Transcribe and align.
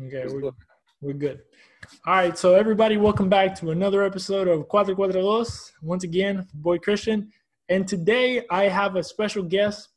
Okay, 0.00 0.26
we're, 0.28 0.52
we're 1.00 1.12
good. 1.12 1.40
All 2.06 2.14
right, 2.14 2.38
so 2.38 2.54
everybody, 2.54 2.96
welcome 2.96 3.28
back 3.28 3.56
to 3.56 3.72
another 3.72 4.04
episode 4.04 4.46
of 4.46 4.68
Cuatro 4.68 4.94
Cuatro 4.94 5.14
Dos. 5.14 5.72
Once 5.82 6.04
again, 6.04 6.46
boy 6.54 6.78
Christian, 6.78 7.32
and 7.68 7.86
today 7.86 8.44
I 8.48 8.68
have 8.68 8.94
a 8.94 9.02
special 9.02 9.42
guest. 9.42 9.88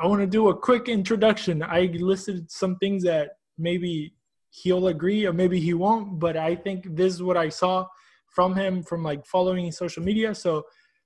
I 0.00 0.06
want 0.06 0.20
to 0.20 0.28
do 0.28 0.50
a 0.50 0.56
quick 0.56 0.88
introduction. 0.88 1.64
I 1.64 1.86
listed 1.98 2.48
some 2.48 2.76
things 2.76 3.02
that 3.02 3.30
maybe 3.58 4.14
he'll 4.50 4.86
agree 4.86 5.26
or 5.26 5.32
maybe 5.32 5.58
he 5.58 5.74
won't, 5.74 6.20
but 6.20 6.36
I 6.36 6.54
think 6.54 6.94
this 6.94 7.12
is 7.12 7.20
what 7.20 7.36
I 7.36 7.48
saw 7.48 7.88
from 8.28 8.54
him 8.54 8.84
from 8.84 9.02
like 9.02 9.26
following 9.26 9.72
social 9.72 10.04
media. 10.04 10.32
So 10.36 10.62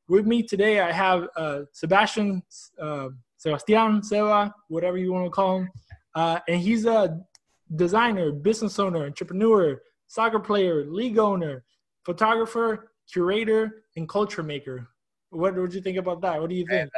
with 0.07 0.27
me 0.27 0.43
today, 0.43 0.81
I 0.81 0.93
have 0.93 1.29
uh, 1.35 1.61
Sebastian, 1.73 2.43
uh, 2.79 3.09
Sebastian, 3.39 4.03
Seba, 4.03 4.55
whatever 4.69 4.99
you 4.99 5.15
want 5.15 5.25
to 5.25 5.31
call 5.31 5.61
him. 5.61 5.71
Uh, 6.15 6.41
and 6.47 6.61
he's 6.61 6.85
a 6.85 7.19
designer, 7.77 8.33
business 8.33 8.79
owner, 8.79 9.05
entrepreneur, 9.05 9.81
soccer 10.07 10.39
player, 10.39 10.85
league 10.87 11.19
owner, 11.19 11.65
photographer, 12.05 12.93
curator, 13.11 13.85
and 13.97 14.09
culture 14.09 14.43
maker. 14.43 14.89
What 15.31 15.55
would 15.57 15.75
you 15.75 15.83
think 15.83 15.99
about 15.99 16.23
that? 16.23 16.41
What 16.41 16.49
do 16.49 16.57
you 16.57 16.67
think? 16.67 16.91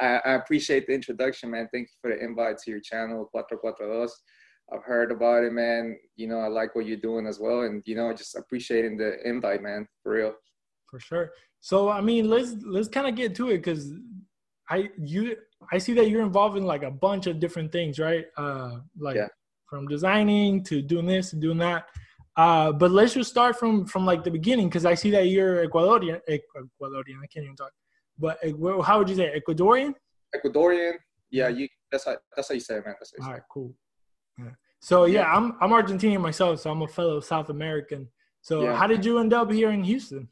I, 0.00 0.20
I, 0.24 0.32
appreciate 0.34 0.86
the 0.86 0.92
introduction, 0.92 1.50
man. 1.50 1.68
Thank 1.72 1.88
you 1.88 1.94
for 2.00 2.16
the 2.16 2.24
invite 2.24 2.58
to 2.58 2.70
your 2.70 2.78
channel, 2.78 3.28
Cuatro 3.34 3.58
Cuatro 3.62 3.88
Dos. 3.92 4.22
I've 4.72 4.84
heard 4.84 5.10
about 5.10 5.42
it, 5.42 5.52
man. 5.52 5.98
You 6.14 6.28
know, 6.28 6.38
I 6.38 6.46
like 6.46 6.76
what 6.76 6.86
you're 6.86 6.96
doing 6.96 7.26
as 7.26 7.40
well, 7.40 7.62
and 7.62 7.82
you 7.84 7.96
know, 7.96 8.12
just 8.12 8.36
appreciating 8.36 8.98
the 8.98 9.16
invite, 9.28 9.62
man. 9.62 9.88
For 10.02 10.12
real. 10.12 10.34
For 10.88 11.00
sure. 11.00 11.32
So, 11.60 11.88
I 11.88 12.00
mean, 12.00 12.30
let's 12.30 12.54
let's 12.64 12.88
kind 12.88 13.08
of 13.08 13.16
get 13.16 13.34
to 13.36 13.48
it 13.48 13.58
because 13.58 13.92
I 14.70 14.90
you 14.98 15.36
I 15.72 15.78
see 15.78 15.92
that 15.94 16.08
you're 16.08 16.22
involved 16.22 16.56
in 16.56 16.64
like 16.64 16.84
a 16.84 16.90
bunch 16.90 17.26
of 17.26 17.40
different 17.40 17.72
things, 17.72 17.98
right? 17.98 18.26
Uh, 18.36 18.78
like 18.98 19.16
yeah. 19.16 19.28
From 19.72 19.88
designing 19.88 20.62
to 20.62 20.82
doing 20.82 21.06
this 21.06 21.32
and 21.32 21.40
doing 21.40 21.56
that. 21.56 21.86
Uh, 22.36 22.70
but 22.72 22.90
let's 22.90 23.14
just 23.14 23.30
start 23.30 23.58
from 23.58 23.86
from 23.86 24.04
like 24.04 24.22
the 24.22 24.30
beginning 24.30 24.68
because 24.68 24.84
I 24.84 24.94
see 24.94 25.10
that 25.12 25.28
you're 25.28 25.66
Ecuadorian. 25.66 26.20
Ecuadorian, 26.28 27.18
I 27.24 27.28
can't 27.32 27.44
even 27.44 27.56
talk. 27.56 27.72
But 28.18 28.38
how 28.84 28.98
would 28.98 29.08
you 29.08 29.16
say 29.16 29.40
Ecuadorian? 29.40 29.94
Ecuadorian. 30.36 30.94
Yeah, 31.30 31.48
you. 31.48 31.68
That's 31.90 32.04
how 32.04 32.16
that's 32.36 32.48
how 32.48 32.54
you 32.54 32.60
say 32.60 32.76
it, 32.76 32.84
man. 32.84 32.96
That's 33.00 33.12
how 33.18 33.26
All 33.26 33.32
right, 33.32 33.42
cool. 33.50 33.74
Yeah. 34.38 34.50
So 34.80 35.06
yeah, 35.06 35.20
yeah, 35.20 35.34
I'm 35.34 35.56
I'm 35.62 35.70
Argentinian 35.70 36.20
myself, 36.20 36.60
so 36.60 36.70
I'm 36.70 36.82
a 36.82 36.88
fellow 36.88 37.20
South 37.20 37.48
American. 37.48 38.08
So 38.42 38.64
yeah. 38.64 38.76
how 38.76 38.86
did 38.86 39.06
you 39.06 39.18
end 39.20 39.32
up 39.32 39.50
here 39.50 39.70
in 39.70 39.82
Houston? 39.84 40.28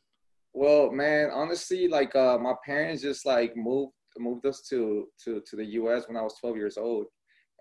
Well, 0.53 0.91
man, 0.91 1.31
honestly, 1.33 1.89
like 1.89 2.14
uh, 2.14 2.36
my 2.39 2.55
parents 2.67 3.03
just 3.03 3.25
like 3.25 3.57
moved 3.57 3.92
moved 4.19 4.45
us 4.45 4.61
to 4.69 5.07
to 5.25 5.42
to 5.48 5.57
the 5.57 5.64
U.S. 5.81 6.09
when 6.09 6.19
I 6.19 6.23
was 6.23 6.34
12 6.41 6.57
years 6.57 6.77
old, 6.77 7.07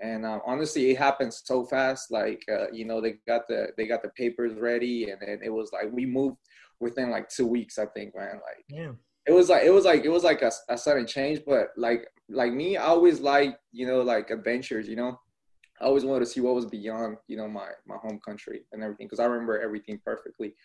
and 0.02 0.26
um, 0.26 0.42
honestly, 0.46 0.92
it 0.92 0.98
happened 0.98 1.34
so 1.34 1.66
fast. 1.66 2.12
Like 2.12 2.44
uh, 2.52 2.72
you 2.72 2.86
know, 2.86 3.02
they 3.02 3.16
got 3.28 3.48
the 3.48 3.68
they 3.78 3.88
got 3.88 4.02
the 4.02 4.10
papers 4.10 4.58
ready, 4.60 5.10
and 5.10 5.20
then 5.22 5.40
it 5.44 5.50
was 5.50 5.72
like 5.74 5.92
we 5.92 6.06
moved 6.06 6.38
within 6.80 7.10
like 7.10 7.30
two 7.30 7.48
weeks. 7.48 7.78
I 7.78 7.86
think, 7.86 8.16
man. 8.16 8.36
Like, 8.36 8.66
yeah. 8.70 8.92
It 9.28 9.34
was 9.34 9.50
like 9.50 9.64
it 9.64 9.72
was 9.72 9.86
like 9.86 10.06
it 10.06 10.10
was 10.10 10.24
like 10.24 10.42
a, 10.42 10.52
a 10.70 10.78
sudden 10.78 11.06
change, 11.06 11.42
but 11.46 11.70
like 11.78 12.08
like 12.30 12.54
me, 12.54 12.78
I 12.78 12.86
always 12.86 13.20
like 13.20 13.60
you 13.72 13.86
know 13.86 14.02
like 14.02 14.32
adventures. 14.32 14.88
You 14.88 14.96
know, 14.96 15.20
I 15.82 15.86
always 15.86 16.06
wanted 16.06 16.22
to 16.22 16.26
see 16.26 16.40
what 16.40 16.56
was 16.56 16.66
beyond 16.66 17.18
you 17.28 17.38
know 17.38 17.48
my 17.48 17.68
my 17.86 17.98
home 17.98 18.20
country 18.26 18.62
and 18.72 18.82
everything 18.82 19.06
because 19.08 19.20
I 19.20 19.26
remember 19.26 19.62
everything 19.62 20.00
perfectly. 20.04 20.56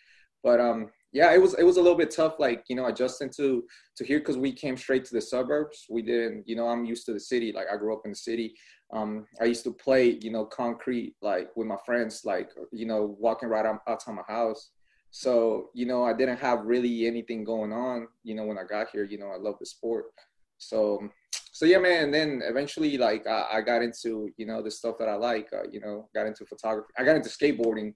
But 0.45 0.61
um, 0.61 0.91
yeah, 1.11 1.33
it 1.33 1.41
was 1.41 1.55
it 1.55 1.63
was 1.63 1.77
a 1.77 1.81
little 1.81 1.97
bit 1.97 2.11
tough, 2.11 2.35
like 2.37 2.65
you 2.67 2.75
know, 2.75 2.85
adjusting 2.85 3.31
to 3.37 3.63
to 3.97 4.05
here 4.05 4.19
because 4.19 4.37
we 4.37 4.51
came 4.51 4.77
straight 4.77 5.03
to 5.05 5.15
the 5.15 5.21
suburbs. 5.21 5.87
We 5.89 6.03
didn't, 6.03 6.47
you 6.47 6.55
know, 6.55 6.67
I'm 6.67 6.85
used 6.85 7.07
to 7.07 7.13
the 7.13 7.19
city. 7.19 7.51
Like 7.51 7.65
I 7.73 7.77
grew 7.77 7.95
up 7.95 8.01
in 8.05 8.11
the 8.11 8.15
city. 8.15 8.53
Um, 8.93 9.25
I 9.41 9.45
used 9.45 9.63
to 9.63 9.73
play, 9.73 10.17
you 10.21 10.31
know, 10.31 10.45
concrete 10.45 11.15
like 11.21 11.49
with 11.55 11.67
my 11.67 11.77
friends, 11.85 12.21
like 12.23 12.49
you 12.71 12.85
know, 12.85 13.15
walking 13.19 13.49
right 13.49 13.65
outside 13.87 14.13
my 14.13 14.21
house. 14.27 14.69
So 15.11 15.69
you 15.73 15.85
know, 15.85 16.03
I 16.03 16.13
didn't 16.13 16.37
have 16.37 16.65
really 16.65 17.07
anything 17.07 17.43
going 17.43 17.73
on. 17.73 18.07
You 18.23 18.35
know, 18.35 18.45
when 18.45 18.57
I 18.57 18.63
got 18.63 18.87
here, 18.91 19.03
you 19.03 19.17
know, 19.17 19.29
I 19.29 19.37
love 19.37 19.55
the 19.59 19.65
sport. 19.65 20.05
So 20.57 21.09
so 21.51 21.65
yeah, 21.65 21.79
man. 21.79 22.05
And 22.05 22.13
then 22.13 22.41
eventually, 22.43 22.97
like 22.97 23.25
I, 23.27 23.47
I 23.53 23.61
got 23.61 23.81
into 23.81 24.29
you 24.37 24.45
know 24.45 24.61
the 24.61 24.71
stuff 24.71 24.97
that 24.99 25.09
I 25.09 25.15
like. 25.15 25.49
Uh, 25.53 25.67
you 25.71 25.79
know, 25.79 26.09
got 26.13 26.27
into 26.27 26.45
photography. 26.45 26.93
I 26.97 27.03
got 27.03 27.15
into 27.15 27.29
skateboarding. 27.29 27.93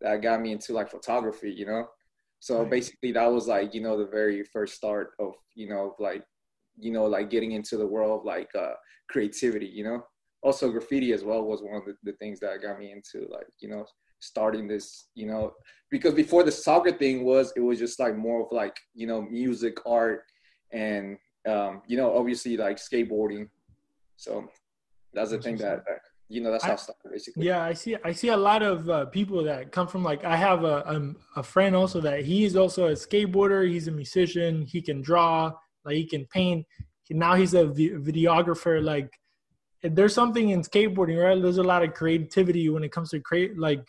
That 0.00 0.20
got 0.20 0.40
me 0.40 0.50
into 0.50 0.72
like 0.72 0.90
photography. 0.90 1.52
You 1.52 1.66
know 1.66 1.86
so 2.42 2.62
right. 2.62 2.70
basically, 2.70 3.12
that 3.12 3.30
was 3.30 3.46
like 3.46 3.72
you 3.72 3.80
know 3.80 3.96
the 3.96 4.08
very 4.08 4.42
first 4.42 4.74
start 4.74 5.12
of 5.20 5.34
you 5.54 5.68
know 5.68 5.94
like 6.00 6.24
you 6.76 6.90
know 6.90 7.04
like 7.04 7.30
getting 7.30 7.52
into 7.52 7.76
the 7.76 7.86
world 7.86 8.18
of 8.18 8.26
like 8.26 8.50
uh, 8.58 8.72
creativity. 9.08 9.66
You 9.66 9.84
know, 9.84 10.04
also 10.42 10.70
graffiti 10.70 11.12
as 11.12 11.24
well 11.24 11.42
was 11.42 11.62
one 11.62 11.74
of 11.74 11.84
the, 11.84 11.94
the 12.02 12.12
things 12.18 12.40
that 12.40 12.62
got 12.62 12.78
me 12.78 12.92
into 12.92 13.28
like 13.30 13.46
you 13.60 13.68
know 13.68 13.84
starting 14.20 14.68
this 14.68 15.08
you 15.14 15.26
know 15.26 15.52
because 15.90 16.14
before 16.14 16.42
the 16.42 16.52
soccer 16.52 16.92
thing 16.92 17.24
was 17.24 17.52
it 17.56 17.60
was 17.60 17.78
just 17.78 17.98
like 17.98 18.16
more 18.16 18.42
of 18.42 18.48
like 18.52 18.76
you 18.94 19.06
know 19.06 19.22
music 19.22 19.76
art 19.86 20.24
and 20.72 21.18
um, 21.48 21.82
you 21.86 21.96
know 21.96 22.16
obviously 22.16 22.56
like 22.56 22.76
skateboarding. 22.76 23.48
So 24.16 24.48
that's 25.12 25.30
the 25.30 25.38
thing 25.38 25.56
that, 25.56 25.84
that 25.86 25.98
you 26.28 26.40
know 26.40 26.50
that's 26.50 26.64
how 26.64 26.72
I, 26.72 26.76
started 26.76 27.10
basically. 27.10 27.46
Yeah 27.46 27.62
i 27.62 27.72
see 27.72 27.96
i 28.04 28.12
see 28.12 28.28
a 28.28 28.36
lot 28.36 28.62
of 28.62 28.88
uh, 28.88 29.06
people 29.06 29.42
that 29.44 29.72
come 29.72 29.86
from 29.86 30.02
like 30.02 30.24
i 30.24 30.36
have 30.36 30.64
a, 30.64 30.82
a, 30.86 30.96
um, 30.96 31.16
a 31.36 31.42
friend 31.42 31.76
also 31.76 32.00
that 32.00 32.24
he's 32.24 32.56
also 32.56 32.86
a 32.86 32.92
skateboarder. 32.92 33.68
He's 33.68 33.88
a 33.88 33.92
musician. 33.92 34.62
He 34.62 34.80
can 34.80 35.02
draw 35.02 35.52
like 35.84 35.96
he 35.96 36.06
can 36.06 36.24
paint. 36.26 36.64
Now 37.10 37.34
he's 37.34 37.52
a 37.52 37.64
videographer 37.64 38.82
like 38.82 39.10
there's 39.82 40.14
something 40.14 40.50
in 40.50 40.62
skateboarding 40.62 41.22
right? 41.22 41.40
There's 41.40 41.58
a 41.58 41.62
lot 41.62 41.82
of 41.82 41.94
creativity 41.94 42.68
when 42.68 42.84
it 42.84 42.92
comes 42.92 43.10
to 43.10 43.20
create 43.20 43.58
like 43.58 43.86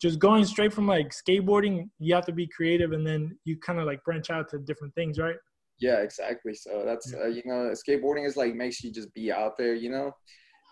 just 0.00 0.18
going 0.18 0.44
straight 0.44 0.72
from 0.72 0.86
like 0.86 1.10
skateboarding 1.10 1.88
you 1.98 2.14
have 2.14 2.26
to 2.26 2.32
be 2.32 2.46
creative 2.46 2.92
and 2.92 3.06
then 3.06 3.36
you 3.44 3.56
kind 3.58 3.78
of 3.78 3.86
like 3.86 4.02
branch 4.04 4.30
out 4.30 4.48
to 4.50 4.58
different 4.58 4.94
things 4.94 5.18
right? 5.18 5.36
Yeah 5.78 5.98
exactly. 5.98 6.54
So 6.54 6.82
that's 6.84 7.12
yeah. 7.12 7.24
uh, 7.24 7.26
you 7.26 7.42
know 7.44 7.72
skateboarding 7.72 8.26
is 8.26 8.36
like 8.36 8.54
makes 8.54 8.82
you 8.82 8.92
just 8.92 9.12
be 9.14 9.30
out 9.32 9.56
there 9.56 9.74
you 9.74 9.90
know 9.90 10.12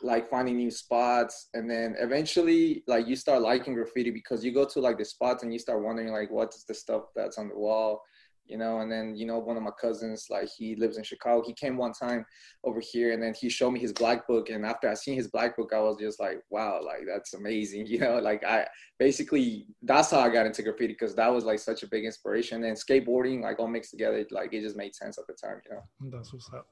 like 0.02 0.28
finding 0.28 0.56
new 0.56 0.70
spots 0.70 1.48
and 1.54 1.70
then 1.70 1.94
eventually 1.98 2.82
like 2.86 3.06
you 3.06 3.16
start 3.16 3.41
liking 3.41 3.75
graffiti 3.75 4.10
because 4.10 4.44
you 4.44 4.52
go 4.52 4.64
to 4.66 4.81
like 4.81 4.98
the 4.98 5.04
spots 5.04 5.42
and 5.42 5.52
you 5.52 5.58
start 5.58 5.82
wondering 5.82 6.12
like 6.12 6.31
what's 6.31 6.64
the 6.64 6.75
stuff 6.75 7.04
that's 7.14 7.38
on 7.38 7.48
the 7.48 7.56
wall 7.56 8.02
you 8.47 8.59
know 8.59 8.81
and 8.81 8.91
then 8.91 9.15
you 9.16 9.27
know 9.27 9.38
one 9.38 9.56
of 9.56 9.62
my 9.62 9.71
cousins 9.81 10.27
like 10.31 10.49
he 10.56 10.77
lives 10.77 10.97
in 10.97 11.05
chicago. 11.05 11.43
He 11.47 11.53
came 11.55 11.77
one 11.77 11.93
time 11.93 12.25
over 12.65 12.81
here 12.81 13.12
and 13.12 13.22
then 13.22 13.34
he 13.34 13.49
showed 13.49 13.71
me 13.71 13.81
his 13.81 13.93
black 13.93 14.27
book 14.27 14.50
and 14.50 14.65
after 14.65 14.88
i 14.88 14.94
seen 14.94 15.15
his 15.15 15.28
black 15.28 15.56
book 15.56 15.72
i 15.75 15.81
was 15.81 15.97
just 15.99 16.21
like 16.21 16.43
wow 16.50 16.81
like 16.84 17.03
that's 17.06 17.34
amazing 17.34 17.87
you 17.93 17.99
know? 17.99 18.19
Like 18.19 18.44
i 18.44 18.66
basically 18.99 19.66
that's 19.82 20.10
how 20.10 20.21
i 20.21 20.28
got 20.28 20.47
into 20.47 20.62
graffiti 20.62 20.93
because 20.93 21.15
that 21.15 21.32
was 21.32 21.44
like 21.44 21.59
such 21.59 21.82
a 21.82 21.88
big 21.88 22.05
inspiration 22.05 22.65
and 22.65 22.77
skateboarding 22.77 23.43
like 23.43 23.59
all 23.59 23.69
mixed 23.69 23.91
together 23.91 24.25
like 24.31 24.53
it 24.53 24.62
just 24.62 24.76
made 24.76 24.94
sense 24.94 25.19
at 25.19 25.26
the 25.26 25.34
time 25.34 25.61
you 25.65 25.76
know? 25.76 26.16
That's 26.16 26.32
what's 26.32 26.50
up. 26.53 26.66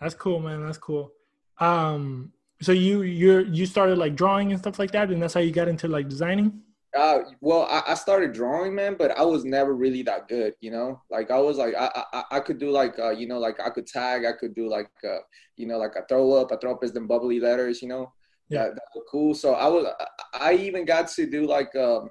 That's 0.00 0.14
cool 0.14 0.40
man 0.40 0.64
that's 0.64 0.78
cool. 0.78 1.12
Um 1.58 2.32
so 2.62 2.72
you 2.72 3.02
you 3.02 3.40
you 3.50 3.64
started 3.64 3.96
like 3.96 4.14
drawing 4.14 4.52
and 4.52 4.60
stuff 4.60 4.78
like 4.78 4.90
that, 4.90 5.10
and 5.10 5.22
that's 5.22 5.34
how 5.34 5.40
you 5.40 5.50
got 5.50 5.68
into 5.68 5.88
like 5.88 6.08
designing. 6.08 6.60
Uh, 6.96 7.20
well, 7.40 7.66
I, 7.70 7.92
I 7.92 7.94
started 7.94 8.32
drawing, 8.32 8.74
man, 8.74 8.96
but 8.98 9.16
I 9.16 9.22
was 9.22 9.44
never 9.44 9.74
really 9.74 10.02
that 10.02 10.26
good, 10.26 10.54
you 10.60 10.72
know. 10.72 11.00
Like 11.10 11.30
I 11.30 11.38
was 11.38 11.56
like 11.56 11.74
I 11.78 12.04
I, 12.12 12.24
I 12.32 12.40
could 12.40 12.58
do 12.58 12.70
like 12.70 12.98
uh, 12.98 13.10
you 13.10 13.28
know 13.28 13.38
like 13.38 13.60
I 13.60 13.70
could 13.70 13.86
tag, 13.86 14.24
I 14.24 14.32
could 14.32 14.54
do 14.54 14.68
like 14.68 14.90
uh, 15.04 15.18
you 15.56 15.66
know 15.66 15.78
like 15.78 15.94
a 15.96 16.04
throw 16.08 16.32
up, 16.32 16.50
a 16.50 16.58
throw 16.58 16.72
up 16.72 16.82
is 16.82 16.92
them 16.92 17.06
bubbly 17.06 17.38
letters, 17.38 17.80
you 17.80 17.88
know. 17.88 18.12
Yeah, 18.48 18.64
that, 18.64 18.74
that 18.74 18.82
was 18.94 19.04
cool. 19.08 19.34
So 19.34 19.54
I 19.54 19.68
was 19.68 19.86
I 20.34 20.54
even 20.54 20.84
got 20.84 21.08
to 21.08 21.30
do 21.30 21.46
like 21.46 21.74
um 21.76 22.10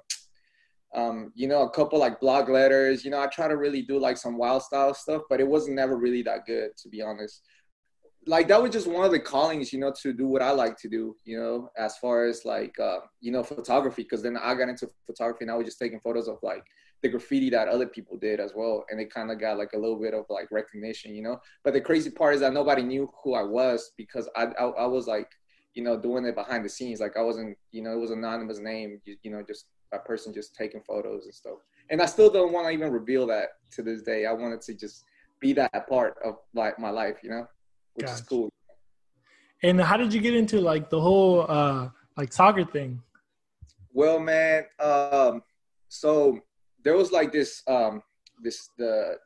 um 0.94 1.32
you 1.34 1.46
know 1.46 1.62
a 1.62 1.70
couple 1.70 1.98
like 1.98 2.18
block 2.18 2.48
letters. 2.48 3.04
You 3.04 3.10
know 3.10 3.20
I 3.20 3.26
try 3.26 3.48
to 3.48 3.58
really 3.58 3.82
do 3.82 3.98
like 3.98 4.16
some 4.16 4.38
wild 4.38 4.62
style 4.62 4.94
stuff, 4.94 5.22
but 5.28 5.40
it 5.40 5.46
wasn't 5.46 5.76
never 5.76 5.98
really 5.98 6.22
that 6.22 6.46
good 6.46 6.74
to 6.78 6.88
be 6.88 7.02
honest 7.02 7.42
like 8.26 8.48
that 8.48 8.62
was 8.62 8.70
just 8.70 8.86
one 8.86 9.04
of 9.04 9.12
the 9.12 9.18
callings, 9.18 9.72
you 9.72 9.78
know, 9.78 9.92
to 10.02 10.12
do 10.12 10.26
what 10.26 10.42
I 10.42 10.50
like 10.50 10.76
to 10.78 10.88
do, 10.88 11.16
you 11.24 11.38
know, 11.38 11.70
as 11.78 11.96
far 11.98 12.26
as 12.26 12.44
like, 12.44 12.78
uh, 12.78 12.98
you 13.20 13.32
know, 13.32 13.42
photography. 13.42 14.02
Because 14.02 14.22
then 14.22 14.36
I 14.36 14.54
got 14.54 14.68
into 14.68 14.88
photography 15.06 15.44
and 15.44 15.50
I 15.50 15.56
was 15.56 15.66
just 15.66 15.78
taking 15.78 16.00
photos 16.00 16.28
of 16.28 16.38
like 16.42 16.64
the 17.02 17.08
graffiti 17.08 17.48
that 17.50 17.68
other 17.68 17.86
people 17.86 18.18
did 18.18 18.38
as 18.38 18.52
well, 18.54 18.84
and 18.90 19.00
it 19.00 19.12
kind 19.12 19.30
of 19.30 19.40
got 19.40 19.56
like 19.56 19.72
a 19.72 19.78
little 19.78 19.98
bit 19.98 20.12
of 20.12 20.26
like 20.28 20.50
recognition, 20.50 21.14
you 21.14 21.22
know. 21.22 21.40
But 21.64 21.72
the 21.72 21.80
crazy 21.80 22.10
part 22.10 22.34
is 22.34 22.40
that 22.40 22.52
nobody 22.52 22.82
knew 22.82 23.10
who 23.24 23.34
I 23.34 23.42
was 23.42 23.92
because 23.96 24.28
I 24.36 24.44
I, 24.58 24.64
I 24.64 24.86
was 24.86 25.06
like, 25.06 25.30
you 25.74 25.82
know, 25.82 25.98
doing 25.98 26.26
it 26.26 26.34
behind 26.34 26.64
the 26.64 26.68
scenes. 26.68 27.00
Like 27.00 27.16
I 27.16 27.22
wasn't, 27.22 27.56
you 27.72 27.82
know, 27.82 27.92
it 27.92 28.00
was 28.00 28.10
anonymous 28.10 28.58
name, 28.58 29.00
you, 29.06 29.16
you 29.22 29.30
know, 29.30 29.42
just 29.42 29.66
a 29.92 29.98
person 29.98 30.34
just 30.34 30.54
taking 30.54 30.82
photos 30.82 31.24
and 31.24 31.34
stuff. 31.34 31.58
And 31.88 32.02
I 32.02 32.06
still 32.06 32.30
don't 32.30 32.52
want 32.52 32.66
to 32.66 32.72
even 32.72 32.92
reveal 32.92 33.26
that 33.28 33.48
to 33.72 33.82
this 33.82 34.02
day. 34.02 34.26
I 34.26 34.32
wanted 34.32 34.60
to 34.62 34.74
just 34.74 35.04
be 35.40 35.54
that 35.54 35.88
part 35.88 36.16
of 36.22 36.36
like 36.54 36.78
my 36.78 36.90
life, 36.90 37.16
you 37.22 37.30
know 37.30 37.46
which 37.94 38.06
gotcha. 38.06 38.14
is 38.14 38.28
cool. 38.28 38.52
And 39.62 39.80
how 39.80 39.96
did 39.96 40.12
you 40.12 40.20
get 40.20 40.34
into 40.34 40.60
like 40.60 40.90
the 40.90 41.00
whole 41.00 41.46
uh 41.48 41.90
like 42.16 42.32
soccer 42.32 42.64
thing? 42.64 43.02
Well, 43.92 44.20
man, 44.20 44.64
um, 44.78 45.42
so 45.88 46.38
there 46.84 46.96
was 46.96 47.12
like 47.12 47.32
this 47.32 47.62
um 47.66 48.02
this 48.42 48.70
the 48.78 49.16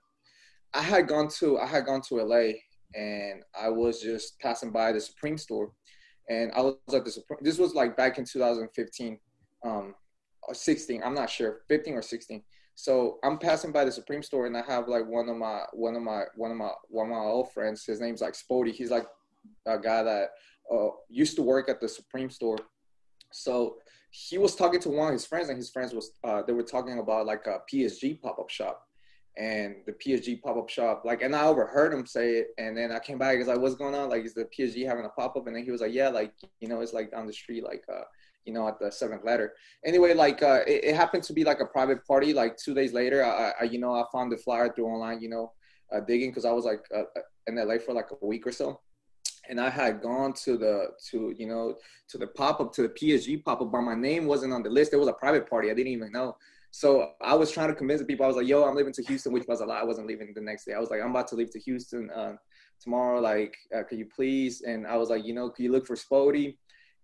I 0.72 0.82
had 0.82 1.06
gone 1.08 1.28
to 1.38 1.58
I 1.58 1.66
had 1.66 1.86
gone 1.86 2.02
to 2.08 2.16
LA 2.16 2.52
and 2.94 3.42
I 3.58 3.68
was 3.68 4.00
just 4.00 4.38
passing 4.40 4.70
by 4.70 4.92
the 4.92 5.00
Supreme 5.00 5.38
store 5.38 5.72
and 6.28 6.52
I 6.52 6.60
was 6.60 6.76
at 6.92 7.04
the 7.04 7.10
Supreme 7.10 7.40
this 7.42 7.58
was 7.58 7.74
like 7.74 7.96
back 7.96 8.18
in 8.18 8.24
2015. 8.24 9.18
um, 9.64 9.94
16. 10.52 11.02
I'm 11.02 11.14
not 11.14 11.30
sure, 11.30 11.62
15 11.68 11.94
or 11.94 12.02
16. 12.02 12.42
So 12.76 13.18
I'm 13.22 13.38
passing 13.38 13.72
by 13.72 13.84
the 13.84 13.92
Supreme 13.92 14.22
store 14.22 14.46
and 14.46 14.56
I 14.56 14.62
have 14.62 14.88
like 14.88 15.06
one 15.06 15.28
of 15.28 15.36
my 15.36 15.60
one 15.72 15.94
of 15.94 16.02
my 16.02 16.24
one 16.34 16.50
of 16.50 16.56
my 16.56 16.70
one 16.88 17.06
of 17.06 17.12
my 17.12 17.22
old 17.22 17.52
friends. 17.52 17.84
His 17.84 18.00
name's 18.00 18.20
like 18.20 18.34
Spody. 18.34 18.72
He's 18.72 18.90
like 18.90 19.06
a 19.66 19.78
guy 19.78 20.02
that 20.02 20.30
uh, 20.72 20.88
used 21.08 21.36
to 21.36 21.42
work 21.42 21.68
at 21.68 21.80
the 21.80 21.88
Supreme 21.88 22.30
store. 22.30 22.58
So 23.32 23.76
he 24.10 24.38
was 24.38 24.54
talking 24.54 24.80
to 24.80 24.88
one 24.88 25.08
of 25.08 25.12
his 25.12 25.26
friends, 25.26 25.48
and 25.48 25.56
his 25.56 25.70
friends 25.70 25.92
was 25.92 26.12
uh, 26.22 26.42
they 26.46 26.52
were 26.52 26.62
talking 26.62 26.98
about 26.98 27.26
like 27.26 27.46
a 27.46 27.58
PSG 27.72 28.20
pop 28.20 28.38
up 28.38 28.48
shop, 28.48 28.80
and 29.36 29.76
the 29.86 29.92
PSG 29.92 30.40
pop 30.40 30.56
up 30.56 30.68
shop. 30.68 31.02
Like, 31.04 31.22
and 31.22 31.34
I 31.34 31.46
overheard 31.46 31.92
him 31.92 32.06
say 32.06 32.36
it, 32.36 32.48
and 32.56 32.76
then 32.76 32.92
I 32.92 33.00
came 33.00 33.18
back. 33.18 33.38
He's 33.38 33.48
like, 33.48 33.58
"What's 33.58 33.74
going 33.74 33.94
on? 33.94 34.10
Like, 34.10 34.24
is 34.24 34.34
the 34.34 34.48
PSG 34.56 34.86
having 34.86 35.04
a 35.04 35.08
pop 35.08 35.36
up?" 35.36 35.46
And 35.48 35.56
then 35.56 35.64
he 35.64 35.72
was 35.72 35.80
like, 35.80 35.92
"Yeah, 35.92 36.10
like 36.10 36.32
you 36.60 36.68
know, 36.68 36.80
it's 36.80 36.92
like 36.92 37.10
down 37.10 37.26
the 37.26 37.32
street, 37.32 37.64
like 37.64 37.82
uh, 37.92 38.02
you 38.44 38.52
know, 38.52 38.68
at 38.68 38.78
the 38.78 38.90
seventh 38.90 39.24
letter." 39.24 39.54
Anyway, 39.84 40.14
like 40.14 40.42
uh, 40.42 40.60
it, 40.66 40.84
it, 40.84 40.94
happened 40.94 41.22
to 41.24 41.32
be 41.32 41.44
like 41.44 41.60
a 41.60 41.66
private 41.66 42.06
party. 42.06 42.32
Like 42.32 42.56
two 42.56 42.74
days 42.74 42.92
later, 42.92 43.24
I, 43.24 43.52
I 43.60 43.64
you 43.64 43.78
know 43.78 43.94
I 43.94 44.04
found 44.12 44.32
the 44.32 44.36
flyer 44.36 44.72
through 44.72 44.86
online, 44.86 45.20
you 45.20 45.28
know, 45.28 45.52
uh, 45.94 46.00
digging 46.00 46.30
because 46.30 46.44
I 46.44 46.52
was 46.52 46.64
like 46.64 46.84
uh, 46.94 47.04
in 47.46 47.56
LA 47.56 47.78
for 47.78 47.92
like 47.92 48.08
a 48.10 48.26
week 48.26 48.46
or 48.46 48.52
so 48.52 48.80
and 49.48 49.60
I 49.60 49.70
had 49.70 50.00
gone 50.00 50.32
to 50.44 50.56
the 50.56 50.88
to 51.10 51.34
you 51.36 51.46
know 51.46 51.76
to 52.08 52.18
the 52.18 52.26
pop 52.28 52.60
up 52.60 52.72
to 52.74 52.82
the 52.82 52.88
PSG 52.88 53.44
pop 53.44 53.60
up, 53.60 53.72
but 53.72 53.82
my 53.82 53.94
name 53.94 54.26
wasn't 54.26 54.52
on 54.52 54.62
the 54.62 54.70
list. 54.70 54.92
It 54.92 54.96
was 54.96 55.08
a 55.08 55.12
private 55.12 55.48
party. 55.48 55.70
I 55.70 55.74
didn't 55.74 55.92
even 55.92 56.12
know. 56.12 56.36
So 56.70 57.12
I 57.20 57.34
was 57.34 57.52
trying 57.52 57.68
to 57.68 57.74
convince 57.74 58.00
the 58.00 58.06
people. 58.06 58.24
I 58.24 58.28
was 58.28 58.36
like, 58.36 58.48
"Yo, 58.48 58.64
I'm 58.64 58.74
leaving 58.74 58.92
to 58.94 59.02
Houston," 59.02 59.32
which 59.32 59.46
was 59.46 59.60
a 59.60 59.66
lie. 59.66 59.80
I 59.80 59.84
wasn't 59.84 60.06
leaving 60.06 60.32
the 60.34 60.40
next 60.40 60.64
day. 60.64 60.72
I 60.74 60.80
was 60.80 60.90
like, 60.90 61.00
"I'm 61.00 61.10
about 61.10 61.28
to 61.28 61.36
leave 61.36 61.50
to 61.50 61.60
Houston 61.60 62.10
uh, 62.10 62.36
tomorrow. 62.80 63.20
Like, 63.20 63.56
uh, 63.74 63.82
could 63.84 63.98
you 63.98 64.06
please?" 64.06 64.62
And 64.62 64.86
I 64.86 64.96
was 64.96 65.10
like, 65.10 65.24
"You 65.24 65.34
know, 65.34 65.50
could 65.50 65.62
you 65.62 65.72
look 65.72 65.86
for 65.86 65.96
Spody?" 65.96 66.56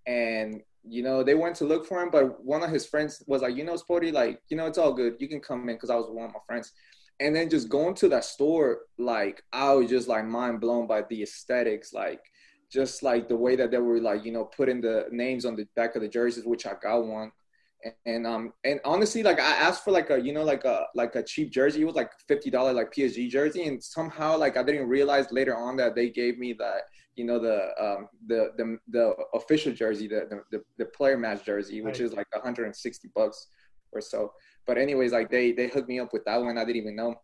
And 0.07 0.63
you 0.89 1.03
know, 1.03 1.23
they 1.23 1.35
went 1.35 1.57
to 1.57 1.65
look 1.65 1.87
for 1.87 2.03
him, 2.03 2.11
but 2.11 2.45
one 2.45 2.63
of 2.63 2.71
his 2.71 2.87
friends 2.87 3.23
was 3.27 3.43
like, 3.43 3.57
"You 3.57 3.65
know, 3.65 3.77
Sporty, 3.77 4.11
like, 4.13 4.41
you 4.49 4.57
know, 4.57 4.67
it's 4.67 4.79
all 4.79 4.93
good. 4.93 5.17
You 5.19 5.29
can 5.29 5.41
come 5.41 5.69
in," 5.69 5.77
because 5.77 5.91
I 5.91 5.97
was 5.97 6.07
one 6.11 6.27
of 6.27 6.33
my 6.33 6.41
friends. 6.47 6.73
And 7.21 7.37
then 7.37 7.51
just 7.51 7.69
going 7.69 7.95
to 7.97 8.09
that 8.09 8.25
store 8.25 8.81
like 8.99 9.43
i 9.53 9.75
was 9.75 9.91
just 9.91 10.09
like 10.09 10.25
mind 10.25 10.59
blown 10.61 10.87
by 10.87 11.03
the 11.03 11.23
aesthetics 11.23 11.93
like 11.93 12.23
just 12.73 13.03
like 13.03 13.29
the 13.29 13.37
way 13.37 13.57
that 13.57 13.71
they 13.71 13.79
were 13.79 14.01
like 14.01 14.25
you 14.25 14.33
know 14.33 14.45
putting 14.45 14.81
the 14.81 15.07
names 15.11 15.45
on 15.45 15.55
the 15.57 15.67
back 15.77 15.97
of 15.97 16.03
the 16.03 16.09
jerseys 16.09 16.47
which 16.47 16.67
i 16.67 16.73
got 16.83 17.05
one. 17.05 17.31
And, 18.05 18.27
um 18.27 18.53
and 18.65 18.79
honestly 18.85 19.23
like 19.23 19.41
i 19.41 19.53
asked 19.57 19.85
for 19.85 19.91
like 19.91 20.11
a 20.11 20.21
you 20.21 20.33
know 20.33 20.45
like 20.45 20.65
a 20.65 20.87
like 20.95 21.15
a 21.15 21.23
cheap 21.23 21.51
jersey. 21.51 21.81
It 21.81 21.87
was 21.87 21.95
like 21.95 22.11
$50 22.29 22.75
like 22.75 22.93
psg 22.93 23.29
jersey. 23.31 23.65
And 23.65 23.83
somehow 23.83 24.37
like 24.37 24.57
i 24.59 24.63
didn't 24.63 24.89
realize 24.89 25.33
later 25.33 25.57
on 25.57 25.77
that 25.77 25.95
they 25.95 26.11
gave 26.11 26.39
me 26.39 26.53
that 26.59 26.83
you 27.21 27.27
know 27.29 27.39
the 27.39 27.59
um 27.85 28.01
the 28.27 28.41
the, 28.59 28.67
the 28.97 29.05
official 29.41 29.73
jersey 29.81 30.07
the, 30.15 30.21
the 30.53 30.61
the 30.81 30.87
player 30.97 31.19
match 31.25 31.41
jersey 31.45 31.79
which 31.87 31.99
right. 31.99 32.07
is 32.07 32.13
like 32.21 32.29
160 32.35 33.09
bucks 33.15 33.39
or 33.93 34.01
so 34.01 34.33
but 34.67 34.79
anyways, 34.79 35.13
like 35.13 35.31
they 35.31 35.53
they 35.53 35.69
hooked 35.69 35.89
me 35.89 35.99
up 35.99 36.13
with 36.13 36.25
that 36.27 36.41
one. 36.41 36.59
I 36.59 36.65
didn't 36.65 36.83
even 36.83 36.97
know. 36.97 37.21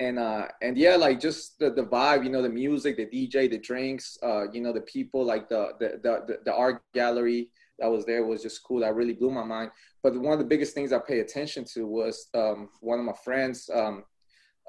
And 0.00 0.18
uh 0.18 0.46
and 0.62 0.78
yeah, 0.78 0.96
like 0.96 1.20
just 1.20 1.58
the, 1.58 1.70
the 1.70 1.84
vibe, 1.84 2.24
you 2.24 2.30
know, 2.30 2.42
the 2.42 2.48
music, 2.48 2.96
the 2.96 3.06
DJ, 3.06 3.50
the 3.50 3.58
drinks, 3.58 4.16
uh, 4.22 4.50
you 4.50 4.60
know, 4.60 4.72
the 4.72 4.82
people, 4.82 5.24
like 5.24 5.48
the 5.48 5.72
the 5.80 6.00
the, 6.02 6.38
the 6.44 6.54
art 6.54 6.82
gallery 6.94 7.50
that 7.78 7.88
was 7.88 8.06
there 8.06 8.24
was 8.24 8.42
just 8.42 8.62
cool. 8.62 8.80
That 8.80 8.94
really 8.94 9.12
blew 9.12 9.30
my 9.30 9.44
mind. 9.44 9.70
But 10.02 10.18
one 10.18 10.32
of 10.32 10.38
the 10.38 10.44
biggest 10.44 10.74
things 10.74 10.92
I 10.92 11.00
pay 11.00 11.20
attention 11.20 11.64
to 11.74 11.86
was 11.86 12.28
um, 12.34 12.70
one 12.80 12.98
of 12.98 13.04
my 13.04 13.18
friends. 13.24 13.68
Um, 13.72 14.04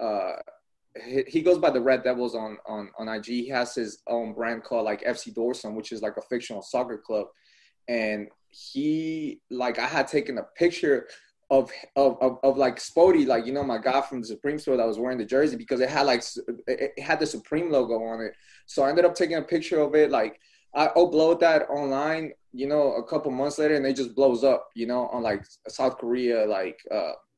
uh, 0.01 0.33
he, 1.27 1.41
goes 1.41 1.57
by 1.57 1.69
the 1.69 1.81
Red 1.81 2.03
Devils 2.03 2.35
on, 2.35 2.57
on 2.65 2.89
on 2.97 3.07
IG. 3.07 3.25
He 3.25 3.49
has 3.49 3.75
his 3.75 4.01
own 4.07 4.33
brand 4.33 4.63
called 4.63 4.85
like 4.85 5.03
FC 5.03 5.33
Dorsum, 5.33 5.75
which 5.75 5.91
is 5.91 6.01
like 6.01 6.17
a 6.17 6.21
fictional 6.21 6.61
soccer 6.61 6.97
club. 6.97 7.27
And 7.87 8.27
he 8.49 9.41
like 9.49 9.79
I 9.79 9.87
had 9.87 10.07
taken 10.07 10.37
a 10.37 10.43
picture 10.57 11.07
of, 11.49 11.71
of 11.95 12.17
of 12.21 12.37
of 12.43 12.57
like 12.57 12.77
Spody, 12.77 13.25
like 13.25 13.45
you 13.45 13.53
know 13.53 13.63
my 13.63 13.77
guy 13.77 14.01
from 14.01 14.21
the 14.21 14.27
Supreme 14.27 14.59
store 14.59 14.77
that 14.77 14.87
was 14.87 14.99
wearing 14.99 15.17
the 15.17 15.25
jersey 15.25 15.55
because 15.55 15.79
it 15.79 15.89
had 15.89 16.05
like 16.05 16.23
it 16.67 16.99
had 16.99 17.19
the 17.19 17.25
Supreme 17.25 17.71
logo 17.71 18.03
on 18.03 18.21
it. 18.21 18.33
So 18.65 18.83
I 18.83 18.89
ended 18.89 19.05
up 19.05 19.15
taking 19.15 19.37
a 19.37 19.41
picture 19.41 19.79
of 19.79 19.95
it. 19.95 20.11
Like 20.11 20.39
I 20.75 20.87
upload 20.89 21.39
that 21.39 21.69
online, 21.69 22.31
you 22.53 22.67
know, 22.67 22.93
a 22.93 23.03
couple 23.03 23.31
months 23.31 23.57
later, 23.57 23.75
and 23.75 23.85
it 23.85 23.95
just 23.95 24.15
blows 24.15 24.43
up, 24.43 24.69
you 24.75 24.85
know, 24.85 25.07
on 25.07 25.23
like 25.23 25.43
South 25.67 25.97
Korea, 25.97 26.45
like 26.45 26.79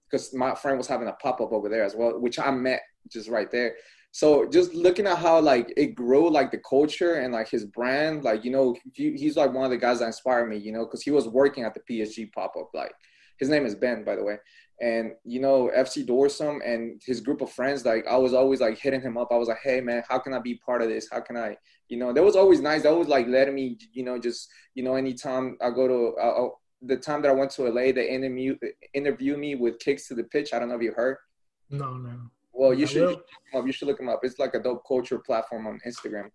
because 0.10 0.34
uh, 0.34 0.38
my 0.38 0.56
friend 0.56 0.78
was 0.78 0.88
having 0.88 1.08
a 1.08 1.14
pop 1.14 1.40
up 1.40 1.54
over 1.54 1.70
there 1.70 1.84
as 1.84 1.96
well, 1.96 2.20
which 2.20 2.40
I 2.40 2.52
met 2.52 2.82
just 3.10 3.30
right 3.30 3.52
there. 3.52 3.76
So 4.12 4.46
just 4.46 4.74
looking 4.74 5.08
at 5.08 5.18
how 5.18 5.40
like 5.40 5.74
it 5.78 5.96
grew, 5.96 6.30
like 6.30 6.52
the 6.52 6.58
culture 6.58 7.16
and 7.16 7.34
like 7.34 7.50
his 7.50 7.66
brand, 7.66 8.24
like 8.24 8.44
you 8.44 8.52
know, 8.52 8.76
he, 8.94 9.14
he's 9.14 9.38
like 9.38 9.54
one 9.54 9.64
of 9.64 9.72
the 9.72 9.78
guys 9.78 10.00
that 10.00 10.08
inspired 10.08 10.48
me, 10.48 10.58
you 10.58 10.74
know, 10.74 10.86
because 10.86 11.02
he 11.02 11.12
was 11.12 11.28
working 11.28 11.64
at 11.64 11.74
the 11.74 11.80
PSG 11.80 12.32
pop 12.34 12.54
up, 12.60 12.70
like 12.74 12.94
his 13.40 13.50
name 13.50 13.66
is 13.66 13.74
Ben, 13.74 14.04
by 14.04 14.16
the 14.18 14.24
way. 14.24 14.38
And 14.82 15.14
you 15.24 15.40
know, 15.40 15.72
FC 15.76 16.06
Dorsum 16.06 16.60
and 16.66 17.02
his 17.06 17.22
group 17.22 17.42
of 17.42 17.52
friends, 17.52 17.86
like 17.86 18.06
I 18.06 18.18
was 18.18 18.34
always 18.34 18.60
like 18.60 18.78
hitting 18.78 19.00
him 19.00 19.18
up. 19.18 19.30
I 19.32 19.38
was 19.38 19.48
like, 19.48 19.60
hey 19.64 19.80
man, 19.80 20.04
how 20.10 20.20
can 20.20 20.34
I 20.34 20.40
be 20.40 20.56
part 20.56 20.82
of 20.82 20.90
this? 20.90 21.08
How 21.10 21.22
can 21.22 21.38
I, 21.38 21.56
you 21.88 21.98
know, 21.98 22.12
that 22.12 22.24
was 22.24 22.36
always 22.36 22.60
nice. 22.60 22.84
That 22.84 22.96
was 22.96 23.08
like 23.08 23.28
letting 23.28 23.56
me, 23.56 23.78
you 23.94 24.04
know, 24.04 24.20
just 24.20 24.50
you 24.76 24.84
know, 24.84 24.96
anytime 24.96 25.58
I 25.62 25.70
go 25.70 25.88
to 25.88 26.22
uh, 26.22 26.50
the 26.82 26.98
time 26.98 27.22
that 27.22 27.30
I 27.30 27.34
went 27.34 27.52
to 27.52 27.70
LA, 27.70 27.94
they 27.94 28.10
interview 28.10 28.58
interview 28.94 29.38
me 29.38 29.56
with 29.56 29.80
kicks 29.80 30.08
to 30.10 30.16
the 30.16 30.26
pitch. 30.26 30.54
I 30.54 30.60
don't 30.60 30.68
know 30.68 30.76
if 30.76 30.82
you 30.82 30.92
heard. 30.92 31.18
No, 31.70 31.94
no. 31.94 32.30
Well, 32.62 32.76
you 32.76 32.86
I 32.86 32.90
should 32.90 33.18
you 33.66 33.72
should 33.72 33.88
look 33.88 34.00
him 34.00 34.08
up. 34.08 34.20
It's 34.22 34.38
like 34.38 34.54
a 34.54 34.60
dope 34.60 34.84
culture 34.88 35.18
platform 35.18 35.66
on 35.66 35.80
Instagram 35.84 36.30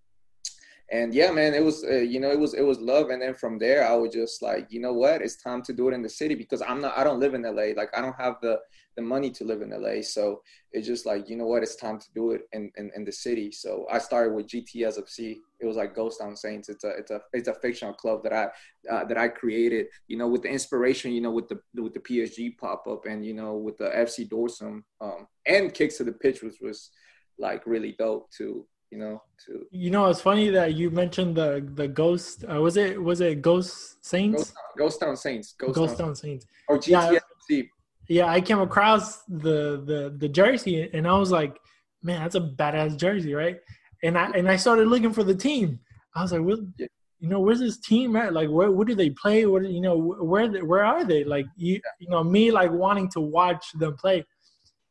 and 0.91 1.15
yeah 1.15 1.31
man 1.31 1.55
it 1.55 1.65
was 1.65 1.85
uh, 1.85 1.97
you 1.97 2.21
know 2.21 2.31
it 2.31 2.39
was 2.39 2.55
it 2.55 2.63
was 2.63 2.79
love. 2.79 3.11
And 3.11 3.23
then 3.23 3.35
from 3.35 3.59
there 3.59 3.87
i 3.87 3.95
was 3.95 4.13
just 4.13 4.43
like 4.43 4.67
you 4.71 4.81
know 4.81 4.93
what? 4.93 5.23
It's 5.23 5.37
time 5.37 5.63
to 5.63 5.73
do 5.73 5.89
it 5.89 5.95
in 5.95 6.03
the 6.03 6.09
city 6.09 6.35
because 6.35 6.63
i'm 6.63 6.81
not 6.81 6.97
i 6.97 7.05
don't 7.05 7.21
live 7.21 7.35
in 7.35 7.43
la 7.43 7.51
like 7.51 7.91
i 7.97 8.01
don't 8.01 8.17
have 8.17 8.37
the 8.43 8.59
the 8.97 9.03
money 9.03 9.31
to 9.31 9.45
live 9.45 9.61
in 9.63 9.71
la 9.71 10.01
so 10.01 10.41
it's 10.73 10.87
just 10.87 11.07
like 11.07 11.29
you 11.29 11.37
know 11.37 11.47
what? 11.47 11.63
It's 11.63 11.77
time 11.77 11.99
to 11.99 12.07
do 12.15 12.33
it 12.33 12.43
in 12.53 12.71
in, 12.77 12.91
in 12.95 13.05
the 13.05 13.13
city. 13.13 13.51
So 13.53 13.87
i 13.91 13.99
started 13.99 14.35
with 14.35 14.49
gtsfc 14.49 15.37
it 15.59 15.67
was 15.67 15.77
like 15.77 15.95
ghost 15.95 16.21
town 16.21 16.37
saints. 16.37 16.69
It's 16.69 16.85
a 16.85 16.91
it's 16.91 17.11
a 17.11 17.21
it's 17.33 17.49
a 17.49 17.55
fictional 17.55 17.95
club 17.95 18.23
that 18.25 18.33
i 18.33 18.49
uh, 18.91 19.05
that 19.05 19.17
i 19.17 19.29
created 19.29 19.87
you 20.07 20.17
know 20.17 20.29
with 20.29 20.43
the 20.43 20.49
inspiration 20.49 21.13
you 21.13 21.21
know 21.21 21.31
with 21.31 21.49
the 21.49 21.59
with 21.75 21.95
the 21.95 22.01
psg 22.01 22.57
pop-up 22.59 23.07
and 23.07 23.25
you 23.25 23.35
know 23.35 23.55
with 23.57 23.77
the 23.79 23.89
fc 23.89 24.29
dorsum 24.29 24.83
um 25.01 25.27
and 25.47 25.75
kicks 25.75 25.97
to 25.97 26.05
the 26.05 26.13
pitch 26.13 26.43
which 26.43 26.61
was 26.61 26.91
like 27.39 27.67
really 27.67 27.95
dope 27.99 28.31
too 28.31 28.67
you 28.91 28.99
know 28.99 29.23
to 29.45 29.67
you 29.71 29.91
know 29.91 30.07
it's 30.07 30.21
funny 30.21 30.49
that 30.49 30.75
you 30.75 30.91
mentioned 30.91 31.37
the 31.37 31.69
the 31.75 31.89
ghost 31.89 32.45
uh, 32.51 32.61
was 32.61 32.77
it 32.77 33.03
was 33.03 33.21
it 33.21 33.43
ghost 33.43 34.05
saints? 34.05 34.53
Ghost, 34.79 35.01
town 35.01 35.17
saints 35.17 35.55
ghost, 35.59 35.75
ghost 35.75 35.99
town, 35.99 36.15
saints. 36.15 36.47
Or 36.69 36.79
GTFC. 36.79 37.21
Yeah, 37.51 37.61
yeah 38.09 38.27
i 38.29 38.41
came 38.41 38.61
across 38.61 39.23
the 39.25 39.83
the 39.85 40.15
the 40.17 40.29
jersey 40.29 40.89
and 40.93 41.09
i 41.09 41.19
was 41.19 41.31
like 41.31 41.59
man 42.03 42.23
that's 42.23 42.37
a 42.37 42.41
badass 42.41 42.97
jersey 42.97 43.35
right? 43.35 43.59
And 44.03 44.17
i 44.17 44.31
and 44.31 44.49
i 44.49 44.57
started 44.57 44.89
looking 44.89 45.13
for 45.13 45.25
the 45.25 45.35
team. 45.35 45.81
I 46.15 46.23
was 46.23 46.33
like 46.33 46.43
well, 46.43 46.59
yeah. 46.79 46.87
you 47.19 47.29
know 47.29 47.41
where's 47.41 47.61
this 47.61 47.79
team 47.79 48.17
at? 48.17 48.33
Like 48.33 48.49
where, 48.49 48.71
where 48.71 48.85
do 48.85 48.95
they 48.95 49.11
play? 49.11 49.47
What 49.47 49.65
you 49.69 49.81
know 49.81 49.97
where 49.97 50.49
where 50.65 50.85
are 50.85 51.05
they? 51.05 51.25
Like 51.25 51.47
you 51.57 51.81
you 51.99 52.09
know 52.09 52.23
me 52.23 52.51
like 52.51 52.71
wanting 52.71 53.09
to 53.11 53.21
watch 53.21 53.73
them 53.75 53.97
play 53.97 54.25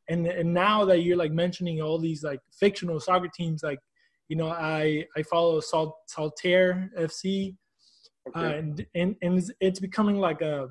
and 0.10 0.28
and 0.28 0.54
now 0.54 0.86
that 0.86 1.02
you're 1.02 1.18
like 1.18 1.32
mentioning 1.32 1.82
all 1.82 1.98
these 1.98 2.24
like 2.24 2.40
fictional 2.52 3.00
soccer 3.00 3.30
teams 3.34 3.64
like 3.64 3.80
you 4.28 4.36
know 4.36 4.50
i 4.50 5.06
i 5.18 5.24
follow 5.24 5.60
Salt, 5.60 5.96
saltaire 6.08 6.90
fc 7.00 7.56
okay. 8.30 8.40
uh, 8.40 8.50
and, 8.50 8.86
and 8.96 9.16
and 9.22 9.38
it's, 9.38 9.52
it's 9.60 9.80
becoming 9.80 10.18
like 10.18 10.42
a 10.42 10.70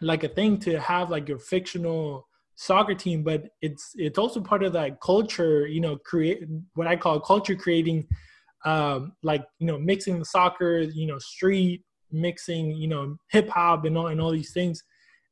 like 0.00 0.24
a 0.24 0.28
thing 0.28 0.58
to 0.58 0.78
have 0.80 1.10
like 1.10 1.28
your 1.28 1.38
fictional 1.38 2.26
soccer 2.56 2.94
team 2.94 3.22
but 3.22 3.48
it's 3.62 3.92
it's 3.96 4.18
also 4.18 4.40
part 4.40 4.62
of 4.62 4.72
that 4.72 5.00
culture 5.00 5.66
you 5.66 5.80
know 5.80 5.96
create 5.96 6.44
what 6.74 6.86
i 6.86 6.94
call 6.94 7.18
culture 7.18 7.54
creating 7.54 8.06
um 8.66 9.12
like 9.22 9.44
you 9.58 9.66
know 9.66 9.78
mixing 9.78 10.18
the 10.18 10.24
soccer 10.24 10.80
you 10.80 11.06
know 11.06 11.18
street 11.18 11.82
mixing 12.12 12.70
you 12.72 12.88
know 12.88 13.16
hip 13.30 13.48
hop 13.48 13.84
and 13.84 13.96
all 13.96 14.08
and 14.08 14.20
all 14.20 14.30
these 14.30 14.52
things 14.52 14.82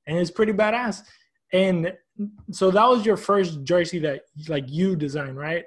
and 0.07 0.17
it's 0.17 0.31
pretty 0.31 0.53
badass 0.53 1.03
and 1.53 1.93
so 2.51 2.71
that 2.71 2.87
was 2.87 3.07
your 3.07 3.17
first 3.17 3.63
jersey 3.63 3.99
that 4.01 4.23
like 4.49 4.65
you 4.69 4.97
designed, 4.97 5.37
right? 5.37 5.65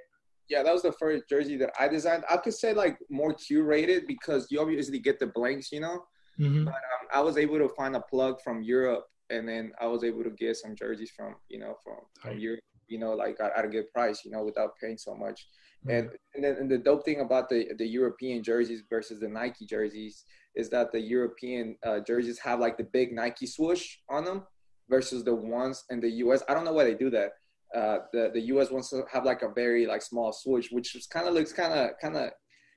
Yeah, 0.49 0.63
that 0.63 0.73
was 0.73 0.81
the 0.81 0.91
first 0.91 1.29
jersey 1.29 1.55
that 1.57 1.71
I 1.79 1.87
designed. 1.87 2.23
I 2.29 2.37
could 2.37 2.53
say 2.53 2.73
like 2.73 2.97
more 3.09 3.33
curated 3.33 4.07
because 4.07 4.47
you 4.49 4.59
obviously 4.59 4.99
get 4.99 5.19
the 5.19 5.27
blanks, 5.27 5.71
you 5.71 5.79
know. 5.79 6.03
Mm-hmm. 6.39 6.65
But 6.65 6.73
um, 6.73 7.07
I 7.13 7.21
was 7.21 7.37
able 7.37 7.57
to 7.59 7.69
find 7.69 7.95
a 7.95 8.01
plug 8.01 8.41
from 8.41 8.61
Europe, 8.61 9.05
and 9.29 9.47
then 9.47 9.71
I 9.79 9.87
was 9.87 10.03
able 10.03 10.23
to 10.23 10.29
get 10.31 10.57
some 10.57 10.75
jerseys 10.75 11.11
from 11.15 11.35
you 11.47 11.59
know 11.59 11.75
from, 11.83 11.97
from 12.19 12.39
Europe, 12.39 12.59
you 12.87 12.99
know, 12.99 13.13
like 13.13 13.39
at, 13.39 13.57
at, 13.57 13.65
a 13.65 13.69
good 13.69 13.91
price, 13.93 14.25
you 14.25 14.31
know, 14.31 14.43
without 14.43 14.71
paying 14.81 14.97
so 14.97 15.15
much. 15.15 15.47
Mm-hmm. 15.85 15.97
And 15.97 16.09
and 16.35 16.43
then 16.43 16.55
and 16.59 16.69
the 16.69 16.77
dope 16.77 17.05
thing 17.05 17.21
about 17.21 17.47
the 17.47 17.69
the 17.77 17.87
European 17.87 18.43
jerseys 18.43 18.83
versus 18.89 19.19
the 19.21 19.29
Nike 19.29 19.65
jerseys 19.65 20.25
is 20.55 20.69
that 20.69 20.91
the 20.91 20.99
European 20.99 21.77
uh, 21.85 22.01
jerseys 22.01 22.39
have 22.39 22.59
like 22.59 22.77
the 22.77 22.83
big 22.91 23.13
Nike 23.13 23.47
swoosh 23.47 23.97
on 24.09 24.25
them 24.25 24.43
versus 24.91 25.23
the 25.23 25.33
ones 25.33 25.85
in 25.89 25.99
the 25.99 26.11
US. 26.23 26.43
I 26.47 26.53
don't 26.53 26.65
know 26.65 26.73
why 26.73 26.83
they 26.83 26.93
do 27.05 27.09
that. 27.17 27.29
Uh, 27.75 27.99
the 28.13 28.23
the 28.33 28.41
US 28.53 28.69
wants 28.69 28.89
to 28.91 29.03
have 29.11 29.25
like 29.25 29.41
a 29.41 29.49
very 29.61 29.87
like 29.87 30.03
small 30.03 30.31
swoosh, 30.31 30.67
which 30.71 30.95
kind 31.09 31.27
of 31.27 31.33
looks 31.33 31.53
kind 31.53 31.73
of 31.73 31.91
kind 32.03 32.17
of 32.17 32.29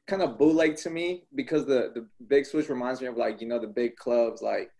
kind 0.06 0.22
of 0.22 0.38
bootleg 0.38 0.76
to 0.84 0.90
me 0.90 1.24
because 1.34 1.66
the 1.66 1.80
the 1.96 2.06
big 2.34 2.46
swoosh 2.46 2.68
reminds 2.68 3.00
me 3.02 3.08
of 3.08 3.16
like 3.16 3.40
you 3.40 3.48
know 3.48 3.58
the 3.58 3.74
big 3.82 3.96
clubs 3.96 4.40
like 4.40 4.70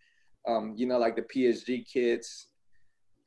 um, 0.47 0.73
you 0.75 0.85
know, 0.85 0.97
like 0.97 1.15
the 1.15 1.23
PSG 1.23 1.85
kids 1.91 2.47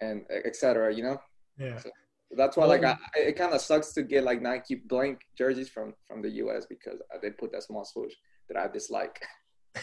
and 0.00 0.22
etc. 0.44 0.94
You 0.94 1.02
know. 1.02 1.18
Yeah. 1.58 1.78
So 1.78 1.90
that's 2.36 2.56
why, 2.56 2.66
like, 2.66 2.84
I, 2.84 2.96
it 3.16 3.36
kind 3.36 3.52
of 3.52 3.60
sucks 3.60 3.92
to 3.94 4.02
get 4.02 4.24
like 4.24 4.42
Nike 4.42 4.76
blank 4.76 5.20
jerseys 5.36 5.68
from 5.68 5.94
from 6.06 6.22
the 6.22 6.30
U.S. 6.42 6.66
because 6.68 7.00
they 7.22 7.30
put 7.30 7.52
that 7.52 7.64
small 7.64 7.84
swoosh 7.84 8.12
that 8.48 8.58
I 8.58 8.68
dislike. 8.68 9.20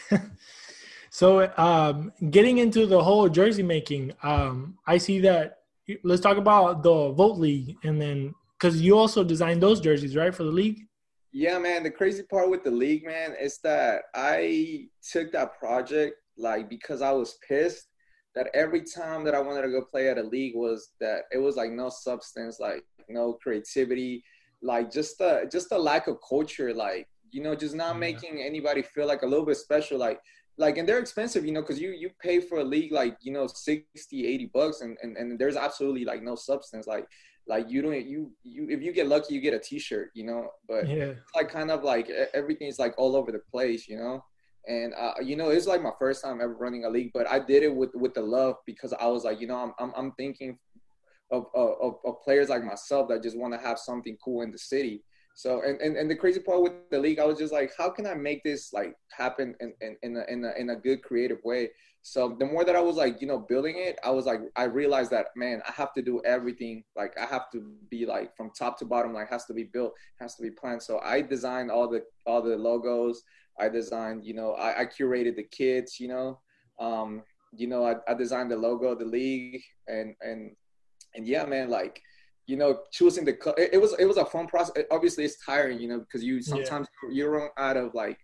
so, 1.09 1.51
um, 1.57 2.11
getting 2.29 2.57
into 2.57 2.85
the 2.85 3.01
whole 3.01 3.29
jersey 3.29 3.63
making, 3.63 4.13
um, 4.23 4.77
I 4.85 4.97
see 4.97 5.19
that. 5.21 5.59
Let's 6.03 6.21
talk 6.21 6.37
about 6.37 6.81
the 6.81 7.11
Vote 7.11 7.37
League, 7.37 7.77
and 7.83 8.01
then 8.01 8.33
because 8.57 8.81
you 8.81 8.97
also 8.97 9.23
designed 9.23 9.61
those 9.61 9.79
jerseys, 9.79 10.15
right, 10.15 10.33
for 10.33 10.43
the 10.43 10.51
league. 10.51 10.79
Yeah, 11.31 11.59
man. 11.59 11.83
The 11.83 11.91
crazy 11.91 12.23
part 12.23 12.49
with 12.49 12.63
the 12.63 12.71
league, 12.71 13.05
man, 13.05 13.35
is 13.39 13.59
that 13.59 14.03
I 14.15 14.87
took 15.11 15.31
that 15.33 15.59
project 15.59 16.15
like 16.37 16.69
because 16.69 17.01
I 17.01 17.11
was 17.11 17.37
pissed 17.47 17.87
that 18.35 18.49
every 18.53 18.81
time 18.81 19.23
that 19.23 19.33
I 19.33 19.39
wanted 19.39 19.61
to 19.63 19.69
go 19.69 19.81
play 19.81 20.09
at 20.09 20.17
a 20.17 20.23
league 20.23 20.55
was 20.55 20.89
that 20.99 21.23
it 21.31 21.37
was 21.37 21.55
like 21.55 21.71
no 21.71 21.89
substance, 21.89 22.59
like 22.59 22.83
no 23.07 23.33
creativity, 23.33 24.23
like 24.61 24.91
just 24.91 25.19
a 25.21 25.47
just 25.51 25.71
a 25.71 25.77
lack 25.77 26.07
of 26.07 26.17
culture, 26.27 26.73
like 26.73 27.07
you 27.31 27.41
know, 27.41 27.55
just 27.55 27.75
not 27.75 27.95
yeah. 27.95 27.99
making 27.99 28.41
anybody 28.41 28.81
feel 28.81 29.07
like 29.07 29.23
a 29.23 29.27
little 29.27 29.45
bit 29.45 29.57
special, 29.57 29.97
like 29.97 30.19
like 30.57 30.77
and 30.77 30.87
they're 30.87 30.99
expensive, 30.99 31.45
you 31.45 31.51
know, 31.51 31.61
because 31.61 31.79
you 31.79 31.91
you 31.91 32.09
pay 32.21 32.39
for 32.39 32.59
a 32.59 32.63
league 32.63 32.91
like 32.91 33.17
you 33.21 33.31
know 33.31 33.47
60, 33.47 33.85
80 34.27 34.45
bucks, 34.53 34.81
and 34.81 34.97
and 35.01 35.17
and 35.17 35.39
there's 35.39 35.55
absolutely 35.55 36.05
like 36.05 36.23
no 36.23 36.35
substance, 36.35 36.87
like 36.87 37.07
like 37.47 37.69
you 37.69 37.81
don't 37.81 38.05
you 38.05 38.31
you 38.43 38.67
if 38.69 38.81
you 38.81 38.91
get 38.91 39.07
lucky 39.07 39.33
you 39.33 39.41
get 39.41 39.53
a 39.53 39.59
t-shirt 39.59 40.09
you 40.13 40.25
know? 40.25 40.49
But 40.67 40.87
yeah. 40.87 41.13
like 41.35 41.49
kind 41.49 41.71
of 41.71 41.83
like 41.83 42.09
everything's 42.33 42.79
like 42.79 42.95
all 42.97 43.15
over 43.15 43.31
the 43.31 43.41
place 43.51 43.87
you 43.87 43.97
know? 43.97 44.23
And 44.67 44.93
uh, 44.95 45.13
you 45.21 45.35
know 45.35 45.49
it's 45.49 45.67
like 45.67 45.83
my 45.83 45.91
first 45.99 46.23
time 46.23 46.41
ever 46.41 46.53
running 46.53 46.85
a 46.85 46.89
league 46.89 47.11
but 47.13 47.29
i 47.29 47.37
did 47.37 47.61
it 47.61 47.75
with 47.75 47.91
with 47.93 48.15
the 48.15 48.21
love 48.21 48.55
because 48.65 48.93
i 48.93 49.05
was 49.05 49.23
like 49.23 49.39
you 49.39 49.45
know 49.45 49.57
i'm 49.57 49.73
i'm, 49.77 49.93
I'm 49.95 50.11
thinking 50.13 50.57
of, 51.29 51.45
of, 51.53 51.97
of 52.03 52.21
players 52.23 52.49
like 52.49 52.63
myself 52.63 53.07
that 53.09 53.21
just 53.21 53.37
want 53.37 53.53
to 53.53 53.59
have 53.59 53.77
something 53.77 54.17
cool 54.23 54.41
in 54.41 54.51
the 54.51 54.57
city 54.57 55.03
so 55.35 55.61
and, 55.61 55.79
and 55.81 55.97
and 55.97 56.09
the 56.09 56.15
crazy 56.15 56.39
part 56.39 56.61
with 56.61 56.71
the 56.89 56.97
league 56.97 57.19
i 57.19 57.25
was 57.25 57.37
just 57.37 57.53
like 57.53 57.71
how 57.77 57.89
can 57.89 58.07
i 58.07 58.13
make 58.13 58.41
this 58.43 58.73
like 58.73 58.95
happen 59.11 59.53
in 59.59 59.73
in, 59.81 59.97
in, 60.01 60.17
a, 60.17 60.23
in, 60.31 60.45
a, 60.45 60.51
in 60.59 60.69
a 60.71 60.75
good 60.75 61.03
creative 61.03 61.39
way? 61.43 61.69
So 62.01 62.35
the 62.39 62.45
more 62.45 62.63
that 62.63 62.75
i 62.75 62.79
was 62.79 62.95
like 62.95 63.19
you 63.19 63.27
know 63.27 63.39
building 63.39 63.77
it 63.77 63.97
i 64.03 64.11
was 64.11 64.25
like 64.25 64.39
i 64.55 64.63
realized 64.63 65.11
that 65.11 65.27
man 65.35 65.61
i 65.67 65.71
have 65.71 65.91
to 65.93 66.01
do 66.01 66.21
everything. 66.23 66.83
Like 66.95 67.17
i 67.17 67.25
have 67.25 67.49
to 67.51 67.73
be 67.89 68.05
like 68.05 68.35
from 68.37 68.51
top 68.57 68.77
to 68.79 68.85
bottom 68.85 69.13
like 69.13 69.29
has 69.29 69.45
to 69.45 69.53
be 69.53 69.63
built 69.63 69.93
has 70.19 70.35
to 70.35 70.43
be 70.43 70.51
planned. 70.51 70.83
So 70.83 70.99
i 70.99 71.21
designed 71.21 71.71
all 71.71 71.89
the 71.89 72.03
all 72.25 72.41
the 72.41 72.55
logos. 72.55 73.23
I 73.59 73.69
designed, 73.69 74.25
you 74.25 74.33
know, 74.33 74.51
I, 74.53 74.81
I 74.81 74.85
curated 74.85 75.35
the 75.35 75.43
kids, 75.43 75.99
you 75.99 76.09
know, 76.09 76.39
um, 76.79 77.23
you 77.53 77.67
know, 77.67 77.85
I, 77.85 77.95
I 78.07 78.13
designed 78.13 78.51
the 78.51 78.57
logo 78.57 78.95
the 78.95 79.05
league 79.05 79.61
and, 79.87 80.15
and, 80.21 80.51
and 81.15 81.25
yeah, 81.25 81.45
man, 81.45 81.69
like, 81.69 82.01
you 82.47 82.57
know, 82.57 82.79
choosing 82.91 83.25
the, 83.25 83.31
it, 83.57 83.69
it 83.73 83.81
was, 83.81 83.95
it 83.97 84.05
was 84.05 84.17
a 84.17 84.25
fun 84.25 84.47
process. 84.47 84.83
Obviously 84.91 85.25
it's 85.25 85.43
tiring, 85.43 85.79
you 85.79 85.87
know, 85.87 85.99
because 85.99 86.23
you 86.23 86.41
sometimes 86.41 86.87
yeah. 87.03 87.09
you 87.11 87.27
run 87.27 87.49
out 87.57 87.77
of 87.77 87.93
like, 87.93 88.17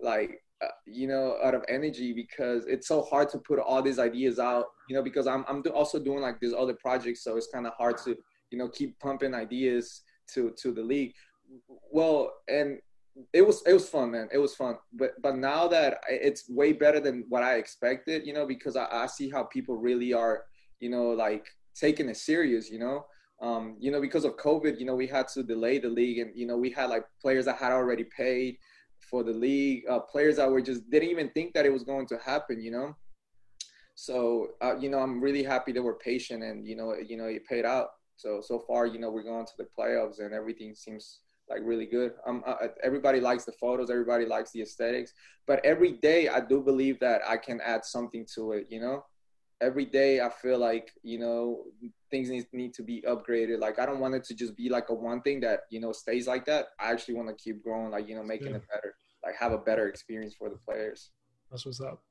like, 0.00 0.42
uh, 0.62 0.68
you 0.86 1.06
know, 1.06 1.36
out 1.44 1.54
of 1.54 1.62
energy 1.68 2.12
because 2.12 2.64
it's 2.66 2.88
so 2.88 3.02
hard 3.02 3.28
to 3.28 3.38
put 3.38 3.58
all 3.58 3.82
these 3.82 3.98
ideas 3.98 4.38
out, 4.38 4.66
you 4.88 4.96
know, 4.96 5.02
because 5.02 5.26
I'm, 5.26 5.44
I'm 5.48 5.62
also 5.74 5.98
doing 5.98 6.20
like 6.20 6.40
these 6.40 6.54
other 6.54 6.74
projects. 6.74 7.22
So 7.22 7.36
it's 7.36 7.48
kind 7.52 7.66
of 7.66 7.74
hard 7.74 7.98
to, 8.04 8.16
you 8.50 8.58
know, 8.58 8.68
keep 8.68 8.98
pumping 8.98 9.34
ideas 9.34 10.02
to, 10.32 10.54
to 10.62 10.72
the 10.72 10.82
league. 10.82 11.12
Well, 11.90 12.32
and 12.48 12.78
it 13.32 13.46
was 13.46 13.62
it 13.66 13.72
was 13.72 13.88
fun, 13.88 14.10
man. 14.10 14.28
It 14.32 14.38
was 14.38 14.54
fun. 14.54 14.76
But 14.92 15.12
but 15.22 15.36
now 15.36 15.68
that 15.68 16.00
it's 16.08 16.48
way 16.50 16.72
better 16.72 17.00
than 17.00 17.24
what 17.28 17.42
I 17.42 17.54
expected, 17.56 18.26
you 18.26 18.32
know, 18.32 18.46
because 18.46 18.76
I, 18.76 18.86
I 18.90 19.06
see 19.06 19.30
how 19.30 19.44
people 19.44 19.76
really 19.76 20.12
are, 20.12 20.44
you 20.80 20.90
know, 20.90 21.10
like 21.10 21.46
taking 21.74 22.08
it 22.08 22.16
serious, 22.16 22.70
you 22.70 22.78
know. 22.78 23.06
Um, 23.40 23.76
you 23.78 23.90
know, 23.90 24.00
because 24.00 24.24
of 24.24 24.36
COVID, 24.36 24.80
you 24.80 24.86
know, 24.86 24.94
we 24.94 25.06
had 25.06 25.28
to 25.28 25.42
delay 25.42 25.78
the 25.78 25.88
league, 25.88 26.18
and 26.18 26.30
you 26.34 26.46
know, 26.46 26.56
we 26.56 26.70
had 26.70 26.88
like 26.90 27.04
players 27.20 27.44
that 27.44 27.56
had 27.56 27.72
already 27.72 28.04
paid 28.04 28.56
for 29.00 29.22
the 29.22 29.32
league, 29.32 29.84
uh, 29.88 30.00
players 30.00 30.36
that 30.36 30.50
were 30.50 30.62
just 30.62 30.88
didn't 30.90 31.10
even 31.10 31.28
think 31.30 31.52
that 31.54 31.66
it 31.66 31.72
was 31.72 31.84
going 31.84 32.06
to 32.06 32.18
happen, 32.18 32.60
you 32.60 32.70
know. 32.70 32.96
So 33.94 34.48
uh, 34.62 34.76
you 34.78 34.88
know, 34.88 34.98
I'm 34.98 35.20
really 35.20 35.42
happy 35.42 35.72
that 35.72 35.82
we're 35.82 35.98
patient, 35.98 36.42
and 36.42 36.66
you 36.66 36.76
know, 36.76 36.94
you 36.94 37.16
know, 37.16 37.26
it 37.26 37.44
paid 37.46 37.64
out. 37.64 37.88
So 38.16 38.40
so 38.40 38.58
far, 38.66 38.86
you 38.86 38.98
know, 38.98 39.10
we're 39.10 39.22
going 39.22 39.46
to 39.46 39.52
the 39.58 39.66
playoffs, 39.78 40.20
and 40.20 40.32
everything 40.32 40.74
seems 40.74 41.20
like 41.48 41.60
really 41.62 41.86
good. 41.86 42.12
Um, 42.26 42.42
uh, 42.46 42.56
everybody 42.82 43.20
likes 43.20 43.44
the 43.44 43.52
photos, 43.52 43.90
everybody 43.90 44.26
likes 44.26 44.50
the 44.50 44.62
aesthetics, 44.62 45.12
but 45.46 45.64
every 45.64 45.92
day 45.92 46.28
I 46.28 46.40
do 46.40 46.60
believe 46.60 46.98
that 47.00 47.20
I 47.26 47.36
can 47.36 47.60
add 47.60 47.84
something 47.84 48.26
to 48.34 48.52
it. 48.52 48.66
You 48.70 48.80
know, 48.80 49.04
every 49.60 49.86
day 49.86 50.20
I 50.20 50.28
feel 50.28 50.58
like 50.58 50.92
you 51.02 51.18
know 51.18 51.64
things 52.10 52.28
need, 52.30 52.46
need 52.52 52.74
to 52.74 52.82
be 52.82 53.02
upgraded. 53.02 53.58
Like 53.58 53.78
I 53.78 53.86
don't 53.86 54.00
want 54.00 54.14
it 54.14 54.24
to 54.24 54.34
just 54.34 54.56
be 54.56 54.68
like 54.68 54.88
a 54.90 54.94
one 54.94 55.22
thing 55.22 55.40
that 55.40 55.60
you 55.70 55.80
know 55.80 55.92
stays 55.92 56.26
like 56.26 56.44
that. 56.46 56.66
I 56.80 56.90
actually 56.90 57.14
want 57.14 57.28
to 57.28 57.34
keep 57.34 57.62
growing, 57.62 57.90
like 57.90 58.08
you 58.08 58.14
know, 58.14 58.22
making 58.22 58.50
yeah. 58.50 58.56
it 58.56 58.68
better, 58.68 58.94
like 59.24 59.34
have 59.36 59.52
a 59.52 59.58
better 59.58 59.88
experience 59.88 60.34
for 60.34 60.48
the 60.48 60.56
players. 60.56 61.10
That's 61.50 61.64
what's 61.66 61.80
up. 61.80 62.02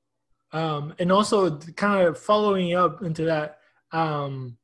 Um, 0.51 0.93
and 0.99 1.11
also 1.11 1.57
kind 1.75 2.07
of 2.07 2.17
following 2.17 2.75
up 2.75 3.01
into 3.03 3.25
that. 3.25 3.59
Um, 3.91 4.57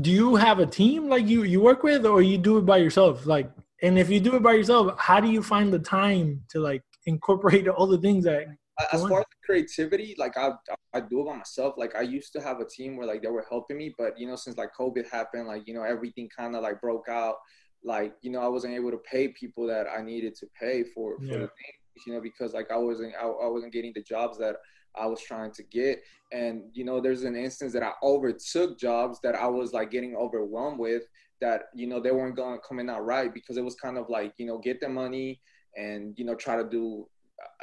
do 0.00 0.10
you 0.10 0.36
have 0.36 0.60
a 0.60 0.66
team 0.66 1.08
like 1.08 1.26
you 1.26 1.42
you 1.42 1.60
work 1.60 1.82
with, 1.82 2.06
or 2.06 2.22
you 2.22 2.38
do 2.38 2.58
it 2.58 2.66
by 2.66 2.78
yourself? 2.78 3.26
Like 3.26 3.50
and 3.82 3.98
if 3.98 4.10
you 4.10 4.20
do 4.20 4.36
it 4.36 4.42
by 4.42 4.52
yourself, 4.52 4.94
how 4.98 5.20
do 5.20 5.28
you 5.28 5.42
find 5.42 5.72
the 5.72 5.78
time 5.78 6.42
to 6.50 6.60
like 6.60 6.82
incorporate 7.06 7.68
all 7.68 7.86
the 7.86 7.98
things 7.98 8.24
that 8.24 8.46
as 8.92 9.02
far 9.02 9.20
as 9.20 9.26
creativity, 9.44 10.14
like 10.18 10.36
I 10.36 10.52
I 10.92 11.00
do 11.00 11.20
it 11.20 11.26
by 11.26 11.36
myself. 11.36 11.74
Like 11.76 11.94
I 11.94 12.02
used 12.02 12.32
to 12.32 12.40
have 12.40 12.60
a 12.60 12.64
team 12.64 12.96
where 12.96 13.06
like 13.06 13.22
they 13.22 13.28
were 13.28 13.46
helping 13.48 13.76
me, 13.76 13.94
but 13.96 14.18
you 14.18 14.26
know, 14.26 14.36
since 14.36 14.56
like 14.56 14.70
COVID 14.78 15.10
happened, 15.10 15.46
like 15.46 15.66
you 15.66 15.74
know, 15.74 15.82
everything 15.82 16.28
kind 16.34 16.56
of 16.56 16.62
like 16.62 16.80
broke 16.80 17.08
out. 17.08 17.36
Like 17.84 18.14
you 18.22 18.30
know, 18.30 18.40
I 18.40 18.48
wasn't 18.48 18.74
able 18.74 18.90
to 18.90 18.98
pay 18.98 19.28
people 19.28 19.66
that 19.66 19.86
I 19.86 20.02
needed 20.02 20.34
to 20.36 20.46
pay 20.58 20.84
for 20.84 21.16
for 21.18 21.24
yeah. 21.24 21.32
the 21.32 21.38
things, 21.38 22.06
you 22.06 22.12
know, 22.12 22.20
because 22.20 22.52
like 22.52 22.70
I 22.70 22.76
wasn't 22.76 23.14
I, 23.20 23.24
I 23.24 23.48
wasn't 23.48 23.72
getting 23.72 23.92
the 23.94 24.02
jobs 24.02 24.38
that 24.38 24.56
I 24.96 25.06
was 25.06 25.20
trying 25.20 25.52
to 25.52 25.62
get. 25.64 26.02
And 26.32 26.62
you 26.72 26.84
know, 26.84 27.00
there's 27.00 27.24
an 27.24 27.36
instance 27.36 27.72
that 27.72 27.82
I 27.82 27.92
overtook 28.02 28.78
jobs 28.78 29.20
that 29.22 29.34
I 29.34 29.46
was 29.46 29.72
like 29.72 29.90
getting 29.90 30.16
overwhelmed 30.16 30.78
with 30.78 31.04
that 31.40 31.64
you 31.74 31.86
know 31.86 32.00
they 32.00 32.10
weren't 32.10 32.36
going 32.36 32.58
coming 32.66 32.90
out 32.90 33.04
right 33.04 33.32
because 33.32 33.56
it 33.56 33.64
was 33.64 33.74
kind 33.74 33.96
of 33.98 34.08
like 34.08 34.34
you 34.36 34.46
know 34.46 34.58
get 34.58 34.80
the 34.80 34.88
money 34.88 35.40
and 35.76 36.14
you 36.18 36.24
know 36.24 36.34
try 36.34 36.56
to 36.56 36.68
do 36.68 37.08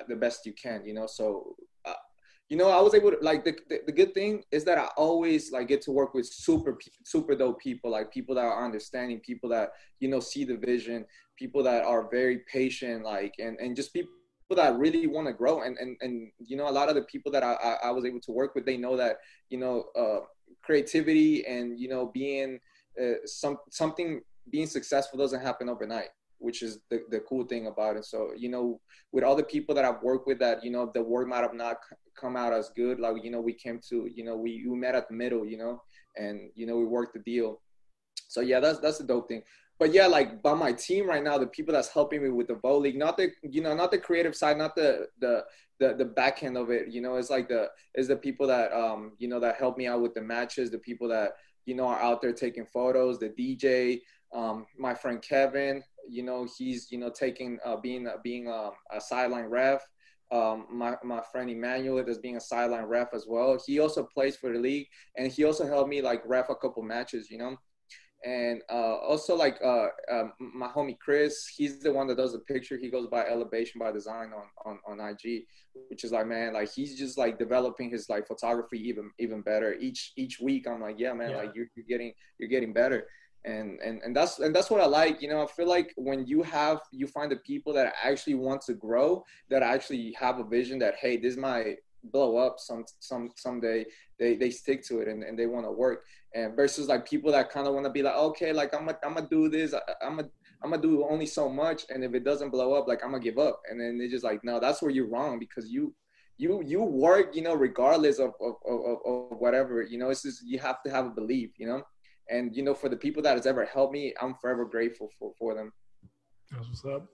the 0.07 0.15
best 0.15 0.45
you 0.45 0.53
can 0.53 0.85
you 0.85 0.93
know? 0.93 1.07
So 1.07 1.55
uh, 1.85 1.93
you 2.49 2.55
know 2.55 2.69
i 2.69 2.79
was 2.79 2.93
able 2.93 3.11
to 3.11 3.17
like 3.21 3.43
the, 3.43 3.53
the, 3.67 3.81
the, 3.87 3.91
good 3.91 4.13
thing 4.13 4.41
is 4.51 4.63
that 4.63 4.77
i 4.77 4.85
always 4.95 5.51
like 5.51 5.67
get 5.67 5.81
to 5.81 5.91
work 5.91 6.13
with 6.13 6.25
super 6.25 6.77
super 7.03 7.35
dope 7.35 7.59
people 7.59 7.91
like 7.91 8.09
people 8.09 8.33
that 8.33 8.45
are 8.45 8.63
understanding 8.63 9.19
people 9.19 9.49
that 9.49 9.71
you 9.99 10.07
know 10.07 10.21
see 10.21 10.45
the 10.45 10.55
vision 10.55 11.05
people 11.37 11.61
that 11.61 11.83
are 11.83 12.09
very 12.09 12.39
patient 12.51 13.03
like 13.03 13.33
and 13.39 13.59
and 13.59 13.75
just 13.75 13.91
people 13.93 14.11
that 14.55 14.77
really 14.77 15.07
want 15.07 15.27
to 15.27 15.33
grow. 15.33 15.61
And, 15.61 15.77
and 15.77 15.97
and 16.01 16.31
you 16.39 16.57
know 16.57 16.69
a 16.69 16.71
lot 16.71 16.89
of 16.89 16.95
the 16.95 17.03
people 17.03 17.31
that 17.33 17.43
I, 17.43 17.53
I, 17.53 17.87
I 17.87 17.91
was 17.91 18.05
able 18.05 18.21
to 18.21 18.31
work 18.31 18.55
with 18.55 18.65
they 18.65 18.77
know 18.77 18.95
that 18.97 19.17
you 19.49 19.57
know 19.57 19.85
uh, 19.97 20.19
creativity 20.63 21.45
and 21.45 21.79
you 21.79 21.89
know 21.89 22.07
being 22.13 22.59
uh, 23.01 23.15
some 23.25 23.57
something 23.69 24.21
being 24.49 24.67
successful 24.67 25.19
doesn't 25.19 25.41
happen 25.41 25.69
overnight 25.69 26.09
which 26.39 26.61
is 26.61 26.79
the, 26.89 27.03
the 27.09 27.19
cool 27.21 27.45
thing 27.45 27.67
about 27.67 27.95
it 27.95 28.05
so 28.05 28.31
you 28.35 28.49
know 28.49 28.79
with 29.11 29.23
all 29.23 29.35
the 29.35 29.43
people 29.43 29.73
that 29.73 29.85
i've 29.85 30.01
worked 30.01 30.27
with 30.27 30.39
that 30.39 30.63
you 30.63 30.71
know 30.71 30.91
the 30.93 31.01
word 31.01 31.27
might 31.27 31.41
have 31.41 31.53
not 31.53 31.77
come 32.19 32.35
out 32.35 32.53
as 32.53 32.69
good 32.75 32.99
like 32.99 33.23
you 33.23 33.31
know 33.31 33.41
we 33.41 33.53
came 33.53 33.79
to 33.89 34.09
you 34.13 34.23
know 34.23 34.35
we, 34.35 34.65
we 34.67 34.75
met 34.75 34.95
at 34.95 35.07
the 35.07 35.13
middle 35.13 35.45
you 35.45 35.57
know 35.57 35.81
and 36.17 36.49
you 36.55 36.65
know 36.65 36.77
we 36.77 36.85
worked 36.85 37.13
the 37.13 37.19
deal 37.19 37.61
so 38.27 38.41
yeah 38.41 38.59
that's 38.59 38.79
that's 38.79 38.97
the 38.97 39.03
dope 39.03 39.27
thing 39.27 39.41
but 39.79 39.93
yeah 39.93 40.07
like 40.07 40.41
by 40.41 40.53
my 40.53 40.71
team 40.71 41.07
right 41.07 41.23
now 41.23 41.37
the 41.37 41.47
people 41.47 41.73
that's 41.73 41.89
helping 41.89 42.23
me 42.23 42.29
with 42.29 42.47
the 42.47 42.55
vote 42.55 42.81
league 42.81 42.97
not 42.97 43.17
the 43.17 43.31
you 43.43 43.61
know 43.61 43.75
not 43.75 43.91
the 43.91 43.97
creative 43.97 44.35
side 44.35 44.57
not 44.57 44.75
the 44.75 45.07
the 45.19 45.43
the, 45.79 45.93
the 45.93 46.05
back 46.05 46.41
end 46.41 46.57
of 46.57 46.71
it 46.71 46.87
you 46.87 47.01
know 47.01 47.17
it's 47.17 47.29
like 47.29 47.47
the 47.47 47.69
is 47.93 48.07
the 48.07 48.15
people 48.15 48.47
that 48.47 48.73
um 48.73 49.11
you 49.19 49.27
know 49.27 49.39
that 49.39 49.57
help 49.57 49.77
me 49.77 49.85
out 49.85 50.01
with 50.01 50.15
the 50.15 50.21
matches 50.21 50.71
the 50.71 50.77
people 50.79 51.07
that 51.07 51.33
you 51.67 51.75
know, 51.75 51.85
are 51.85 52.01
out 52.01 52.21
there 52.21 52.33
taking 52.33 52.65
photos. 52.65 53.19
The 53.19 53.29
DJ, 53.29 54.01
um, 54.33 54.65
my 54.79 54.95
friend 54.95 55.21
Kevin, 55.21 55.83
you 56.09 56.23
know, 56.23 56.47
he's 56.57 56.91
you 56.91 56.97
know 56.97 57.09
taking 57.09 57.59
uh, 57.65 57.77
being 57.77 58.07
uh, 58.07 58.17
being 58.23 58.47
a, 58.47 58.71
a 58.91 59.01
sideline 59.01 59.45
ref. 59.45 59.81
Um, 60.31 60.65
my 60.71 60.95
my 61.03 61.21
friend 61.31 61.49
Emmanuel 61.49 61.99
is 61.99 62.17
being 62.17 62.37
a 62.37 62.41
sideline 62.41 62.85
ref 62.85 63.13
as 63.13 63.25
well. 63.27 63.57
He 63.65 63.79
also 63.79 64.03
plays 64.03 64.35
for 64.35 64.51
the 64.51 64.59
league, 64.59 64.87
and 65.17 65.31
he 65.31 65.45
also 65.45 65.65
helped 65.65 65.89
me 65.89 66.01
like 66.01 66.21
ref 66.25 66.49
a 66.49 66.55
couple 66.55 66.83
matches. 66.83 67.29
You 67.29 67.37
know, 67.37 67.57
and 68.25 68.61
uh, 68.69 68.95
also 68.97 69.35
like 69.35 69.57
uh, 69.63 69.87
uh, 70.11 70.23
my 70.39 70.67
homie 70.67 70.97
Chris, 70.99 71.47
he's 71.55 71.79
the 71.79 71.93
one 71.93 72.07
that 72.07 72.17
does 72.17 72.33
the 72.33 72.39
picture. 72.39 72.77
He 72.77 72.89
goes 72.89 73.07
by 73.07 73.25
Elevation 73.25 73.79
by 73.79 73.91
Design 73.91 74.31
on, 74.33 74.79
on 74.87 74.99
on 74.99 75.09
IG, 75.09 75.43
which 75.89 76.03
is 76.03 76.11
like 76.11 76.27
man, 76.27 76.53
like 76.53 76.71
he's 76.73 76.97
just 76.97 77.17
like 77.17 77.37
developing 77.37 77.89
his 77.89 78.09
like 78.09 78.27
photography 78.27 78.79
even 78.87 79.11
even 79.19 79.41
better 79.41 79.75
each 79.75 80.13
each 80.17 80.39
week. 80.39 80.67
I'm 80.67 80.81
like, 80.81 80.99
yeah, 80.99 81.13
man, 81.13 81.31
yeah. 81.31 81.37
like 81.37 81.51
you're, 81.55 81.67
you're 81.75 81.85
getting 81.87 82.11
you're 82.39 82.49
getting 82.49 82.73
better, 82.73 83.07
and 83.45 83.79
and 83.79 84.01
and 84.01 84.15
that's 84.15 84.39
and 84.39 84.55
that's 84.55 84.69
what 84.69 84.81
I 84.81 84.85
like. 84.85 85.21
You 85.21 85.29
know, 85.29 85.41
I 85.41 85.47
feel 85.47 85.67
like 85.67 85.93
when 85.95 86.25
you 86.25 86.43
have 86.43 86.81
you 86.91 87.07
find 87.07 87.31
the 87.31 87.37
people 87.37 87.73
that 87.73 87.93
actually 88.03 88.35
want 88.35 88.61
to 88.63 88.73
grow, 88.73 89.23
that 89.49 89.63
actually 89.63 90.15
have 90.19 90.39
a 90.39 90.43
vision 90.43 90.79
that 90.79 90.95
hey, 90.95 91.17
this 91.17 91.37
might 91.37 91.77
blow 92.11 92.37
up 92.37 92.59
some 92.59 92.85
some 92.99 93.31
someday 93.35 93.85
they 94.19 94.35
they 94.35 94.49
stick 94.49 94.83
to 94.83 94.99
it 94.99 95.07
and, 95.07 95.23
and 95.23 95.37
they 95.37 95.45
want 95.45 95.65
to 95.65 95.71
work 95.71 96.05
and 96.33 96.55
versus 96.55 96.87
like 96.87 97.07
people 97.07 97.31
that 97.31 97.49
kind 97.49 97.67
of 97.67 97.73
want 97.73 97.85
to 97.85 97.91
be 97.91 98.01
like 98.01 98.15
okay 98.15 98.53
like 98.53 98.73
i'm 98.73 98.85
gonna 98.85 98.97
i'm 99.03 99.13
gonna 99.13 99.27
do 99.29 99.49
this 99.49 99.73
i'm 100.01 100.15
gonna 100.15 100.29
i'm 100.63 100.69
gonna 100.69 100.81
do 100.81 101.05
only 101.09 101.25
so 101.25 101.49
much 101.49 101.85
and 101.89 102.03
if 102.03 102.13
it 102.13 102.23
doesn't 102.23 102.49
blow 102.49 102.73
up 102.73 102.87
like 102.87 103.03
i'm 103.03 103.11
gonna 103.11 103.23
give 103.23 103.37
up 103.37 103.61
and 103.69 103.79
then 103.79 103.97
they're 103.97 104.07
just 104.07 104.23
like 104.23 104.43
no 104.43 104.59
that's 104.59 104.81
where 104.81 104.91
you're 104.91 105.09
wrong 105.09 105.39
because 105.39 105.69
you 105.69 105.93
you 106.37 106.61
you 106.65 106.81
work 106.81 107.35
you 107.35 107.41
know 107.41 107.55
regardless 107.55 108.19
of 108.19 108.31
of, 108.39 108.55
of, 108.65 108.97
of 109.05 109.37
whatever 109.39 109.81
you 109.81 109.97
know 109.97 110.09
it's 110.09 110.23
just 110.23 110.45
you 110.45 110.59
have 110.59 110.81
to 110.83 110.91
have 110.91 111.05
a 111.05 111.09
belief 111.09 111.51
you 111.57 111.67
know 111.67 111.81
and 112.29 112.55
you 112.55 112.63
know 112.63 112.73
for 112.73 112.89
the 112.89 112.97
people 112.97 113.21
that 113.21 113.35
has 113.35 113.45
ever 113.45 113.65
helped 113.65 113.93
me 113.93 114.13
i'm 114.21 114.35
forever 114.35 114.65
grateful 114.65 115.09
for 115.17 115.31
for 115.37 115.53
them 115.55 115.71
that's 116.51 116.67
what's 116.67 116.85
up 116.85 117.07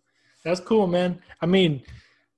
that's 0.44 0.60
cool 0.60 0.88
man 0.88 1.20
i 1.42 1.46
mean 1.46 1.84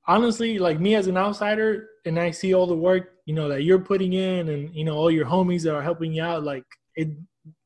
honestly, 0.07 0.59
like 0.59 0.79
me 0.79 0.95
as 0.95 1.07
an 1.07 1.17
outsider, 1.17 1.89
and 2.05 2.19
I 2.19 2.31
see 2.31 2.53
all 2.53 2.67
the 2.67 2.75
work 2.75 3.13
you 3.25 3.33
know 3.33 3.49
that 3.49 3.63
you're 3.63 3.79
putting 3.79 4.13
in, 4.13 4.49
and 4.49 4.73
you 4.75 4.85
know 4.85 4.95
all 4.95 5.11
your 5.11 5.25
homies 5.25 5.63
that 5.63 5.75
are 5.75 5.81
helping 5.81 6.13
you 6.13 6.23
out. 6.23 6.43
Like 6.43 6.65
it, 6.95 7.09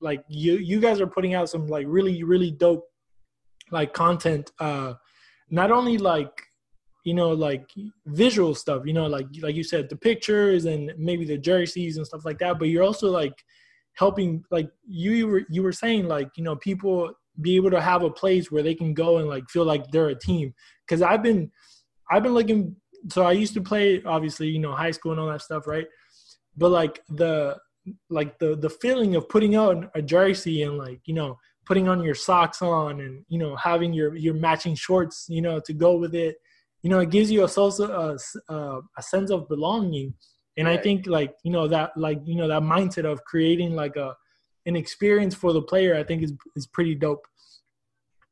like 0.02 0.24
you 0.28 0.58
you 0.58 0.80
guys 0.80 1.02
are 1.02 1.08
putting 1.08 1.34
out 1.34 1.50
some 1.50 1.68
like 1.68 1.86
really 1.88 2.24
really 2.24 2.52
dope 2.52 2.86
like 3.72 3.94
content. 3.94 4.52
Uh, 4.60 4.94
not 5.50 5.72
only 5.72 5.98
like 5.98 6.32
you 7.04 7.14
know 7.14 7.30
like 7.30 7.70
visual 8.06 8.56
stuff, 8.56 8.84
you 8.86 8.94
know 8.94 9.08
like 9.08 9.28
like 9.42 9.56
you 9.56 9.64
said 9.64 9.90
the 9.90 9.96
pictures 9.96 10.66
and 10.66 10.94
maybe 10.98 11.26
the 11.26 11.38
jerseys 11.38 11.98
and 11.98 12.06
stuff 12.06 12.26
like 12.26 12.40
that, 12.40 12.60
but 12.60 12.70
you're 12.70 12.84
also 12.84 13.10
like 13.10 13.44
helping 14.00 14.44
like 14.50 14.70
you 14.88 15.28
were 15.28 15.44
you 15.50 15.62
were 15.62 15.74
saying 15.84 16.08
like 16.08 16.30
you 16.38 16.44
know 16.44 16.56
people 16.56 17.12
be 17.42 17.56
able 17.56 17.72
to 17.72 17.82
have 17.82 18.04
a 18.04 18.10
place 18.10 18.52
where 18.52 18.64
they 18.64 18.74
can 18.74 18.94
go 18.94 19.18
and 19.18 19.30
like 19.30 19.48
feel 19.50 19.66
like 19.66 19.86
they're 19.92 20.10
a 20.10 20.20
team 20.20 20.54
because 20.86 21.02
i've 21.02 21.24
been 21.24 21.52
I've 22.10 22.24
been 22.24 22.34
looking. 22.34 22.76
So 23.10 23.24
I 23.24 23.32
used 23.32 23.54
to 23.54 23.62
play, 23.62 24.04
obviously, 24.04 24.50
you 24.50 24.60
know, 24.60 24.74
high 24.74 24.92
school 24.92 25.12
and 25.12 25.22
all 25.22 25.28
that 25.28 25.42
stuff, 25.42 25.68
right? 25.68 25.88
But 26.58 26.72
like 26.72 27.02
the 27.10 27.58
like 28.10 28.38
the 28.40 28.56
the 28.56 28.70
feeling 28.70 29.16
of 29.16 29.30
putting 29.30 29.56
on 29.56 29.90
a 29.96 30.02
jersey 30.02 30.64
and 30.64 30.78
like 30.78 31.00
you 31.06 31.14
know 31.14 31.38
putting 31.66 31.88
on 31.88 32.04
your 32.04 32.14
socks 32.14 32.62
on 32.62 33.00
and 33.00 33.24
you 33.30 33.40
know 33.40 33.56
having 33.56 33.94
your 33.94 34.16
your 34.16 34.34
matching 34.34 34.76
shorts, 34.76 35.26
you 35.30 35.42
know, 35.42 35.60
to 35.62 35.74
go 35.74 35.96
with 35.96 36.16
it. 36.16 36.38
You 36.82 36.90
know, 36.90 37.00
it 37.00 37.10
gives 37.10 37.30
you 37.30 37.44
a 37.44 37.48
social 37.48 37.92
a, 37.92 38.18
a, 38.50 38.80
a 38.98 39.02
sense 39.02 39.32
of 39.32 39.48
belonging. 39.48 40.14
And 40.60 40.68
right. 40.68 40.78
I 40.78 40.84
think 40.84 41.08
like 41.08 41.36
you 41.44 41.52
know 41.52 41.70
that 41.70 41.96
like 41.96 42.20
you 42.26 42.36
know 42.36 42.50
that 42.50 42.62
mindset 42.62 43.06
of 43.06 43.24
creating 43.24 43.76
like 43.76 43.96
a 43.96 44.16
an 44.66 44.76
experience 44.76 45.34
for 45.34 45.54
the 45.54 45.62
player, 45.62 45.96
I 45.96 46.04
think 46.04 46.22
is 46.22 46.34
is 46.58 46.68
pretty 46.68 46.96
dope. 46.96 47.26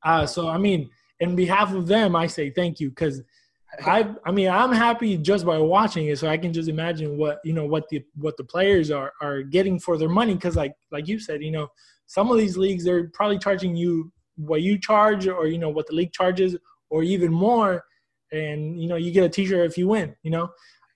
Uh, 0.03 0.25
so 0.25 0.50
I 0.50 0.57
mean, 0.57 0.89
in 1.22 1.38
behalf 1.38 1.74
of 1.74 1.88
them, 1.88 2.17
I 2.17 2.27
say 2.27 2.50
thank 2.50 2.81
you 2.81 2.89
because 2.89 3.22
I 3.86 4.13
I 4.25 4.31
mean 4.31 4.50
I'm 4.50 4.74
happy 4.74 5.17
just 5.17 5.46
by 5.46 5.57
watching 5.57 6.07
it, 6.07 6.19
so 6.19 6.27
I 6.27 6.38
can 6.38 6.51
just 6.51 6.67
imagine 6.67 7.17
what 7.17 7.39
you 7.46 7.53
know 7.53 7.65
what 7.65 7.88
the 7.88 8.03
what 8.15 8.36
the 8.36 8.43
players 8.43 8.91
are 8.91 9.13
are 9.22 9.41
getting 9.41 9.79
for 9.79 9.98
their 9.98 10.10
money. 10.10 10.34
Because 10.34 10.57
like 10.57 10.75
like 10.91 11.07
you 11.07 11.19
said, 11.19 11.41
you 11.41 11.51
know, 11.51 11.69
some 12.07 12.29
of 12.29 12.38
these 12.38 12.57
leagues 12.57 12.84
they're 12.84 13.07
probably 13.13 13.39
charging 13.39 13.74
you 13.74 14.12
what 14.36 14.62
you 14.62 14.77
charge, 14.77 15.27
or 15.27 15.48
you 15.48 15.60
know 15.60 15.69
what 15.69 15.88
the 15.88 15.96
league 15.96 16.12
charges, 16.12 16.57
or 16.89 17.03
even 17.03 17.31
more, 17.31 17.86
and 18.34 18.81
you 18.81 18.89
know 18.89 18.98
you 18.98 19.12
get 19.12 19.24
a 19.24 19.29
T-shirt 19.29 19.65
if 19.65 19.77
you 19.77 19.88
win. 19.88 20.13
You 20.24 20.31
know, 20.31 20.50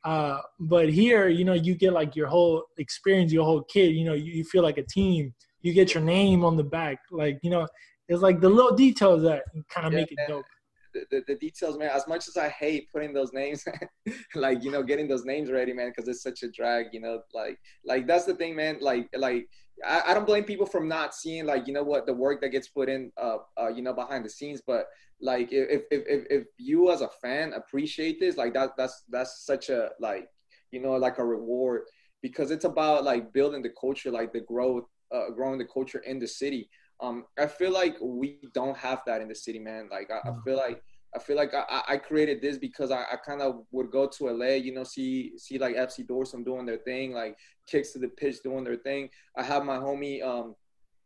uh, 0.03 0.39
but 0.59 0.89
here 0.89 1.27
you 1.27 1.45
know 1.45 1.53
you 1.53 1.75
get 1.75 1.93
like 1.93 2.15
your 2.15 2.27
whole 2.27 2.63
experience, 2.77 3.31
your 3.31 3.45
whole 3.45 3.63
kid. 3.63 3.95
You 3.95 4.05
know, 4.05 4.13
you, 4.13 4.31
you 4.33 4.43
feel 4.43 4.63
like 4.63 4.77
a 4.77 4.83
team. 4.83 5.33
You 5.61 5.73
get 5.73 5.93
your 5.93 6.03
name 6.03 6.43
on 6.43 6.57
the 6.57 6.63
back, 6.63 6.97
like 7.11 7.39
you 7.43 7.51
know, 7.51 7.67
it's 8.07 8.21
like 8.21 8.41
the 8.41 8.49
little 8.49 8.75
details 8.75 9.21
that 9.23 9.43
kind 9.69 9.85
of 9.85 9.93
yeah, 9.93 9.99
make 9.99 10.11
it 10.11 10.19
dope 10.27 10.45
the, 10.93 11.23
the, 11.27 11.35
details, 11.35 11.77
man. 11.77 11.89
As 11.93 12.07
much 12.07 12.27
as 12.27 12.37
I 12.37 12.49
hate 12.49 12.89
putting 12.91 13.13
those 13.13 13.33
names, 13.33 13.65
like 14.35 14.63
you 14.63 14.71
know, 14.71 14.83
getting 14.83 15.07
those 15.07 15.25
names 15.25 15.51
ready, 15.51 15.73
man, 15.73 15.89
because 15.89 16.07
it's 16.07 16.23
such 16.23 16.43
a 16.43 16.51
drag. 16.51 16.87
You 16.91 17.01
know, 17.01 17.21
like 17.33 17.59
like 17.85 18.07
that's 18.07 18.25
the 18.25 18.35
thing, 18.35 18.55
man. 18.55 18.77
Like 18.81 19.09
like 19.15 19.47
I, 19.85 20.03
I 20.07 20.13
don't 20.13 20.25
blame 20.25 20.43
people 20.43 20.65
from 20.65 20.87
not 20.87 21.13
seeing 21.15 21.45
like 21.45 21.67
you 21.67 21.73
know 21.73 21.83
what 21.83 22.05
the 22.05 22.13
work 22.13 22.41
that 22.41 22.49
gets 22.49 22.67
put 22.67 22.89
in, 22.89 23.11
uh, 23.21 23.37
uh 23.59 23.69
you 23.69 23.81
know, 23.81 23.93
behind 23.93 24.25
the 24.25 24.29
scenes. 24.29 24.61
But 24.65 24.85
like 25.21 25.51
if 25.51 25.83
if 25.91 26.03
if, 26.07 26.25
if 26.29 26.47
you 26.57 26.91
as 26.91 27.01
a 27.01 27.09
fan 27.21 27.53
appreciate 27.53 28.19
this, 28.19 28.37
like 28.37 28.53
that 28.53 28.71
that's 28.77 29.03
that's 29.09 29.45
such 29.45 29.69
a 29.69 29.89
like 29.99 30.27
you 30.71 30.81
know 30.81 30.93
like 30.93 31.17
a 31.17 31.25
reward 31.25 31.83
because 32.21 32.51
it's 32.51 32.65
about 32.65 33.03
like 33.03 33.33
building 33.33 33.61
the 33.61 33.73
culture, 33.79 34.11
like 34.11 34.31
the 34.31 34.41
growth, 34.41 34.85
uh, 35.11 35.29
growing 35.35 35.57
the 35.57 35.65
culture 35.65 35.99
in 35.99 36.19
the 36.19 36.27
city 36.27 36.69
um, 37.01 37.25
I 37.37 37.47
feel 37.47 37.71
like 37.71 37.95
we 38.01 38.39
don't 38.53 38.77
have 38.77 39.01
that 39.07 39.21
in 39.21 39.27
the 39.27 39.35
city, 39.35 39.59
man. 39.59 39.89
Like 39.91 40.09
I, 40.11 40.29
I 40.29 40.33
feel 40.43 40.57
like 40.57 40.83
I 41.15 41.19
feel 41.19 41.35
like 41.35 41.53
I, 41.53 41.81
I 41.87 41.97
created 41.97 42.41
this 42.41 42.57
because 42.57 42.89
I, 42.91 43.01
I 43.01 43.17
kind 43.25 43.41
of 43.41 43.65
would 43.71 43.91
go 43.91 44.07
to 44.07 44.29
LA, 44.29 44.53
you 44.53 44.73
know, 44.73 44.83
see 44.83 45.37
see 45.37 45.57
like 45.57 45.75
FC 45.75 46.07
Dorsum 46.07 46.45
doing 46.45 46.65
their 46.65 46.77
thing, 46.77 47.11
like 47.11 47.35
kicks 47.67 47.91
to 47.93 47.99
the 47.99 48.07
pitch 48.07 48.37
doing 48.43 48.63
their 48.63 48.77
thing. 48.77 49.09
I 49.35 49.43
have 49.43 49.65
my 49.65 49.77
homie 49.77 50.23
um, 50.23 50.55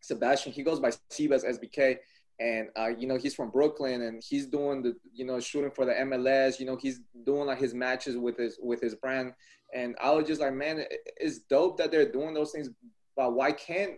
Sebastian. 0.02 0.52
He 0.52 0.64
goes 0.64 0.80
by 0.80 0.92
Sebas 1.12 1.46
SBK, 1.46 1.98
and 2.40 2.68
uh, 2.78 2.90
you 2.90 3.08
know 3.08 3.18
he's 3.18 3.34
from 3.34 3.50
Brooklyn, 3.50 4.04
and 4.04 4.22
he's 4.24 4.46
doing 4.46 4.84
the 4.84 4.96
you 5.14 5.26
know 5.26 5.40
shooting 5.40 5.72
for 5.72 5.86
the 5.86 5.94
MLS. 5.94 6.60
You 6.60 6.66
know 6.66 6.76
he's 6.76 7.00
doing 7.26 7.48
like 7.48 7.60
his 7.60 7.74
matches 7.74 8.18
with 8.18 8.38
his 8.38 8.60
with 8.62 8.82
his 8.82 8.96
brand, 8.96 9.34
and 9.74 9.96
I 10.02 10.12
was 10.12 10.28
just 10.28 10.42
like, 10.42 10.54
man, 10.54 10.84
it's 11.18 11.40
dope 11.40 11.78
that 11.78 11.92
they're 11.92 12.12
doing 12.12 12.34
those 12.34 12.52
things, 12.52 12.70
but 13.16 13.34
why 13.34 13.52
can't 13.52 13.94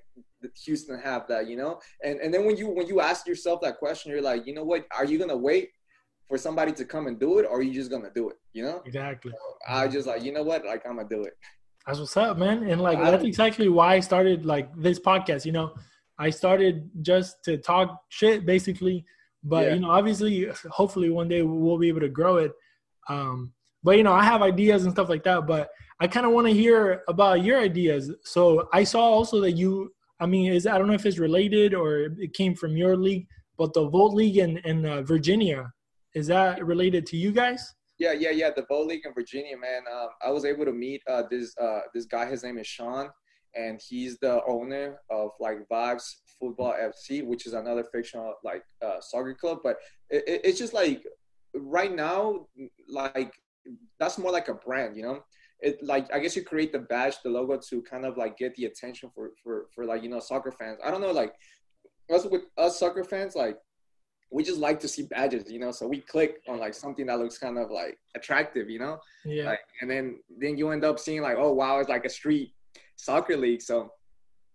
Houston 0.65 0.99
have 0.99 1.27
that, 1.27 1.47
you 1.47 1.58
know? 1.58 1.80
And 2.03 2.19
and 2.19 2.34
then 2.34 2.45
when 2.45 2.58
you 2.58 2.69
when 2.69 2.88
you 2.88 3.01
ask 3.01 3.27
yourself 3.27 3.62
that 3.62 3.77
question, 3.77 4.12
you're 4.12 4.21
like, 4.21 4.45
you 4.45 4.53
know 4.53 4.63
what? 4.63 4.86
Are 4.95 5.06
you 5.06 5.17
gonna 5.17 5.38
wait 5.38 5.69
for 6.27 6.38
somebody 6.38 6.71
to 6.73 6.86
come 6.86 7.08
and 7.08 7.19
do 7.19 7.39
it, 7.39 7.45
or 7.45 7.60
are 7.60 7.62
you 7.62 7.73
just 7.73 7.89
gonna 7.89 8.12
do 8.13 8.30
it? 8.30 8.36
You 8.53 8.63
know? 8.63 8.82
Exactly. 8.86 9.32
So 9.32 9.38
I 9.67 9.88
just 9.88 10.08
like, 10.08 10.23
you 10.23 10.32
know 10.32 10.43
what? 10.43 10.65
Like 10.65 10.86
I'm 10.86 10.97
gonna 10.97 11.10
do 11.10 11.23
it. 11.23 11.34
That's 11.86 11.99
what's 11.99 12.17
up, 12.17 12.38
man. 12.38 12.63
And 12.63 12.82
like 12.82 12.99
that's 12.99 13.23
exactly 13.23 13.69
why 13.69 13.95
I 13.95 13.99
started 14.01 14.45
like 14.45 14.69
this 14.75 14.99
podcast. 14.99 15.45
You 15.45 15.53
know, 15.53 15.73
I 16.19 16.30
started 16.30 16.89
just 17.01 17.43
to 17.45 17.58
talk 17.58 18.01
shit, 18.10 18.45
basically. 18.45 19.06
But 19.43 19.67
yeah. 19.67 19.73
you 19.75 19.80
know, 19.80 19.91
obviously, 19.91 20.49
hopefully, 20.69 21.10
one 21.10 21.30
day 21.30 21.41
we'll 21.41 21.77
be 21.77 21.88
able 21.88 22.01
to 22.01 22.10
grow 22.10 22.38
it. 22.38 22.51
Um, 23.08 23.53
but 23.88 23.95
you 23.95 24.04
know, 24.04 24.12
I 24.12 24.26
have 24.26 24.41
ideas 24.41 24.84
and 24.84 24.91
stuff 24.91 25.08
like 25.08 25.23
that. 25.23 25.47
But 25.47 25.69
I 26.02 26.08
kind 26.08 26.26
of 26.26 26.34
want 26.34 26.45
to 26.47 26.54
hear 26.54 27.04
about 27.08 27.41
your 27.41 27.58
ideas. 27.58 28.12
So 28.26 28.67
I 28.73 28.84
saw 28.84 29.00
also 29.00 29.39
that 29.39 29.54
you 29.54 29.93
I 30.19 30.26
mean, 30.26 30.52
is 30.52 30.67
I 30.67 30.78
don't 30.78 30.88
know 30.88 30.93
if 30.93 31.06
it's 31.06 31.19
related 31.19 31.73
or 31.73 32.10
it 32.17 32.34
came 32.34 32.54
from 32.54 32.76
your 32.76 32.97
league, 32.97 33.28
but 33.58 33.73
the 33.73 33.88
Vote 33.88 34.13
League 34.13 34.38
in, 34.38 34.58
in 34.65 34.86
uh, 34.86 35.04
Virginia, 35.04 35.71
is 36.13 36.28
that 36.28 36.65
related 36.65 37.06
to 37.06 37.17
you 37.17 37.32
guys? 37.32 37.73
Yeah, 37.97 38.12
yeah, 38.12 38.32
yeah. 38.32 38.50
The 38.54 38.65
Vote 38.67 38.88
League 38.88 39.06
in 39.06 39.13
Virginia, 39.13 39.56
man. 39.58 39.84
Um, 39.89 40.10
I 40.21 40.32
was 40.32 40.43
able 40.43 40.65
to 40.65 40.73
meet 40.73 41.02
uh, 41.10 41.23
this 41.32 41.56
uh, 41.58 41.80
this 41.93 42.06
guy. 42.06 42.26
His 42.26 42.43
name 42.43 42.58
is 42.58 42.67
Sean, 42.67 43.08
and 43.56 43.80
he's 43.88 44.19
the 44.19 44.41
owner 44.45 45.00
of 45.10 45.32
like 45.39 45.60
Vibes 45.71 46.08
Football 46.41 46.73
FC, 46.73 47.26
which 47.26 47.47
is 47.47 47.54
another 47.54 47.86
fictional 47.86 48.34
like 48.43 48.63
uh, 48.86 49.00
soccer 49.00 49.34
club. 49.34 49.60
But 49.63 49.78
it, 50.10 50.28
it, 50.28 50.41
it's 50.43 50.60
just 50.60 50.73
like 50.73 51.04
right 51.56 51.95
now, 51.95 52.47
like 52.89 53.34
that's 53.99 54.17
more 54.17 54.32
like 54.32 54.47
a 54.47 54.53
brand, 54.53 54.95
you 54.95 55.03
know 55.03 55.23
it 55.60 55.82
like 55.84 56.12
I 56.13 56.19
guess 56.19 56.36
you 56.36 56.43
create 56.43 56.71
the 56.71 56.80
badge, 56.80 57.15
the 57.23 57.30
logo 57.30 57.58
to 57.58 57.82
kind 57.82 58.06
of 58.06 58.17
like 58.17 58.38
get 58.38 58.56
the 58.56 58.65
attention 58.65 59.10
for 59.13 59.32
for 59.41 59.67
for 59.73 59.86
like 59.86 60.03
you 60.03 60.10
know 60.10 60.19
soccer 60.19 60.51
fans. 60.51 60.80
I 60.84 60.91
don't 60.91 61.01
know, 61.01 61.12
like 61.12 61.34
us 62.13 62.25
with 62.25 62.43
us 62.58 62.80
soccer 62.80 63.03
fans, 63.03 63.36
like 63.36 63.58
we 64.32 64.43
just 64.43 64.60
like 64.60 64.80
to 64.82 64.88
see 64.88 65.03
badges, 65.03 65.51
you 65.51 65.60
know. 65.60 65.71
So 65.71 65.88
we 65.88 66.01
click 66.01 66.41
on 66.47 66.60
like 66.60 66.73
something 66.73 67.08
that 67.08 67.19
looks 67.19 67.38
kind 67.38 67.58
of 67.58 67.71
like 67.71 67.97
attractive, 68.15 68.69
you 68.69 68.80
know. 68.80 68.99
Yeah. 69.25 69.45
Like, 69.45 69.60
and 69.82 69.89
then 69.89 70.19
then 70.38 70.58
you 70.58 70.69
end 70.69 70.86
up 70.86 70.99
seeing 70.99 71.21
like, 71.21 71.38
oh 71.39 71.53
wow, 71.53 71.80
it's 71.80 71.89
like 71.89 72.06
a 72.06 72.10
street 72.10 72.53
soccer 72.95 73.36
league. 73.36 73.62
So 73.62 73.91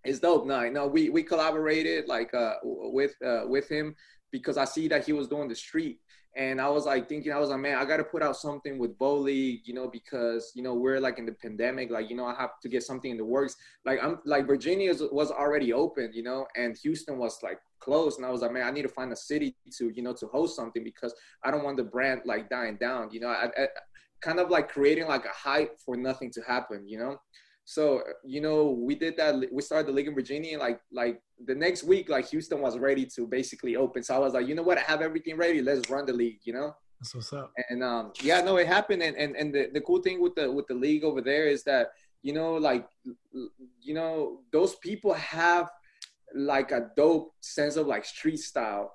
it's 0.05 0.21
dope. 0.21 0.47
No, 0.47 0.69
no, 0.69 0.87
we 0.87 1.11
we 1.11 1.25
collaborated 1.25 2.07
like 2.07 2.33
uh 2.33 2.55
with 2.63 3.15
uh 3.25 3.43
with 3.47 3.69
him 3.69 3.97
because 4.31 4.57
I 4.57 4.67
see 4.67 4.87
that 4.89 5.05
he 5.05 5.13
was 5.13 5.27
doing 5.27 5.49
the 5.49 5.57
street 5.57 5.99
and 6.35 6.61
I 6.61 6.69
was 6.69 6.87
like 6.87 7.09
thinking, 7.09 7.33
I 7.33 7.39
was 7.39 7.51
like, 7.51 7.61
man, 7.61 7.77
I 7.77 7.85
got 7.85 7.99
to 7.99 8.05
put 8.05 8.23
out 8.23 8.37
something 8.37 8.79
with 8.79 8.97
Bow 8.97 9.17
League, 9.17 9.63
you 9.65 9.75
know, 9.75 9.89
because 9.89 10.53
you 10.55 10.63
know 10.63 10.75
we're 10.75 10.99
like 10.99 11.19
in 11.19 11.27
the 11.27 11.33
pandemic, 11.33 11.91
like 11.91 12.09
you 12.09 12.17
know, 12.17 12.25
I 12.25 12.35
have 12.35 12.59
to 12.63 12.69
get 12.69 12.83
something 12.83 13.11
in 13.11 13.19
the 13.19 13.25
works. 13.25 13.57
Like 13.85 14.03
I'm 14.03 14.19
like 14.25 14.47
Virginia 14.47 14.95
was 15.11 15.31
already 15.31 15.73
open, 15.73 16.11
you 16.15 16.23
know, 16.23 16.47
and 16.57 16.77
Houston 16.83 17.19
was 17.19 17.39
like 17.43 17.59
closed, 17.81 18.19
and 18.19 18.27
I 18.27 18.31
was 18.31 18.41
like, 18.41 18.53
man, 18.53 18.67
I 18.67 18.71
need 18.71 18.83
to 18.83 18.89
find 18.89 19.13
a 19.13 19.17
city 19.17 19.57
to 19.79 19.91
you 19.95 20.03
know 20.03 20.15
to 20.15 20.27
host 20.29 20.57
something 20.57 20.83
because 20.83 21.15
I 21.45 21.51
don't 21.51 21.65
want 21.65 21.77
the 21.77 21.85
brand 21.85 22.23
like 22.25 22.49
dying 22.49 22.79
down, 22.81 23.11
you 23.13 23.21
know. 23.21 23.29
I, 23.29 23.51
I 23.57 23.67
kind 24.23 24.41
of 24.41 24.51
like 24.51 24.71
creating 24.71 25.09
like 25.09 25.27
a 25.27 25.35
hype 25.35 25.79
for 25.85 25.97
nothing 25.97 26.31
to 26.33 26.41
happen, 26.43 26.89
you 26.89 26.99
know. 26.99 27.19
So 27.65 28.03
you 28.25 28.41
know, 28.41 28.71
we 28.71 28.95
did 28.95 29.17
that. 29.17 29.35
We 29.53 29.63
started 29.63 29.89
the 29.89 29.93
league 29.93 30.09
in 30.09 30.15
Virginia. 30.15 30.59
Like 30.59 30.81
like 30.93 31.21
the 31.45 31.55
next 31.55 31.85
week, 31.85 32.09
like 32.09 32.29
Houston 32.31 32.61
was 32.61 32.79
ready 32.79 33.07
to 33.17 33.27
basically 33.27 33.77
open. 33.77 34.03
So 34.03 34.15
I 34.15 34.19
was 34.19 34.35
like, 34.35 34.47
you 34.47 34.55
know 34.55 34.63
what? 34.63 34.79
I 34.79 34.83
have 34.83 35.01
everything 35.01 35.37
ready. 35.37 35.63
Let's 35.63 35.89
run 35.91 36.07
the 36.07 36.13
league. 36.13 36.41
You 36.45 36.55
know. 36.55 36.77
That's 37.01 37.15
what's 37.15 37.33
up. 37.33 37.53
And 37.69 37.83
um, 37.83 38.13
yeah, 38.23 38.41
no, 38.43 38.57
it 38.57 38.67
happened. 38.67 39.03
And 39.03 39.17
and 39.17 39.37
and 39.37 39.55
the, 39.55 39.71
the 39.73 39.81
cool 39.81 40.01
thing 40.03 40.21
with 40.21 40.35
the 40.35 40.51
with 40.51 40.67
the 40.67 40.75
league 40.75 41.05
over 41.05 41.21
there 41.21 41.47
is 41.47 41.65
that 41.65 41.89
you 42.23 42.33
know, 42.33 42.55
like 42.55 42.87
you 43.81 43.95
know, 43.95 44.41
those 44.53 44.77
people 44.77 45.13
have 45.15 45.71
like 46.35 46.73
a 46.73 46.91
dope 46.97 47.35
sense 47.41 47.77
of 47.77 47.87
like 47.87 48.05
street 48.05 48.39
style 48.39 48.93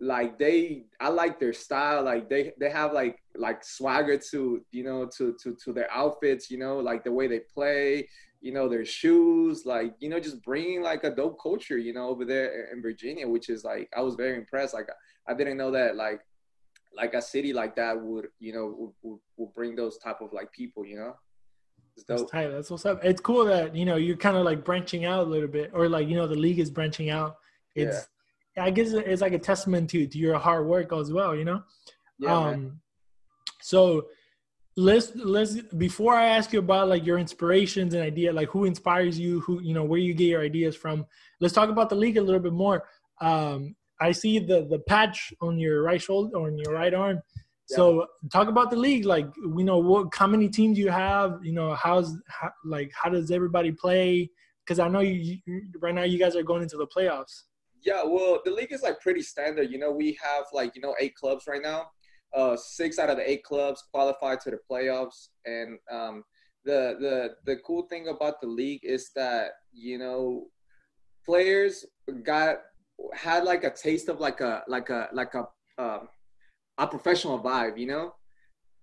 like 0.00 0.38
they 0.38 0.86
I 1.00 1.08
like 1.08 1.38
their 1.38 1.52
style. 1.52 2.02
Like 2.02 2.28
they 2.28 2.52
they 2.58 2.70
have 2.70 2.92
like 2.92 3.22
like 3.36 3.64
swagger 3.64 4.18
to 4.30 4.64
you 4.70 4.84
know 4.84 5.08
to 5.16 5.36
to 5.42 5.56
to 5.64 5.72
their 5.72 5.90
outfits. 5.90 6.50
You 6.50 6.58
know, 6.58 6.78
like 6.78 7.04
the 7.04 7.12
way 7.12 7.26
they 7.26 7.40
play. 7.40 8.08
You 8.40 8.52
know 8.52 8.68
their 8.68 8.84
shoes. 8.84 9.64
Like 9.64 9.94
you 10.00 10.08
know 10.08 10.20
just 10.20 10.42
bringing 10.42 10.82
like 10.82 11.04
a 11.04 11.10
dope 11.10 11.38
culture. 11.42 11.78
You 11.78 11.94
know 11.94 12.08
over 12.08 12.24
there 12.24 12.70
in 12.72 12.82
Virginia, 12.82 13.26
which 13.26 13.48
is 13.48 13.64
like 13.64 13.88
I 13.96 14.02
was 14.02 14.14
very 14.16 14.36
impressed. 14.36 14.74
Like 14.74 14.88
I 15.28 15.34
didn't 15.34 15.56
know 15.56 15.70
that 15.70 15.96
like 15.96 16.20
like 16.96 17.14
a 17.14 17.22
city 17.22 17.52
like 17.52 17.74
that 17.76 18.00
would 18.00 18.28
you 18.38 18.52
know 18.52 18.74
would, 18.76 18.92
would, 19.02 19.20
would 19.36 19.54
bring 19.54 19.74
those 19.74 19.98
type 19.98 20.20
of 20.20 20.32
like 20.32 20.52
people. 20.52 20.84
You 20.84 20.96
know. 20.96 21.16
That's 22.08 22.24
tight. 22.24 22.48
That's 22.48 22.70
what's 22.70 22.86
up. 22.86 23.04
It's 23.04 23.20
cool 23.20 23.44
that 23.44 23.74
you 23.74 23.84
know 23.84 23.96
you're 23.96 24.16
kind 24.16 24.36
of 24.36 24.44
like 24.44 24.64
branching 24.64 25.04
out 25.04 25.26
a 25.26 25.30
little 25.30 25.48
bit, 25.48 25.70
or 25.72 25.88
like 25.88 26.08
you 26.08 26.16
know 26.16 26.26
the 26.26 26.34
league 26.34 26.58
is 26.58 26.70
branching 26.70 27.08
out. 27.08 27.36
It's 27.74 28.08
I 28.56 28.70
guess 28.70 28.92
it's 28.92 29.22
like 29.22 29.32
a 29.32 29.38
testament 29.38 29.90
to 29.90 30.06
to 30.06 30.18
your 30.18 30.38
hard 30.38 30.66
work 30.66 30.92
as 30.92 31.12
well. 31.12 31.34
You 31.34 31.44
know. 31.44 31.62
Yeah. 32.18 32.36
Um, 32.36 32.50
man. 32.50 32.80
So 33.60 34.06
let's 34.76 35.14
let's 35.14 35.60
before 35.76 36.14
I 36.14 36.26
ask 36.26 36.52
you 36.52 36.58
about 36.58 36.88
like 36.88 37.06
your 37.06 37.18
inspirations 37.18 37.94
and 37.94 38.02
idea, 38.02 38.32
like 38.32 38.48
who 38.48 38.64
inspires 38.64 39.18
you, 39.18 39.40
who 39.40 39.60
you 39.60 39.74
know 39.74 39.84
where 39.84 40.00
you 40.00 40.14
get 40.14 40.24
your 40.24 40.42
ideas 40.42 40.76
from. 40.76 41.06
Let's 41.40 41.54
talk 41.54 41.68
about 41.68 41.88
the 41.88 41.96
league 41.96 42.16
a 42.16 42.22
little 42.22 42.40
bit 42.40 42.52
more. 42.52 42.84
Um, 43.20 43.76
I 44.00 44.12
see 44.12 44.38
the 44.38 44.66
the 44.68 44.80
patch 44.80 45.32
on 45.40 45.58
your 45.58 45.82
right 45.82 46.00
shoulder 46.00 46.36
on 46.36 46.58
your 46.58 46.74
right 46.74 46.92
arm. 46.92 47.20
Yeah. 47.70 47.76
So 47.76 48.06
talk 48.32 48.48
about 48.48 48.70
the 48.70 48.76
league. 48.76 49.04
Like 49.04 49.28
we 49.46 49.62
know 49.62 49.78
what 49.78 50.14
how 50.14 50.26
many 50.26 50.48
teams 50.48 50.78
you 50.78 50.90
have. 50.90 51.38
You 51.42 51.52
know 51.52 51.74
how's 51.74 52.16
how, 52.28 52.50
like 52.64 52.90
how 52.94 53.10
does 53.10 53.30
everybody 53.30 53.72
play? 53.72 54.30
Because 54.64 54.78
I 54.78 54.88
know 54.88 55.00
you, 55.00 55.38
you 55.46 55.62
right 55.80 55.94
now 55.94 56.02
you 56.02 56.18
guys 56.18 56.36
are 56.36 56.42
going 56.42 56.62
into 56.62 56.76
the 56.76 56.86
playoffs. 56.86 57.42
Yeah, 57.82 58.02
well, 58.02 58.40
the 58.42 58.50
league 58.50 58.72
is 58.72 58.82
like 58.82 58.98
pretty 59.00 59.20
standard. 59.20 59.70
You 59.70 59.78
know, 59.78 59.92
we 59.92 60.18
have 60.22 60.44
like 60.52 60.74
you 60.74 60.80
know 60.80 60.94
eight 61.00 61.14
clubs 61.14 61.44
right 61.46 61.62
now. 61.62 61.88
Uh, 62.34 62.56
six 62.56 62.98
out 62.98 63.10
of 63.10 63.16
the 63.16 63.30
eight 63.30 63.44
clubs 63.44 63.84
qualified 63.92 64.40
to 64.40 64.50
the 64.50 64.58
playoffs, 64.70 65.28
and 65.44 65.78
um, 65.90 66.24
the 66.64 66.96
the 66.98 67.30
the 67.46 67.56
cool 67.64 67.82
thing 67.82 68.08
about 68.08 68.40
the 68.40 68.46
league 68.46 68.80
is 68.82 69.10
that 69.14 69.52
you 69.72 69.98
know 69.98 70.46
players 71.24 71.84
got 72.22 72.56
had 73.14 73.44
like 73.44 73.64
a 73.64 73.70
taste 73.70 74.08
of 74.08 74.20
like 74.20 74.40
a 74.40 74.62
like 74.66 74.90
a 74.90 75.08
like 75.12 75.34
a 75.34 75.46
um, 75.78 76.08
a 76.78 76.86
professional 76.86 77.38
vibe, 77.38 77.78
you 77.78 77.86
know 77.86 78.12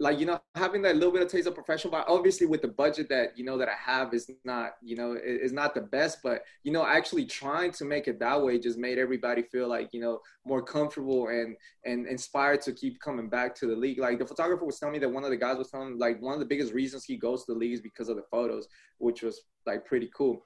like 0.01 0.19
you 0.19 0.25
know 0.25 0.41
having 0.55 0.81
that 0.81 0.95
little 0.95 1.11
bit 1.11 1.21
of 1.21 1.29
taste 1.29 1.47
of 1.47 1.53
professional 1.53 1.91
but 1.91 2.05
obviously 2.07 2.47
with 2.47 2.61
the 2.61 2.67
budget 2.67 3.07
that 3.07 3.37
you 3.37 3.45
know 3.45 3.57
that 3.57 3.69
i 3.69 3.75
have 3.91 4.13
is 4.13 4.29
not 4.43 4.71
you 4.81 4.95
know 4.95 5.15
is 5.23 5.53
not 5.53 5.75
the 5.75 5.81
best 5.81 6.17
but 6.23 6.41
you 6.63 6.71
know 6.71 6.85
actually 6.85 7.25
trying 7.25 7.71
to 7.71 7.85
make 7.85 8.07
it 8.07 8.19
that 8.19 8.41
way 8.41 8.57
just 8.57 8.77
made 8.79 8.97
everybody 8.97 9.43
feel 9.43 9.67
like 9.67 9.89
you 9.93 10.01
know 10.01 10.19
more 10.45 10.61
comfortable 10.61 11.27
and 11.27 11.55
and 11.85 12.07
inspired 12.07 12.61
to 12.61 12.73
keep 12.73 12.99
coming 12.99 13.29
back 13.29 13.55
to 13.55 13.67
the 13.67 13.75
league. 13.75 13.99
Like 13.99 14.19
the 14.19 14.25
photographer 14.25 14.65
was 14.65 14.79
telling 14.79 14.93
me 14.93 14.99
that 14.99 15.09
one 15.09 15.23
of 15.23 15.29
the 15.29 15.37
guys 15.37 15.57
was 15.57 15.69
telling 15.69 15.97
like 15.97 16.21
one 16.21 16.33
of 16.33 16.39
the 16.39 16.45
biggest 16.45 16.73
reasons 16.73 17.05
he 17.05 17.17
goes 17.17 17.45
to 17.45 17.53
the 17.53 17.59
league 17.59 17.73
is 17.73 17.81
because 17.81 18.09
of 18.09 18.15
the 18.15 18.23
photos 18.31 18.67
which 18.97 19.21
was 19.21 19.41
like 19.65 19.85
pretty 19.85 20.09
cool. 20.15 20.45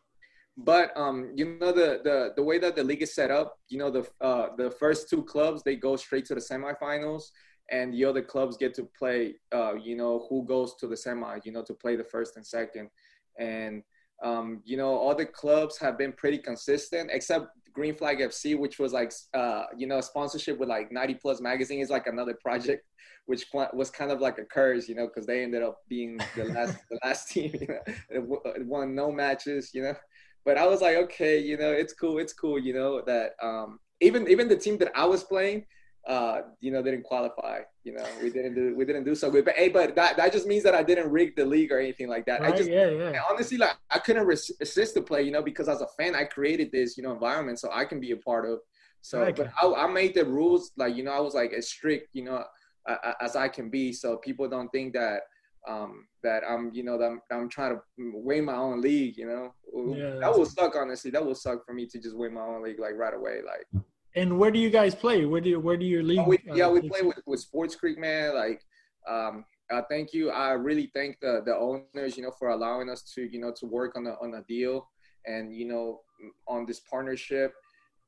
But 0.58 0.96
um, 0.96 1.32
you 1.36 1.58
know 1.60 1.74
the 1.74 2.00
the 2.04 2.34
the 2.36 2.44
way 2.44 2.60
that 2.60 2.76
the 2.76 2.84
league 2.84 3.02
is 3.02 3.13
set 3.13 3.30
up, 3.30 3.58
you 3.68 3.78
know 3.78 3.91
the 3.91 4.08
uh, 4.22 4.48
the 4.58 4.72
first 4.72 5.10
two 5.10 5.24
clubs 5.24 5.63
they 5.63 5.76
go 5.76 5.96
straight 5.98 6.26
to 6.26 6.36
the 6.36 6.41
semifinals, 6.41 7.24
and 7.71 7.93
the 7.93 8.06
other 8.06 8.21
clubs 8.21 8.58
get 8.58 8.73
to 8.75 8.88
play 8.97 9.36
uh, 9.54 9.73
you 9.75 9.95
know 9.95 10.25
who 10.30 10.45
goes 10.45 10.75
to 10.75 10.88
the 10.88 10.97
semi 10.97 11.39
you 11.43 11.51
know 11.51 11.63
to 11.63 11.73
play 11.73 11.95
the 11.95 12.04
first 12.04 12.36
and 12.36 12.45
second. 12.45 12.89
And 13.39 13.84
um, 14.23 14.62
you 14.63 14.78
know 14.78 14.95
all 14.95 15.15
the 15.15 15.25
clubs 15.25 15.78
have 15.78 15.97
been 15.97 16.13
pretty 16.13 16.38
consistent 16.38 17.10
except 17.12 17.47
green 17.73 17.93
flag 17.93 18.19
fc 18.19 18.58
which 18.58 18.80
was 18.80 18.93
like 18.93 19.12
uh, 19.34 19.65
you 19.75 19.86
know 19.86 19.99
sponsorship 19.99 20.58
with 20.58 20.69
like 20.69 20.91
90 20.91 21.15
plus 21.15 21.41
magazine 21.41 21.82
is 21.82 21.89
like 21.89 22.08
another 22.08 22.34
project 22.41 22.86
which 23.25 23.47
was 23.73 23.89
kind 23.89 24.12
of 24.12 24.21
like 24.21 24.38
a 24.38 24.45
curse 24.45 24.88
you 24.88 24.95
know 24.95 25.08
because 25.08 25.25
they 25.25 25.43
ended 25.43 25.62
up 25.62 25.80
being 25.89 26.17
the 26.36 26.45
last 26.56 26.78
the 26.89 26.99
last 27.04 27.30
team 27.30 27.51
you 27.60 27.67
know 27.67 28.39
it 28.56 28.65
won 28.65 28.95
no 28.95 29.12
matches 29.12 29.71
you 29.73 29.84
know. 29.84 29.93
But 30.45 30.58
i 30.58 30.65
was 30.65 30.82
like 30.82 30.95
okay 30.95 31.39
you 31.39 31.58
know 31.58 31.71
it's 31.71 31.93
cool 31.93 32.19
it's 32.19 32.34
cool 32.34 32.58
you 32.58 32.73
know 32.73 33.01
that 33.01 33.32
um, 33.41 33.80
even 33.99 34.28
even 34.30 34.47
the 34.47 34.56
team 34.56 34.78
that 34.78 34.91
i 34.95 35.04
was 35.06 35.23
playing 35.23 35.65
uh, 36.08 36.41
you 36.60 36.72
know, 36.72 36.84
didn't 36.84 37.04
qualify. 37.04 37.62
You 37.84 37.94
know, 37.94 38.06
we 38.22 38.30
didn't 38.30 38.54
do 38.54 38.76
we 38.76 38.86
didn't 38.86 39.06
do 39.06 39.15
so 39.15 39.32
good. 39.32 39.46
But 39.46 39.56
hey, 39.56 39.70
but 39.70 39.96
that, 39.96 40.18
that 40.18 40.32
just 40.32 40.48
means 40.48 40.63
that 40.63 40.76
I 40.76 40.84
didn't 40.84 41.10
rig 41.10 41.36
the 41.36 41.46
league 41.46 41.72
or 41.72 41.80
anything 41.80 42.08
like 42.08 42.26
that. 42.26 42.41
Right, 42.41 42.54
I 42.54 42.58
just 42.58 42.70
yeah, 42.70 42.89
yeah. 42.89 43.22
honestly 43.30 43.58
like 43.58 43.76
I 43.89 44.00
couldn't 44.00 44.26
resist 44.26 44.94
the 44.94 45.02
play, 45.02 45.24
you 45.24 45.32
know, 45.32 45.41
because 45.41 45.68
as 45.68 45.82
a 45.82 45.88
fan 45.98 46.15
I 46.15 46.26
created 46.26 46.72
this, 46.72 46.98
you 46.98 47.04
know, 47.04 47.12
environment 47.12 47.60
so 47.60 47.70
I 47.72 47.86
can 47.86 48.00
be 48.00 48.12
a 48.12 48.18
part 48.18 48.50
of. 48.50 48.60
So, 49.02 49.22
right. 49.22 49.36
but 49.36 49.52
I, 49.62 49.86
I 49.86 49.88
made 49.88 50.15
the 50.15 50.26
rules 50.26 50.72
like 50.78 50.96
you 50.96 51.04
know 51.04 51.12
I 51.12 51.20
was 51.20 51.34
like 51.34 51.54
as 51.54 51.70
strict, 51.70 52.10
you 52.13 52.24
know, 52.24 52.44
as 53.22 53.36
I 53.36 53.48
can 53.48 53.70
be, 53.70 53.94
so 53.94 54.18
people 54.18 54.48
don't 54.48 54.70
think 54.70 54.94
that 54.94 55.22
um, 55.68 56.08
that 56.24 56.44
I'm, 56.48 56.72
you 56.74 56.84
know, 56.84 56.98
that 56.98 57.06
I'm, 57.06 57.22
I'm 57.32 57.50
trying 57.50 57.76
to 57.76 57.82
win 57.98 58.46
my 58.46 58.56
own 58.56 58.82
league, 58.82 59.18
you 59.18 59.28
know. 59.28 59.54
Yeah, 59.96 60.15
that 60.20 60.32
will 60.32 60.46
suck, 60.46 60.76
honestly. 60.76 61.12
That 61.12 61.26
will 61.26 61.36
suck 61.36 61.65
for 61.65 61.74
me 61.74 61.88
to 61.88 62.00
just 62.00 62.15
win 62.15 62.34
my 62.34 62.41
own 62.41 62.63
league 62.63 62.80
like 62.80 62.96
right 62.96 63.13
away, 63.13 63.41
like. 63.46 63.84
And 64.15 64.39
where 64.39 64.51
do 64.51 64.60
you 64.60 64.69
guys 64.69 64.95
play? 64.95 65.25
Where 65.25 65.41
do 65.41 65.49
you, 65.49 65.60
where 65.60 65.78
do 65.78 65.86
your 65.86 66.04
league? 66.04 66.19
Oh, 66.19 66.30
we, 66.30 66.39
yeah, 66.54 66.67
uh, 66.67 66.71
we 66.71 66.89
play 66.89 67.01
with, 67.01 67.19
with 67.25 67.39
Sports 67.41 67.75
Creek, 67.75 67.97
man. 67.97 68.34
Like, 68.34 68.62
um, 69.10 69.45
uh, 69.71 69.82
thank 69.89 70.13
you. 70.13 70.30
I 70.30 70.51
really 70.51 70.91
thank 70.93 71.19
the 71.19 71.41
the 71.45 71.56
owners, 71.56 72.15
you 72.15 72.23
know, 72.23 72.32
for 72.38 72.49
allowing 72.49 72.89
us 72.89 73.01
to, 73.15 73.23
you 73.23 73.39
know, 73.39 73.51
to 73.60 73.65
work 73.65 73.97
on 73.97 74.08
a 74.08 74.12
on 74.21 74.36
a 74.36 74.43
deal 74.43 74.88
and 75.25 75.54
you 75.54 75.67
know 75.67 76.01
on 76.47 76.65
this 76.65 76.80
partnership 76.80 77.54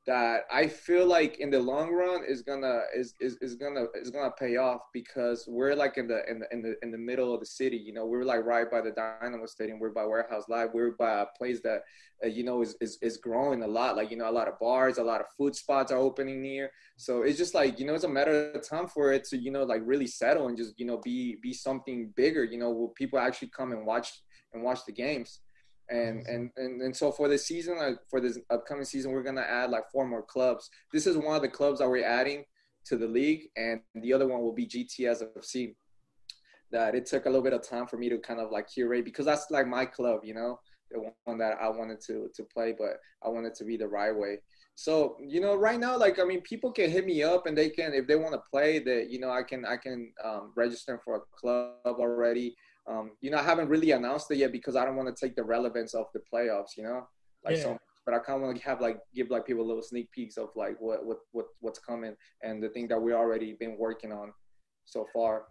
that 0.07 0.43
I 0.49 0.67
feel 0.67 1.05
like 1.05 1.39
in 1.39 1.51
the 1.51 1.59
long 1.59 1.91
run 1.91 2.23
is 2.25 2.41
gonna 2.41 2.79
is, 2.95 3.13
is, 3.19 3.37
is 3.41 3.55
gonna 3.55 3.85
is 3.93 4.09
gonna 4.09 4.31
pay 4.31 4.55
off 4.55 4.79
because 4.93 5.43
we're 5.49 5.75
like 5.75 5.97
in 5.97 6.07
the 6.07 6.21
in 6.29 6.39
the 6.39 6.47
in 6.53 6.61
the 6.61 6.75
in 6.81 6.91
the 6.91 6.97
middle 6.97 7.33
of 7.33 7.41
the 7.41 7.45
city. 7.45 7.75
You 7.75 7.93
know, 7.93 8.05
we're 8.05 8.23
like 8.23 8.45
right 8.45 8.71
by 8.71 8.79
the 8.79 8.91
Dynamo 8.91 9.45
Stadium. 9.47 9.79
We're 9.79 9.89
by 9.89 10.05
Warehouse 10.05 10.45
Live. 10.47 10.69
We're 10.73 10.91
by 10.91 11.21
a 11.21 11.25
place 11.37 11.59
that 11.63 11.81
uh, 12.23 12.27
you 12.27 12.45
know 12.45 12.61
is, 12.61 12.77
is 12.79 12.97
is 13.01 13.17
growing 13.17 13.63
a 13.63 13.67
lot. 13.67 13.97
Like 13.97 14.09
you 14.09 14.15
know, 14.15 14.29
a 14.29 14.31
lot 14.31 14.47
of 14.47 14.57
bars, 14.59 14.97
a 14.97 15.03
lot 15.03 15.19
of 15.19 15.27
food 15.37 15.55
spots 15.57 15.91
are 15.91 15.97
opening 15.97 16.41
near. 16.41 16.71
So 16.95 17.23
it's 17.23 17.37
just 17.37 17.53
like 17.53 17.77
you 17.77 17.85
know, 17.85 17.93
it's 17.93 18.05
a 18.05 18.09
matter 18.09 18.51
of 18.53 18.67
time 18.67 18.87
for 18.87 19.11
it 19.11 19.25
to 19.25 19.37
you 19.37 19.51
know 19.51 19.63
like 19.63 19.81
really 19.83 20.07
settle 20.07 20.47
and 20.47 20.57
just 20.57 20.79
you 20.79 20.85
know 20.85 20.99
be 21.03 21.37
be 21.43 21.51
something 21.53 22.13
bigger. 22.15 22.45
You 22.45 22.59
know, 22.59 22.71
will 22.71 22.89
people 22.89 23.19
actually 23.19 23.49
come 23.49 23.73
and 23.73 23.85
watch 23.85 24.13
and 24.53 24.63
watch 24.63 24.85
the 24.85 24.93
games? 24.93 25.41
And 25.89 26.26
and 26.28 26.52
and, 26.58 26.82
and 26.82 26.95
so 26.95 27.12
for 27.12 27.28
this 27.28 27.45
season 27.45 27.78
like 27.78 27.97
for 28.10 28.19
this 28.19 28.39
upcoming 28.50 28.86
season 28.86 29.12
we're 29.12 29.23
gonna 29.23 29.41
add 29.41 29.69
like 29.69 29.89
four 29.91 30.06
more 30.06 30.23
clubs. 30.23 30.69
This 30.91 31.08
is 31.08 31.17
one 31.17 31.36
of 31.36 31.41
the 31.41 31.50
clubs 31.50 31.80
that 31.80 31.89
we're 31.89 32.06
adding 32.06 32.43
to 32.86 32.97
the 32.97 33.08
league 33.08 33.50
and 33.56 33.82
the 33.95 34.13
other 34.13 34.28
one 34.28 34.41
will 34.41 34.54
be 34.54 34.65
gts 34.65 35.21
fc 35.38 35.76
that 36.71 36.95
it 36.95 37.06
took 37.06 37.26
a 37.26 37.30
little 37.30 37.43
bit 37.43 37.54
of 37.54 37.67
time 37.67 37.88
for 37.88 37.97
me 37.97 38.10
to 38.10 38.17
kind 38.17 38.39
of 38.39 38.52
like 38.52 38.69
curate 38.69 39.06
because 39.06 39.26
that's 39.26 39.47
like 39.50 39.67
my 39.67 39.86
club 39.86 40.21
you 40.23 40.34
know? 40.34 40.60
The 40.91 41.12
one 41.26 41.38
that 41.38 41.58
i 41.62 41.67
wanted 41.67 42.00
to 42.08 42.30
to 42.34 42.43
play 42.43 42.73
but 42.78 43.00
i 43.26 43.30
wanted 43.30 43.56
to 43.56 43.65
be 43.65 43.78
the 43.78 43.88
right 43.88 44.15
way. 44.15 44.39
So 44.76 45.17
you 45.19 45.41
know 45.41 45.56
right 45.56 45.80
now 45.80 45.97
like 45.97 46.19
i 46.19 46.23
mean 46.23 46.41
people 46.41 46.71
can 46.71 46.89
hit 46.89 47.06
me 47.06 47.23
up 47.23 47.45
and 47.45 47.58
they 47.58 47.69
can 47.69 47.93
if 47.93 48.08
they 48.08 48.15
want 48.15 48.34
to 48.34 48.41
play 48.50 48.80
that 48.80 49.10
you 49.10 49.19
know 49.19 49.32
i 49.32 49.43
can 49.43 49.65
i 49.65 49.76
can 49.76 50.13
um, 50.23 50.54
register 50.56 51.02
for 51.04 51.15
a 51.15 51.21
club 51.38 51.73
already 51.86 52.56
um, 52.88 53.12
you 53.21 53.30
know, 53.30 53.38
I 53.38 53.43
haven't 53.43 53.69
really 53.69 53.91
announced 53.91 54.32
it 54.32 54.38
yet 54.38 54.52
because 54.52 54.76
I 54.76 54.86
don't 54.86 54.95
want 54.95 55.13
to 55.13 55.26
take 55.26 55.36
the 55.36 55.43
relevance 55.43 55.93
of 55.93 56.06
the 56.13 56.21
playoffs, 56.32 56.78
you 56.78 56.84
know, 56.84 57.08
like 57.43 57.58
yeah. 57.58 57.63
so. 57.63 57.78
But 58.06 58.13
I 58.13 58.19
kind 58.19 58.38
of 58.38 58.43
want 58.43 58.58
to 58.58 58.63
have 58.63 58.80
like 58.80 59.00
give 59.13 59.30
like 59.30 59.45
people 59.45 59.67
little 59.67 59.84
sneak 59.84 60.10
peeks 60.13 60.38
of 60.38 60.50
like 60.56 60.78
what 60.80 61.06
what 61.06 61.17
what 61.34 61.47
what's 61.60 61.80
coming 61.80 62.15
and 62.41 62.63
the 62.63 62.69
thing 62.69 62.88
that 62.88 63.02
we 63.02 63.12
already 63.12 63.58
been 63.60 63.78
working 63.78 64.13
on 64.13 64.32
so 64.86 65.06
far. 65.13 65.43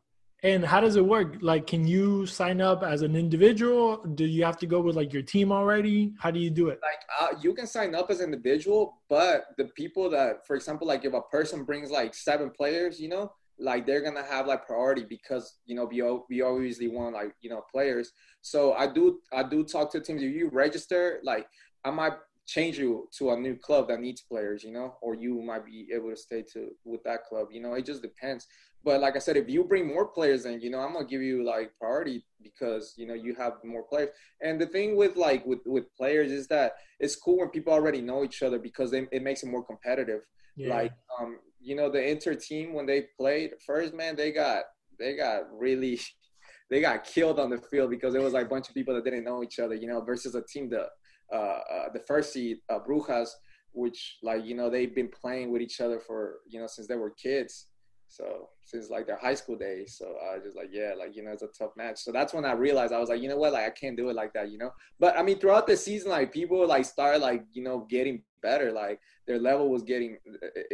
And 0.43 0.65
how 0.65 0.81
does 0.81 0.97
it 0.97 1.05
work? 1.05 1.37
Like, 1.41 1.67
can 1.67 1.87
you 1.87 2.27
sign 2.27 2.61
up 2.61 2.83
as 2.83 3.03
an 3.03 3.17
individual? 3.17 3.99
Do 4.15 4.25
you 4.25 4.45
have 4.45 4.59
to 4.59 4.67
go 4.67 4.81
with 4.81 4.95
like 4.95 5.13
your 5.13 5.23
team 5.23 5.51
already? 5.51 6.13
How 6.19 6.31
do 6.31 6.39
you 6.39 6.51
do 6.51 6.69
it? 6.69 6.79
Like, 6.83 7.01
uh, 7.21 7.39
you 7.43 7.55
can 7.55 7.67
sign 7.67 7.95
up 7.95 8.11
as 8.11 8.21
an 8.21 8.27
individual, 8.27 9.03
but 9.09 9.47
the 9.57 9.65
people 9.77 10.11
that, 10.11 10.47
for 10.47 10.55
example, 10.55 10.87
like 10.87 11.05
if 11.05 11.15
a 11.15 11.23
person 11.23 11.65
brings 11.65 11.91
like 11.91 12.15
seven 12.15 12.51
players, 12.51 13.01
you 13.01 13.09
know, 13.09 13.33
like 13.59 13.87
they're 13.87 14.03
gonna 14.03 14.25
have 14.25 14.47
like 14.47 14.67
priority 14.67 15.05
because 15.09 15.59
you 15.67 15.75
know 15.75 15.85
we 15.85 16.03
we 16.29 16.43
obviously 16.43 16.89
want 16.89 17.15
like 17.15 17.35
you 17.41 17.51
know 17.51 17.63
players. 17.73 18.13
So 18.43 18.75
I 18.75 18.87
do 18.87 19.21
I 19.33 19.43
do 19.43 19.65
talk 19.65 19.91
to 19.93 20.01
teams. 20.01 20.23
If 20.23 20.35
you 20.35 20.49
register, 20.49 21.21
like 21.25 21.47
I 21.85 21.91
might 21.91 22.15
change 22.47 22.79
you 22.79 23.09
to 23.19 23.31
a 23.31 23.37
new 23.37 23.57
club 23.57 23.89
that 23.89 24.01
needs 24.01 24.21
players, 24.21 24.63
you 24.63 24.73
know, 24.73 24.97
or 25.03 25.15
you 25.15 25.43
might 25.43 25.67
be 25.67 25.89
able 25.93 26.11
to 26.11 26.17
stay 26.17 26.43
to 26.53 26.71
with 26.85 27.03
that 27.03 27.25
club. 27.25 27.49
You 27.51 27.61
know, 27.61 27.75
it 27.75 27.85
just 27.85 28.03
depends. 28.03 28.47
But 28.85 29.01
like 29.01 29.17
I 29.17 29.19
said, 29.19 29.37
if 29.37 29.49
you 29.49 29.65
bring 29.65 29.89
more 29.89 30.07
players 30.07 30.47
in, 30.47 30.61
you 30.61 30.71
know, 30.71 30.79
I'm 30.79 30.93
gonna 30.93 31.07
give 31.07 31.21
you 31.23 31.45
like 31.45 31.73
priority 31.81 32.25
because 32.41 32.95
you 32.97 33.07
know 33.07 33.15
you 33.15 33.35
have 33.35 33.55
more 33.65 33.83
players. 33.83 34.11
And 34.41 34.61
the 34.61 34.67
thing 34.67 34.97
with 34.97 35.17
like 35.17 35.45
with 35.45 35.61
with 35.67 35.93
players 35.97 36.31
is 36.31 36.47
that 36.49 36.75
it's 37.01 37.17
cool 37.17 37.39
when 37.39 37.49
people 37.49 37.73
already 37.73 38.01
know 38.01 38.23
each 38.23 38.43
other 38.43 38.59
because 38.59 38.91
they, 38.93 39.09
it 39.11 39.23
makes 39.23 39.43
it 39.43 39.49
more 39.49 39.65
competitive. 39.65 40.21
Yeah. 40.57 40.75
Like 40.75 40.93
um, 41.21 41.39
you 41.67 41.75
know, 41.75 41.91
the 41.91 42.03
Inter 42.03 42.35
team 42.35 42.73
when 42.73 42.87
they 42.87 43.07
played 43.19 43.51
first, 43.67 43.93
man, 43.93 44.15
they 44.15 44.31
got 44.31 44.63
they 44.99 45.17
got 45.17 45.43
really 45.53 46.01
they 46.71 46.81
got 46.81 47.05
killed 47.05 47.39
on 47.41 47.51
the 47.51 47.59
field 47.59 47.91
because 47.91 48.15
it 48.15 48.23
was 48.23 48.33
like 48.33 48.47
a 48.47 48.49
bunch 48.49 48.69
of 48.69 48.75
people 48.75 48.95
that 48.95 49.05
didn't 49.05 49.25
know 49.25 49.43
each 49.43 49.59
other, 49.59 49.75
you 49.75 49.89
know, 49.89 50.01
versus 50.01 50.35
a 50.35 50.43
team 50.43 50.71
that 50.71 50.87
uh, 51.33 51.37
uh, 51.37 51.89
the 51.93 52.01
first 52.01 52.33
seed 52.33 52.59
uh, 52.71 52.79
Brujas 52.79 53.31
which 53.77 54.17
like 54.23 54.45
you 54.45 54.55
know 54.55 54.71
they've 54.71 54.95
been 54.95 55.09
playing 55.09 55.53
with 55.53 55.61
each 55.61 55.81
other 55.81 56.01
for 56.01 56.37
you 56.49 56.59
know 56.59 56.67
since 56.67 56.89
they 56.89 56.97
were 56.97 57.11
kids. 57.11 57.67
So 58.09 58.49
since 58.65 58.89
like 58.89 59.07
their 59.07 59.19
high 59.19 59.35
school 59.35 59.57
days. 59.57 59.97
So 59.99 60.07
i 60.25 60.37
was 60.37 60.45
just 60.45 60.57
like 60.57 60.71
yeah 60.73 60.93
like 60.99 61.15
you 61.15 61.23
know 61.23 61.33
it's 61.33 61.43
a 61.43 61.49
tough 61.49 61.73
match. 61.77 61.99
So 61.99 62.11
that's 62.11 62.33
when 62.33 62.47
i 62.47 62.53
realized 62.53 62.93
i 62.93 62.99
was 62.99 63.11
like 63.11 63.21
you 63.21 63.29
know 63.29 63.37
what? 63.37 63.53
Like 63.53 63.67
i 63.67 63.71
can't 63.71 63.97
do 63.97 64.09
it 64.09 64.17
like 64.17 64.33
that 64.33 64.51
you 64.51 64.59
know? 64.59 64.71
But 64.99 65.19
i 65.19 65.23
mean 65.23 65.39
throughout 65.39 65.67
the 65.67 65.77
season 65.77 66.11
like 66.11 66.33
people 66.33 66.67
like 66.67 66.87
started 66.87 67.21
like 67.21 67.45
you 67.53 67.63
know 67.63 67.87
getting 67.91 68.23
better. 68.43 68.73
Like 68.73 68.99
their 69.27 69.39
level 69.39 69.69
was 69.69 69.83
getting 69.83 70.17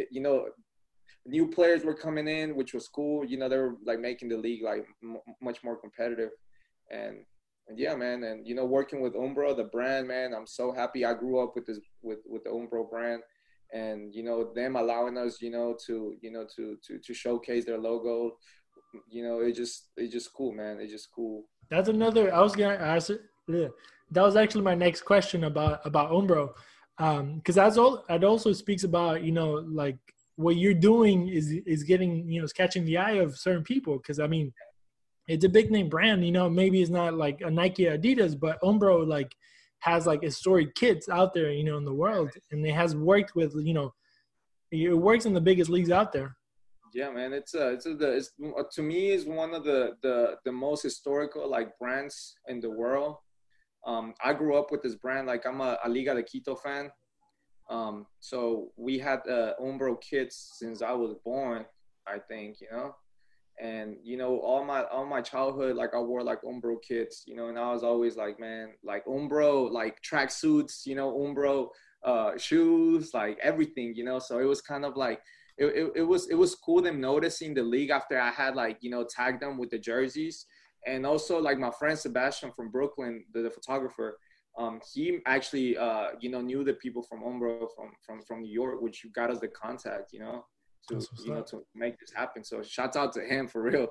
you 0.09 0.21
know 0.21 0.45
new 1.25 1.47
players 1.47 1.85
were 1.85 1.93
coming 1.93 2.27
in 2.27 2.55
which 2.55 2.73
was 2.73 2.87
cool 2.87 3.23
you 3.25 3.37
know 3.37 3.47
they 3.47 3.57
were 3.57 3.75
like 3.85 3.99
making 3.99 4.27
the 4.27 4.37
league 4.37 4.63
like 4.63 4.85
m- 5.03 5.17
much 5.41 5.63
more 5.63 5.77
competitive 5.77 6.29
and 6.91 7.25
and 7.67 7.79
yeah, 7.79 7.95
man, 7.95 8.23
and 8.23 8.45
you 8.45 8.55
know, 8.55 8.65
working 8.65 9.01
with 9.01 9.13
Umbro, 9.13 9.55
the 9.55 9.63
brand, 9.63 10.07
man, 10.07 10.33
I'm 10.33 10.47
so 10.47 10.71
happy. 10.71 11.05
I 11.05 11.13
grew 11.13 11.41
up 11.41 11.55
with 11.55 11.65
this 11.65 11.79
with 12.01 12.19
with 12.25 12.43
the 12.43 12.49
Umbro 12.49 12.89
brand, 12.89 13.21
and 13.73 14.13
you 14.13 14.23
know, 14.23 14.51
them 14.53 14.75
allowing 14.75 15.17
us, 15.17 15.41
you 15.41 15.49
know, 15.49 15.75
to 15.87 16.15
you 16.21 16.31
know 16.31 16.45
to 16.55 16.77
to 16.85 16.99
to 16.99 17.13
showcase 17.13 17.65
their 17.65 17.77
logo, 17.77 18.37
you 19.09 19.23
know, 19.23 19.39
it 19.39 19.53
just 19.53 19.91
it's 19.95 20.11
just 20.11 20.33
cool, 20.33 20.51
man. 20.51 20.79
It's 20.81 20.91
just 20.91 21.09
cool. 21.15 21.45
That's 21.69 21.89
another. 21.89 22.33
I 22.33 22.41
was 22.41 22.55
gonna 22.55 22.75
ask. 22.75 23.11
Yeah, 23.47 23.67
that 24.11 24.21
was 24.21 24.35
actually 24.35 24.63
my 24.63 24.75
next 24.75 25.01
question 25.01 25.45
about 25.45 25.85
about 25.85 26.11
Umbro, 26.11 26.53
um, 26.97 27.37
because 27.37 27.55
that's 27.55 27.77
all. 27.77 28.03
It 28.09 28.25
also 28.25 28.51
speaks 28.51 28.83
about 28.83 29.23
you 29.23 29.31
know 29.31 29.51
like 29.53 29.99
what 30.35 30.55
you're 30.55 30.73
doing 30.73 31.27
is 31.27 31.51
is 31.65 31.83
getting 31.83 32.29
you 32.29 32.39
know 32.39 32.45
is 32.45 32.53
catching 32.53 32.85
the 32.85 32.97
eye 32.97 33.13
of 33.13 33.37
certain 33.37 33.63
people. 33.63 33.97
Because 33.97 34.19
I 34.19 34.27
mean, 34.27 34.53
it's 35.27 35.45
a 35.45 35.49
big 35.49 35.71
name 35.71 35.89
brand. 35.89 36.25
You 36.25 36.31
know, 36.31 36.49
maybe 36.49 36.81
it's 36.81 36.91
not 36.91 37.13
like 37.13 37.41
a 37.41 37.51
Nike 37.51 37.85
Adidas, 37.85 38.39
but 38.39 38.61
Umbro 38.61 39.07
like 39.07 39.33
has 39.79 40.07
like 40.07 40.23
historic 40.23 40.75
kits 40.75 41.09
out 41.09 41.33
there, 41.33 41.51
you 41.51 41.63
know, 41.63 41.77
in 41.77 41.85
the 41.85 41.93
world, 41.93 42.31
and 42.51 42.65
it 42.65 42.73
has 42.73 42.95
worked 42.95 43.35
with 43.35 43.53
you 43.55 43.73
know, 43.73 43.93
it 44.71 44.97
works 44.97 45.25
in 45.25 45.33
the 45.33 45.41
biggest 45.41 45.69
leagues 45.69 45.91
out 45.91 46.11
there. 46.11 46.35
Yeah, 46.93 47.09
man, 47.09 47.33
it's 47.33 47.55
uh, 47.55 47.73
it's, 47.73 47.87
a, 47.87 47.95
the, 47.95 48.17
it's 48.17 48.31
to 48.75 48.81
me 48.83 49.11
is 49.11 49.25
one 49.25 49.53
of 49.53 49.63
the 49.63 49.95
the 50.01 50.35
the 50.45 50.51
most 50.51 50.83
historical 50.83 51.49
like 51.49 51.77
brands 51.79 52.35
in 52.47 52.59
the 52.59 52.69
world. 52.69 53.17
Um, 53.85 54.13
I 54.23 54.33
grew 54.33 54.55
up 54.57 54.71
with 54.71 54.81
this 54.81 54.95
brand. 54.95 55.27
Like 55.27 55.45
I'm 55.45 55.59
a, 55.59 55.77
a 55.83 55.89
Liga 55.89 56.15
de 56.15 56.23
Quito 56.23 56.55
fan. 56.55 56.89
Um, 57.69 58.05
so 58.19 58.71
we 58.77 58.99
had 58.99 59.19
uh, 59.27 59.53
Umbro 59.61 59.99
kits 60.01 60.55
since 60.59 60.81
I 60.81 60.91
was 60.91 61.15
born. 61.23 61.65
I 62.05 62.19
think 62.19 62.59
you 62.59 62.67
know, 62.69 62.95
and 63.61 63.97
you 64.03 64.17
know 64.17 64.39
all 64.39 64.63
my 64.65 64.83
all 64.85 65.05
my 65.05 65.21
childhood 65.21 65.75
like 65.75 65.93
i 65.93 65.99
wore 65.99 66.23
like 66.23 66.41
umbro 66.41 66.77
kits 66.81 67.23
you 67.27 67.35
know? 67.35 67.47
And 67.47 67.59
i 67.59 67.71
was 67.71 67.83
always 67.83 68.15
like 68.17 68.39
man 68.39 68.69
like 68.83 69.05
umbro 69.05 69.69
like 69.71 70.01
track 70.01 70.31
suits 70.31 70.83
you 70.85 70.95
know 70.95 71.13
umbro 71.13 71.69
uh 72.03 72.37
shoes 72.37 73.13
like 73.13 73.37
everything 73.41 73.93
you 73.95 74.03
know? 74.03 74.19
So 74.19 74.39
it 74.39 74.45
was 74.45 74.61
kind 74.61 74.85
of 74.85 74.97
like 74.97 75.21
it, 75.57 75.65
it, 75.65 75.91
it 75.97 76.03
was 76.03 76.29
it 76.29 76.35
was 76.35 76.55
cool 76.55 76.81
them 76.81 76.99
noticing 76.99 77.53
the 77.53 77.61
league 77.61 77.91
after 77.91 78.19
i 78.19 78.31
had 78.31 78.55
like 78.55 78.77
you 78.81 78.89
know 78.89 79.05
tagged 79.05 79.41
them 79.41 79.57
with 79.57 79.69
the 79.69 79.79
jerseys. 79.79 80.45
And 80.85 81.05
also 81.05 81.39
like 81.39 81.59
my 81.59 81.71
friend 81.71 81.97
sebastian 81.97 82.51
from 82.51 82.71
brooklyn 82.71 83.23
the, 83.33 83.43
the 83.43 83.51
photographer 83.51 84.17
um, 84.57 84.79
he 84.93 85.19
actually 85.25 85.77
uh, 85.77 86.09
you 86.19 86.29
know 86.29 86.41
knew 86.41 86.63
the 86.63 86.73
people 86.73 87.03
from 87.03 87.21
Umbro 87.21 87.67
from 87.75 87.91
from 88.05 88.21
from 88.23 88.41
New 88.41 88.51
York, 88.51 88.81
which 88.81 89.05
got 89.13 89.31
us 89.31 89.39
the 89.39 89.47
contact, 89.47 90.13
you 90.13 90.19
know 90.19 90.45
to 90.89 91.07
you 91.23 91.33
know 91.33 91.41
to 91.43 91.63
make 91.75 91.99
this 91.99 92.11
happen. 92.13 92.43
So 92.43 92.61
shouts 92.61 92.97
out 92.97 93.13
to 93.13 93.21
him 93.21 93.47
for 93.47 93.61
real. 93.61 93.87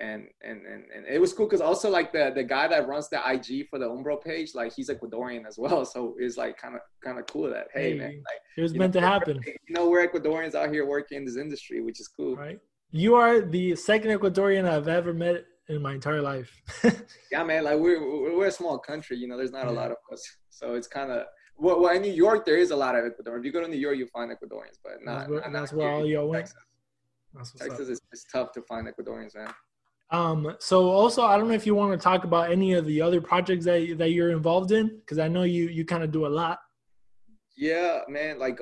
And 0.00 0.28
and 0.42 0.64
and, 0.64 0.84
and 0.94 1.06
it 1.08 1.20
was 1.20 1.32
cool 1.32 1.46
because 1.46 1.60
also 1.60 1.90
like 1.90 2.12
the 2.12 2.30
the 2.32 2.44
guy 2.44 2.68
that 2.68 2.86
runs 2.86 3.08
the 3.08 3.18
IG 3.18 3.68
for 3.68 3.80
the 3.80 3.86
Umbro 3.86 4.22
page, 4.22 4.54
like 4.54 4.72
he's 4.72 4.90
Ecuadorian 4.90 5.44
as 5.46 5.58
well. 5.58 5.84
So 5.84 6.14
it's 6.18 6.36
like 6.36 6.56
kind 6.56 6.76
of 6.76 6.82
kind 7.04 7.18
of 7.18 7.26
cool 7.26 7.50
that 7.50 7.66
hey, 7.74 7.92
hey 7.92 7.98
man, 7.98 8.08
like 8.08 8.40
it 8.56 8.62
was 8.62 8.74
meant 8.74 8.94
know, 8.94 9.00
to 9.00 9.06
happen. 9.06 9.40
You 9.44 9.74
know, 9.74 9.88
we're 9.88 10.06
Ecuadorians 10.06 10.54
out 10.54 10.72
here 10.72 10.86
working 10.86 11.18
in 11.18 11.24
this 11.24 11.36
industry, 11.36 11.80
which 11.80 11.98
is 12.00 12.06
cool. 12.06 12.36
Right. 12.36 12.60
You 12.92 13.16
are 13.16 13.40
the 13.40 13.74
second 13.74 14.12
Ecuadorian 14.12 14.68
I've 14.68 14.88
ever 14.88 15.12
met 15.12 15.44
in 15.68 15.82
my 15.82 15.94
entire 15.94 16.22
life. 16.22 16.50
yeah, 17.32 17.44
man. 17.44 17.64
Like 17.64 17.78
we're 17.78 18.36
we're 18.36 18.46
a 18.46 18.52
small 18.52 18.78
country. 18.78 19.16
You 19.16 19.28
know, 19.28 19.36
there's 19.36 19.52
not 19.52 19.66
yeah. 19.66 19.72
a 19.72 19.72
lot 19.72 19.90
of 19.90 19.96
us, 20.12 20.22
so 20.50 20.74
it's 20.74 20.88
kind 20.88 21.10
of 21.10 21.26
well, 21.58 21.80
well, 21.80 21.94
in 21.94 22.02
New 22.02 22.12
York, 22.12 22.46
there 22.46 22.56
is 22.56 22.70
a 22.70 22.76
lot 22.76 22.94
of 22.94 23.04
Ecuadorians. 23.04 23.40
If 23.40 23.44
you 23.44 23.52
go 23.52 23.60
to 23.60 23.68
New 23.68 23.76
York, 23.76 23.96
you 23.96 24.06
find 24.06 24.30
Ecuadorians, 24.30 24.78
but 24.82 25.04
not. 25.04 25.18
That's 25.18 25.30
where, 25.30 25.40
not, 25.40 25.52
that's 25.52 25.72
where 25.72 25.90
all 25.90 26.06
y'all 26.06 26.28
went. 26.28 26.52
Texas, 27.36 27.60
Texas 27.60 27.88
is, 27.88 28.00
is 28.12 28.24
tough 28.32 28.52
to 28.52 28.62
find 28.62 28.86
Ecuadorians, 28.86 29.34
man. 29.34 29.52
Um. 30.10 30.56
So 30.60 30.88
also, 30.88 31.22
I 31.22 31.36
don't 31.36 31.48
know 31.48 31.54
if 31.54 31.66
you 31.66 31.74
want 31.74 31.92
to 31.92 32.02
talk 32.02 32.24
about 32.24 32.50
any 32.50 32.72
of 32.72 32.86
the 32.86 33.02
other 33.02 33.20
projects 33.20 33.64
that 33.66 33.98
that 33.98 34.12
you're 34.12 34.30
involved 34.30 34.72
in, 34.72 34.98
because 35.00 35.18
I 35.18 35.28
know 35.28 35.42
you 35.42 35.68
you 35.68 35.84
kind 35.84 36.02
of 36.02 36.10
do 36.12 36.26
a 36.26 36.28
lot. 36.28 36.60
Yeah, 37.56 38.00
man. 38.08 38.38
Like, 38.38 38.60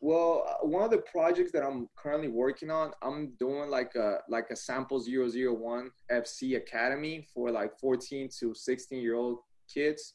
well, 0.00 0.46
uh, 0.48 0.66
one 0.66 0.82
of 0.82 0.90
the 0.90 0.98
projects 0.98 1.52
that 1.52 1.62
I'm 1.62 1.88
currently 1.96 2.28
working 2.28 2.70
on, 2.70 2.92
I'm 3.02 3.32
doing 3.38 3.68
like 3.68 3.94
a 3.94 4.18
like 4.28 4.46
a 4.50 4.56
sample 4.56 4.98
001 4.98 5.90
FC 6.10 6.56
academy 6.56 7.26
for 7.34 7.50
like 7.50 7.78
14 7.78 8.28
to 8.40 8.54
16 8.54 9.00
year 9.00 9.14
old 9.14 9.38
kids. 9.72 10.14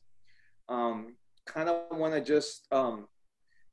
Um, 0.69 1.15
kind 1.45 1.69
of 1.69 1.97
want 1.97 2.13
to 2.13 2.21
just 2.21 2.67
um 2.71 3.07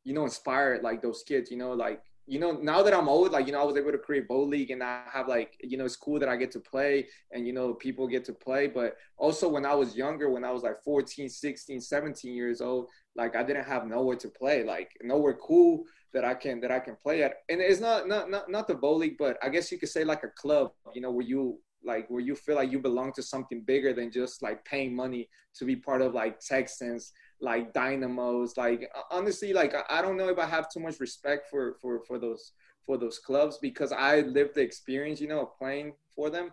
you 0.05 0.13
know 0.13 0.25
inspire 0.25 0.81
like 0.83 1.03
those 1.03 1.23
kids 1.27 1.51
you 1.51 1.57
know 1.57 1.73
like 1.73 2.03
you 2.27 2.39
know 2.39 2.53
now 2.53 2.83
that 2.83 2.95
i'm 2.95 3.09
old 3.09 3.33
like 3.33 3.47
you 3.47 3.53
know 3.53 3.61
i 3.61 3.65
was 3.65 3.77
able 3.77 3.91
to 3.91 3.99
create 3.99 4.29
bowl 4.29 4.47
league 4.47 4.71
and 4.71 4.83
i 4.83 5.03
have 5.11 5.27
like 5.27 5.57
you 5.63 5.77
know 5.77 5.85
it's 5.85 5.97
cool 5.97 6.19
that 6.19 6.29
i 6.29 6.37
get 6.37 6.51
to 6.51 6.61
play 6.61 7.07
and 7.33 7.47
you 7.47 7.53
know 7.53 7.75
people 7.75 8.07
get 8.07 8.25
to 8.25 8.33
play 8.33 8.67
but 8.67 8.97
also 9.17 9.49
when 9.49 9.67
i 9.67 9.75
was 9.75 9.97
younger 9.97 10.31
when 10.31 10.45
i 10.45 10.51
was 10.51 10.63
like 10.63 10.83
14 10.85 11.29
16 11.29 11.81
17 11.81 12.35
years 12.35 12.61
old 12.61 12.89
like 13.17 13.35
i 13.35 13.43
didn't 13.43 13.65
have 13.65 13.87
nowhere 13.87 14.17
to 14.17 14.29
play 14.29 14.63
like 14.65 14.91
nowhere 15.03 15.35
cool 15.35 15.85
that 16.13 16.25
i 16.25 16.35
can 16.35 16.61
that 16.61 16.71
i 16.71 16.79
can 16.79 16.97
play 17.03 17.23
at 17.23 17.35
and 17.49 17.61
it's 17.61 17.81
not 17.81 18.07
not 18.07 18.31
not, 18.31 18.51
not 18.51 18.69
the 18.69 18.75
bowl 18.75 18.99
league 18.99 19.17
but 19.19 19.37
i 19.43 19.49
guess 19.49 19.73
you 19.73 19.79
could 19.79 19.89
say 19.89 20.05
like 20.05 20.25
a 20.25 20.29
club 20.29 20.73
you 20.95 21.01
know 21.01 21.11
where 21.11 21.25
you 21.25 21.59
like 21.85 22.09
where 22.09 22.21
you 22.21 22.35
feel 22.35 22.57
like 22.57 22.71
you 22.71 22.79
belong 22.79 23.13
to 23.13 23.23
something 23.23 23.63
bigger 23.63 23.93
than 23.93 24.11
just 24.11 24.43
like 24.43 24.65
paying 24.65 24.95
money 24.95 25.29
to 25.55 25.65
be 25.65 25.77
part 25.77 26.03
of 26.03 26.15
like 26.15 26.41
Texans, 26.41 27.13
like 27.41 27.73
Dynamos. 27.73 28.57
Like 28.57 28.89
honestly, 29.11 29.53
like 29.53 29.75
I 29.89 30.03
don't 30.03 30.17
know 30.17 30.29
if 30.29 30.39
I 30.39 30.47
have 30.47 30.71
too 30.71 30.81
much 30.81 31.01
respect 31.01 31.49
for 31.51 31.77
for 31.81 32.03
for 32.07 32.19
those 32.19 32.53
for 32.87 32.97
those 32.99 33.19
clubs 33.19 33.59
because 33.61 33.93
I 33.93 34.21
lived 34.21 34.55
the 34.55 34.61
experience, 34.61 35.21
you 35.21 35.29
know, 35.29 35.43
of 35.43 35.57
playing 35.59 35.95
for 36.15 36.31
them, 36.31 36.53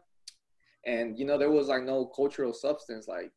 and 0.86 1.18
you 1.18 1.26
know 1.26 1.38
there 1.38 1.52
was 1.52 1.68
like 1.68 1.84
no 1.84 2.06
cultural 2.06 2.54
substance 2.54 3.08
like 3.08 3.32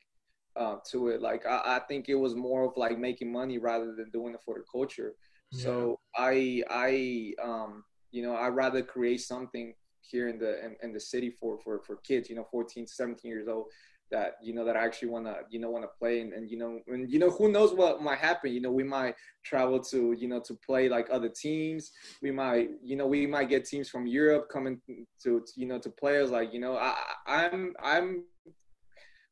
uh, 0.56 0.76
to 0.90 1.08
it. 1.08 1.20
Like 1.20 1.46
I, 1.46 1.76
I 1.76 1.80
think 1.88 2.08
it 2.08 2.14
was 2.14 2.34
more 2.34 2.64
of 2.64 2.76
like 2.76 2.98
making 2.98 3.32
money 3.32 3.58
rather 3.58 3.94
than 3.94 4.10
doing 4.10 4.34
it 4.34 4.40
for 4.44 4.56
the 4.56 4.64
culture. 4.70 5.14
Yeah. 5.52 5.64
So 5.64 6.00
I 6.16 6.62
I 6.70 7.34
um 7.42 7.84
you 8.10 8.22
know 8.22 8.34
I 8.34 8.48
rather 8.48 8.82
create 8.82 9.20
something 9.20 9.74
here 10.00 10.28
in 10.28 10.38
the 10.38 10.64
in, 10.64 10.76
in, 10.82 10.92
the 10.92 11.00
city 11.00 11.30
for 11.30 11.58
for 11.62 11.80
for 11.86 11.96
kids 11.96 12.28
you 12.28 12.36
know 12.36 12.46
14 12.50 12.86
to 12.86 12.92
17 12.92 13.30
years 13.30 13.48
old 13.48 13.66
that 14.10 14.34
you 14.42 14.52
know 14.52 14.64
that 14.64 14.76
I 14.76 14.84
actually 14.84 15.08
want 15.08 15.26
to 15.26 15.36
you 15.50 15.58
know 15.58 15.70
want 15.70 15.84
to 15.84 15.90
play 15.98 16.20
and, 16.20 16.32
and 16.32 16.50
you 16.50 16.58
know 16.58 16.80
and 16.86 17.10
you 17.10 17.18
know 17.18 17.30
who 17.30 17.50
knows 17.50 17.72
what 17.72 18.02
might 18.02 18.18
happen 18.18 18.52
you 18.52 18.60
know 18.60 18.70
we 18.70 18.84
might 18.84 19.14
travel 19.44 19.80
to 19.80 20.12
you 20.12 20.28
know 20.28 20.40
to 20.40 20.54
play 20.54 20.88
like 20.88 21.08
other 21.10 21.28
teams 21.28 21.92
we 22.20 22.30
might 22.30 22.68
you 22.82 22.96
know 22.96 23.06
we 23.06 23.26
might 23.26 23.48
get 23.48 23.64
teams 23.64 23.88
from 23.88 24.06
Europe 24.06 24.48
coming 24.50 24.80
to 25.22 25.44
you 25.56 25.66
know 25.66 25.78
to 25.78 25.90
players 25.90 26.30
like 26.30 26.52
you 26.52 26.60
know 26.60 26.76
I 26.76 26.94
I'm 27.26 27.72
I'm 27.82 28.24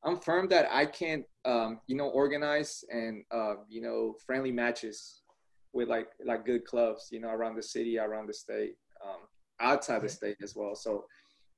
I'm 0.03 0.19
firm 0.19 0.49
that 0.49 0.69
I 0.73 0.87
can't 0.87 1.25
um 1.45 1.81
you 1.87 1.97
know 1.97 2.09
organize 2.09 2.83
and 2.91 3.23
uh 3.31 3.55
you 3.69 3.83
know 3.83 4.15
friendly 4.25 4.53
matches 4.53 5.20
with 5.73 5.89
like 5.89 6.09
like 6.25 6.45
good 6.45 6.65
clubs 6.65 7.09
you 7.13 7.21
know 7.21 7.29
around 7.29 7.55
the 7.55 7.63
city 7.63 7.99
around 7.99 8.27
the 8.27 8.35
state 8.35 8.75
um 9.05 9.21
outside 9.61 10.03
the 10.03 10.09
state 10.09 10.37
as 10.43 10.57
well. 10.57 10.75
So, 10.75 11.05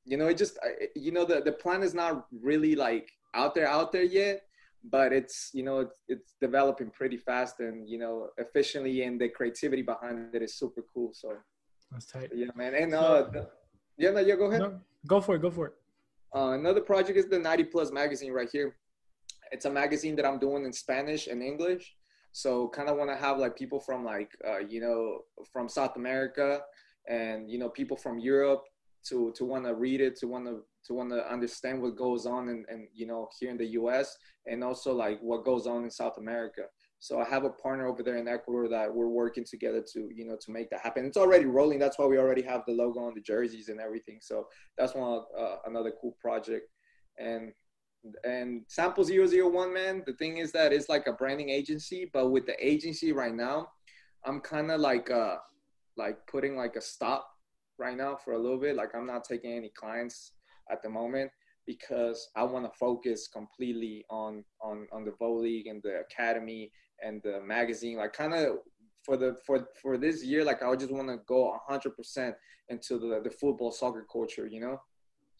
you 0.05 0.17
know, 0.17 0.27
it 0.27 0.37
just, 0.37 0.59
you 0.95 1.13
know, 1.13 1.25
the, 1.25 1.41
the 1.41 1.53
plan 1.53 1.83
is 1.83 1.95
not 1.95 2.27
really 2.43 2.75
like 2.75 3.11
out 3.35 3.55
there, 3.55 3.69
out 3.69 3.93
there 3.93 4.03
yet, 4.03 4.43
but 4.91 5.13
it's, 5.13 5.51
you 5.55 5.63
know, 5.63 5.79
it's, 5.79 5.95
it's 6.09 6.35
developing 6.41 6.91
pretty 6.91 7.17
fast 7.17 7.61
and, 7.61 7.89
you 7.89 7.99
know, 7.99 8.29
efficiently 8.39 9.03
and 9.05 9.21
the 9.21 9.29
creativity 9.29 9.83
behind 9.83 10.35
it 10.35 10.43
is 10.43 10.57
super 10.57 10.85
cool. 10.93 11.13
So 11.13 11.35
that's 11.91 12.07
tight. 12.07 12.31
Yeah, 12.35 12.47
man. 12.57 12.75
And, 12.75 12.95
uh, 12.95 13.27
yeah, 13.97 14.11
no, 14.11 14.21
yeah, 14.21 14.37
go 14.37 14.47
ahead. 14.47 14.61
No, 14.61 14.81
go 15.07 15.21
for 15.21 15.37
it. 15.37 15.43
Go 15.43 15.51
for 15.51 15.67
it. 15.69 15.75
Uh, 16.35 16.53
another 16.53 16.81
project 16.81 17.19
is 17.19 17.27
the 17.29 17.39
90 17.39 17.65
Plus 17.65 17.93
magazine 17.93 18.33
right 18.33 18.49
here. 18.51 18.75
It's 19.53 19.67
a 19.67 19.71
magazine 19.71 20.17
that 20.17 20.27
I'm 20.27 20.39
doing 20.39 20.65
in 20.65 20.73
Spanish 20.73 21.27
and 21.27 21.43
English. 21.43 21.95
So 22.33 22.69
kind 22.69 22.89
of 22.89 22.97
want 22.97 23.11
to 23.11 23.17
have 23.17 23.39
like 23.39 23.57
people 23.57 23.79
from 23.81 24.05
like, 24.05 24.31
uh, 24.47 24.61
you 24.61 24.81
know, 24.81 25.21
from 25.53 25.69
South 25.69 25.97
America 25.97 26.61
and 27.09 27.51
you 27.51 27.59
know 27.59 27.69
people 27.69 27.97
from 27.97 28.19
Europe 28.19 28.63
to 29.05 29.33
to 29.37 29.45
want 29.45 29.65
to 29.65 29.75
read 29.75 30.01
it, 30.01 30.17
to 30.17 30.27
want 30.27 30.47
to 30.47 30.63
to 30.87 30.95
want 30.95 31.11
to 31.11 31.31
understand 31.31 31.81
what 31.81 31.97
goes 31.97 32.27
on 32.27 32.49
and 32.49 32.65
and 32.69 32.89
you 32.93 33.07
know 33.07 33.29
here 33.39 33.51
in 33.51 33.57
the 33.57 33.67
U.S. 33.67 34.17
and 34.47 34.63
also 34.63 34.93
like 34.93 35.19
what 35.21 35.45
goes 35.45 35.67
on 35.67 35.85
in 35.85 35.91
South 35.91 36.19
America. 36.19 36.63
So 36.99 37.21
I 37.21 37.25
have 37.29 37.45
a 37.45 37.51
partner 37.51 37.89
over 37.89 38.05
there 38.05 38.19
in 38.19 38.29
Ecuador 38.29 38.69
that 38.69 38.93
we're 38.95 39.09
working 39.09 39.45
together 39.45 39.85
to 39.93 40.09
you 40.15 40.25
know 40.25 40.37
to 40.41 40.53
make 40.53 40.71
that 40.71 40.81
happen. 40.81 41.05
It's 41.05 41.17
already 41.17 41.47
rolling. 41.47 41.79
That's 41.79 41.99
why 41.99 42.07
we 42.07 42.19
already 42.19 42.43
have 42.43 42.63
the 42.67 42.75
logo 42.75 43.01
on 43.01 43.15
the 43.15 43.21
jerseys 43.21 43.69
and 43.69 43.81
everything. 43.81 44.19
So 44.21 44.47
that's 44.79 44.95
one 44.95 45.23
uh, 45.39 45.57
another 45.67 45.93
cool 46.01 46.17
project. 46.21 46.69
And 47.19 47.53
and 48.25 48.63
sample 48.67 49.05
001 49.05 49.73
man 49.73 50.03
the 50.07 50.13
thing 50.15 50.39
is 50.39 50.51
that 50.51 50.73
it's 50.73 50.89
like 50.89 51.07
a 51.07 51.13
branding 51.13 51.51
agency 51.51 52.11
but 52.13 52.31
with 52.31 52.45
the 52.47 52.57
agency 52.67 53.13
right 53.13 53.35
now 53.35 53.69
I'm 54.25 54.41
kind 54.41 54.71
of 54.71 54.81
like 54.81 55.11
uh 55.11 55.37
like 55.97 56.27
putting 56.27 56.57
like 56.57 56.77
a 56.77 56.81
stop 56.81 57.29
right 57.79 57.97
now 57.97 58.17
for 58.17 58.33
a 58.33 58.39
little 58.39 58.59
bit. 58.59 58.77
Like 58.77 58.95
I'm 58.95 59.07
not 59.07 59.25
taking 59.25 59.53
any 59.53 59.71
clients 59.71 60.33
at 60.71 60.83
the 60.83 60.89
moment 60.89 61.31
because 61.67 62.29
I 62.37 62.45
want 62.45 62.65
to 62.65 62.79
focus 62.79 63.29
completely 63.29 64.05
on 64.11 64.45
on 64.61 64.87
on 64.93 65.05
the 65.05 65.13
Vote 65.19 65.41
League 65.41 65.67
and 65.67 65.83
the 65.83 66.01
academy 66.01 66.71
and 67.05 67.21
the 67.23 67.41
magazine. 67.41 67.97
Like 67.97 68.13
kind 68.13 68.35
of 68.35 68.59
for 69.05 69.17
the 69.17 69.37
for 69.45 69.69
for 69.81 69.99
this 69.99 70.25
year, 70.25 70.45
like 70.45 70.63
I 70.63 70.75
just 70.77 70.93
want 70.93 71.09
to 71.09 71.19
go 71.27 71.59
100% 71.69 72.35
into 72.69 72.99
the 72.99 73.21
the 73.23 73.31
football 73.31 73.73
soccer 73.73 74.07
culture, 74.11 74.47
you 74.47 74.61
know. 74.61 74.81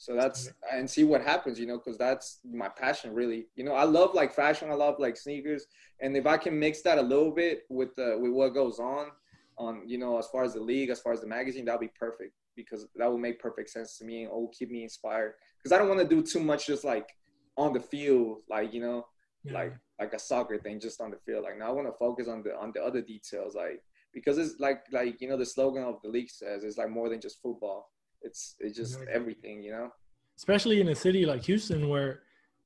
So 0.03 0.17
that's 0.17 0.51
and 0.73 0.91
see 0.91 1.05
what 1.05 1.23
happens, 1.23 1.61
you 1.61 1.67
know, 1.69 1.79
because 1.79 1.97
that's 1.97 2.41
my 2.45 2.69
passion, 2.69 3.15
really. 3.15 3.47
You 3.55 3.63
know, 3.63 3.75
I 3.75 3.85
love 3.85 4.15
like 4.15 4.35
fashion, 4.35 4.69
I 4.69 4.75
love 4.75 4.97
like 4.99 5.17
sneakers, 5.17 5.65
and 6.01 6.17
if 6.17 6.27
I 6.27 6.39
can 6.39 6.59
mix 6.59 6.83
that 6.83 6.99
a 6.99 7.03
little 7.03 7.31
bit 7.31 7.61
with 7.71 7.95
the 7.95 8.19
with 8.21 8.33
what 8.33 8.49
goes 8.49 8.81
on, 8.81 9.11
on 9.59 9.83
you 9.87 9.99
know, 9.99 10.19
as 10.19 10.27
far 10.27 10.43
as 10.43 10.55
the 10.55 10.61
league, 10.61 10.91
as 10.91 10.99
far 10.99 11.13
as 11.13 11.21
the 11.21 11.29
magazine, 11.29 11.65
that'll 11.65 11.81
be 11.81 11.93
perfect 11.97 12.33
because 12.57 12.85
that 12.97 13.09
will 13.09 13.17
make 13.17 13.39
perfect 13.39 13.71
sense 13.71 13.97
to 13.99 14.05
me 14.05 14.25
and 14.25 14.33
will 14.33 14.51
keep 14.59 14.73
me 14.73 14.83
inspired. 14.83 15.35
Because 15.57 15.71
I 15.71 15.79
don't 15.79 15.87
want 15.87 16.01
to 16.01 16.17
do 16.17 16.21
too 16.21 16.41
much 16.41 16.67
just 16.67 16.83
like 16.83 17.09
on 17.57 17.73
the 17.73 17.79
field, 17.79 18.41
like 18.51 18.75
you 18.75 18.81
know, 18.81 19.07
yeah. 19.45 19.53
like 19.53 19.73
like 20.01 20.15
a 20.15 20.19
soccer 20.19 20.59
thing, 20.59 20.81
just 20.81 21.01
on 21.01 21.13
the 21.13 21.19
field. 21.25 21.45
Like 21.45 21.61
now, 21.61 21.69
I 21.69 21.73
want 21.75 21.87
to 21.87 21.97
focus 21.97 22.27
on 22.27 22.43
the 22.43 22.59
on 22.59 22.73
the 22.75 22.83
other 22.83 23.03
details, 23.03 23.55
like 23.55 23.81
because 24.13 24.37
it's 24.37 24.59
like 24.59 24.83
like 24.91 25.21
you 25.21 25.29
know 25.29 25.37
the 25.37 25.47
slogan 25.47 25.85
of 25.85 26.03
the 26.03 26.09
league 26.09 26.29
says 26.29 26.65
it's 26.65 26.77
like 26.77 26.91
more 26.91 27.09
than 27.09 27.21
just 27.21 27.41
football 27.41 27.89
it's 28.25 28.55
it's 28.61 28.77
just 28.77 28.95
exactly. 28.95 29.15
everything, 29.15 29.63
you 29.63 29.73
know. 29.73 29.91
Especially 30.37 30.81
in 30.81 30.89
a 30.89 30.95
city 30.95 31.27
like 31.27 31.45
Houston, 31.45 31.89
where 31.89 32.23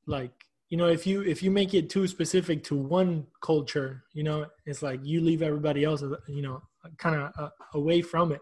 like 0.06 0.32
you 0.68 0.76
know 0.76 0.86
if 0.88 1.06
you 1.06 1.22
if 1.22 1.42
you 1.42 1.50
make 1.50 1.74
it 1.74 1.90
too 1.90 2.06
specific 2.06 2.64
to 2.64 2.76
one 2.76 3.26
culture, 3.42 4.04
you 4.12 4.22
know, 4.22 4.46
it's 4.66 4.82
like 4.82 5.00
you 5.04 5.20
leave 5.20 5.42
everybody 5.42 5.84
else, 5.84 6.02
you 6.28 6.42
know, 6.42 6.62
kind 6.98 7.16
of 7.16 7.32
uh, 7.38 7.50
away 7.74 8.02
from 8.02 8.32
it. 8.32 8.40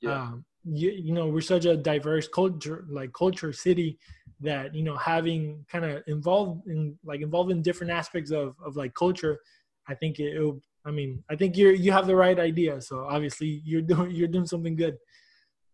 Yeah. 0.00 0.22
Um, 0.22 0.44
you, 0.66 0.90
you 0.90 1.12
know 1.12 1.28
we're 1.28 1.40
such 1.40 1.64
a 1.64 1.76
diverse 1.76 2.26
culture 2.26 2.84
like 2.90 3.12
culture 3.12 3.52
city 3.52 3.98
that 4.40 4.74
you 4.74 4.82
know 4.82 4.96
having 4.96 5.64
kind 5.70 5.84
of 5.84 6.02
involved 6.08 6.66
in 6.66 6.98
like 7.04 7.20
involved 7.20 7.52
in 7.52 7.62
different 7.62 7.92
aspects 7.92 8.32
of 8.32 8.56
of 8.64 8.76
like 8.76 8.92
culture 8.94 9.38
i 9.88 9.94
think 9.94 10.18
it, 10.18 10.38
will 10.38 10.60
i 10.84 10.90
mean 10.90 11.22
i 11.30 11.36
think 11.36 11.56
you're 11.56 11.72
you 11.72 11.92
have 11.92 12.06
the 12.06 12.16
right 12.16 12.40
idea 12.40 12.80
so 12.80 13.06
obviously 13.08 13.62
you're 13.64 13.80
doing 13.92 14.10
you're 14.10 14.28
doing 14.28 14.46
something 14.46 14.74
good 14.74 14.96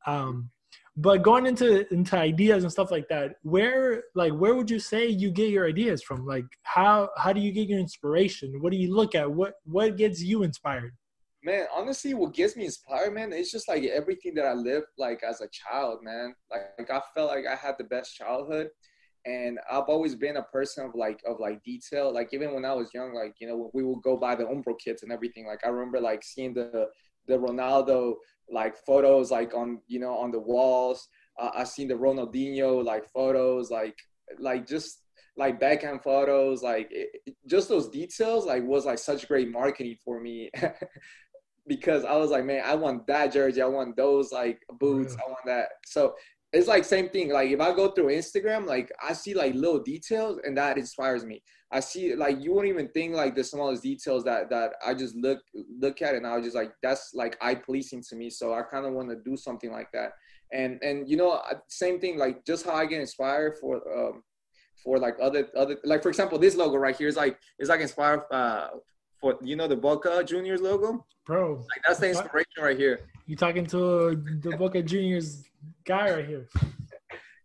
um 0.07 0.51
but 0.97 1.23
going 1.23 1.47
into 1.47 1.91
into 1.93 2.17
ideas 2.17 2.65
and 2.65 2.73
stuff 2.73 2.91
like 2.91 3.09
that 3.09 3.37
where 3.43 4.05
like 4.15 4.33
where 4.33 4.55
would 4.55 4.71
you 4.71 4.79
say 4.79 5.07
you 5.07 5.31
get 5.31 5.51
your 5.51 5.67
ideas 5.67 6.03
from? 6.03 6.27
Like 6.27 6.45
how 6.65 7.11
how 7.17 7.33
do 7.33 7.41
you 7.41 7.53
get 7.53 7.69
your 7.69 7.79
inspiration? 7.79 8.61
What 8.61 8.73
do 8.73 8.79
you 8.79 8.95
look 8.95 9.15
at? 9.15 9.31
What 9.31 9.55
what 9.65 9.97
gets 9.97 10.21
you 10.23 10.43
inspired? 10.43 10.95
Man 11.43 11.67
honestly 11.75 12.15
what 12.15 12.35
gets 12.35 12.57
me 12.57 12.67
inspired 12.67 13.15
man 13.15 13.33
it's 13.33 13.51
just 13.51 13.67
like 13.67 13.83
everything 13.83 14.33
that 14.35 14.45
i 14.45 14.53
lived 14.53 14.87
like 14.97 15.23
as 15.25 15.41
a 15.41 15.49
child 15.49 15.99
man. 16.03 16.35
Like, 16.51 16.63
like 16.79 16.91
i 16.91 17.01
felt 17.15 17.31
like 17.31 17.47
i 17.47 17.57
had 17.57 17.75
the 17.79 17.85
best 17.85 18.15
childhood 18.15 18.69
and 19.25 19.59
I've 19.71 19.85
always 19.85 20.15
been 20.15 20.37
a 20.37 20.43
person 20.43 20.85
of 20.85 20.95
like 20.95 21.21
of 21.27 21.39
like 21.39 21.63
detail. 21.63 22.13
Like 22.13 22.31
even 22.33 22.55
when 22.55 22.65
I 22.65 22.73
was 22.73 22.93
young, 22.93 23.15
like 23.15 23.37
you 23.39 23.47
know, 23.47 23.71
we 23.73 23.85
would 23.85 24.03
go 24.03 24.17
buy 24.17 24.35
the 24.35 24.45
Umbro 24.45 24.75
kits 24.79 25.03
and 25.03 25.13
everything. 25.13 25.47
Like 25.47 25.65
I 25.65 25.69
remember 25.69 26.01
like 26.01 26.25
seeing 26.25 26.55
the 26.55 26.89
the 27.29 27.39
Ronaldo 27.39 28.15
like 28.51 28.77
photos 28.77 29.31
like 29.31 29.55
on 29.55 29.81
you 29.87 30.01
know 30.01 30.17
on 30.17 30.31
the 30.31 30.41
walls. 30.41 31.09
Uh, 31.39 31.51
I 31.55 31.65
seen 31.65 31.89
the 31.89 31.95
Ronaldinho 31.95 32.85
like 32.85 33.09
photos, 33.11 33.71
like 33.71 33.97
like 34.39 34.67
just 34.67 35.03
like 35.37 35.59
backhand 35.59 36.03
photos, 36.03 36.63
like 36.63 36.89
it, 36.91 37.35
just 37.47 37.69
those 37.69 37.89
details, 37.89 38.47
like 38.47 38.63
was 38.65 38.85
like 38.85 38.99
such 38.99 39.29
great 39.29 39.51
marketing 39.51 39.97
for 40.05 40.21
me. 40.21 40.51
because 41.67 42.05
I 42.05 42.17
was 42.17 42.31
like, 42.31 42.45
man, 42.45 42.63
I 42.65 42.75
want 42.75 43.07
that 43.07 43.33
jersey. 43.33 43.63
I 43.63 43.67
want 43.67 43.97
those 43.97 44.33
like 44.33 44.61
boots. 44.79 45.17
I 45.17 45.29
want 45.29 45.47
that. 45.47 45.69
So 45.87 46.15
it's 46.53 46.69
like 46.69 46.85
same 46.85 47.09
thing. 47.09 47.33
Like 47.33 47.51
if 47.51 47.61
I 47.61 47.75
go 47.75 47.91
through 47.91 48.09
Instagram, 48.09 48.67
like 48.67 48.93
I 49.03 49.15
see 49.15 49.33
like 49.33 49.55
little 49.55 49.79
details 49.79 50.39
and 50.45 50.57
that 50.59 50.77
inspires 50.77 51.25
me. 51.25 51.43
I 51.71 51.81
see 51.81 52.15
like 52.15 52.43
you 52.43 52.53
won't 52.53 52.67
even 52.67 52.89
think 52.89 53.15
like 53.15 53.35
the 53.35 53.43
smallest 53.43 53.83
details 53.83 54.25
that 54.25 54.51
that 54.51 54.75
I 54.87 54.93
just 54.93 55.17
look 55.17 55.39
look 55.81 56.03
at 56.03 56.15
and 56.15 56.27
I 56.27 56.37
was 56.37 56.45
just 56.45 56.57
like 56.57 56.73
that's 56.83 57.13
like 57.15 57.39
eye 57.41 57.55
policing 57.55 58.03
to 58.11 58.17
me. 58.17 58.29
So 58.29 58.53
I 58.53 58.63
kind 58.63 58.85
of 58.85 58.93
want 58.93 59.09
to 59.09 59.17
do 59.25 59.37
something 59.37 59.73
like 59.73 59.91
that. 59.93 60.13
And 60.53 60.79
and 60.83 61.09
you 61.09 61.17
know 61.17 61.41
same 61.69 61.99
thing 61.99 62.19
like 62.19 62.45
just 62.45 62.67
how 62.67 62.75
I 62.75 62.85
get 62.85 63.01
inspired 63.01 63.57
for 63.59 63.77
um 63.97 64.23
for 64.85 64.99
like 64.99 65.17
other 65.23 65.49
other 65.57 65.79
like 65.85 66.03
for 66.03 66.11
example 66.11 66.39
this 66.39 66.57
logo 66.57 66.77
right 66.77 66.97
here 66.97 67.09
is 67.09 67.17
like 67.17 67.39
is 67.59 67.71
like 67.71 67.81
inspired 67.81 68.23
uh 68.31 68.69
for 69.23 69.39
you 69.41 69.57
know 69.57 69.67
the 69.67 69.77
Boca 69.77 70.23
Juniors 70.25 70.61
logo. 70.61 71.07
Bro, 71.25 71.65
like 71.71 71.83
that's 71.87 72.01
the 72.01 72.09
inspiration 72.11 72.59
right 72.61 72.77
here. 72.77 73.01
You 73.27 73.37
talking 73.37 73.65
to 73.67 73.79
the 74.43 74.57
Boca 74.59 74.83
Juniors 74.83 75.45
guy 75.87 76.11
right 76.11 76.27
here? 76.27 76.49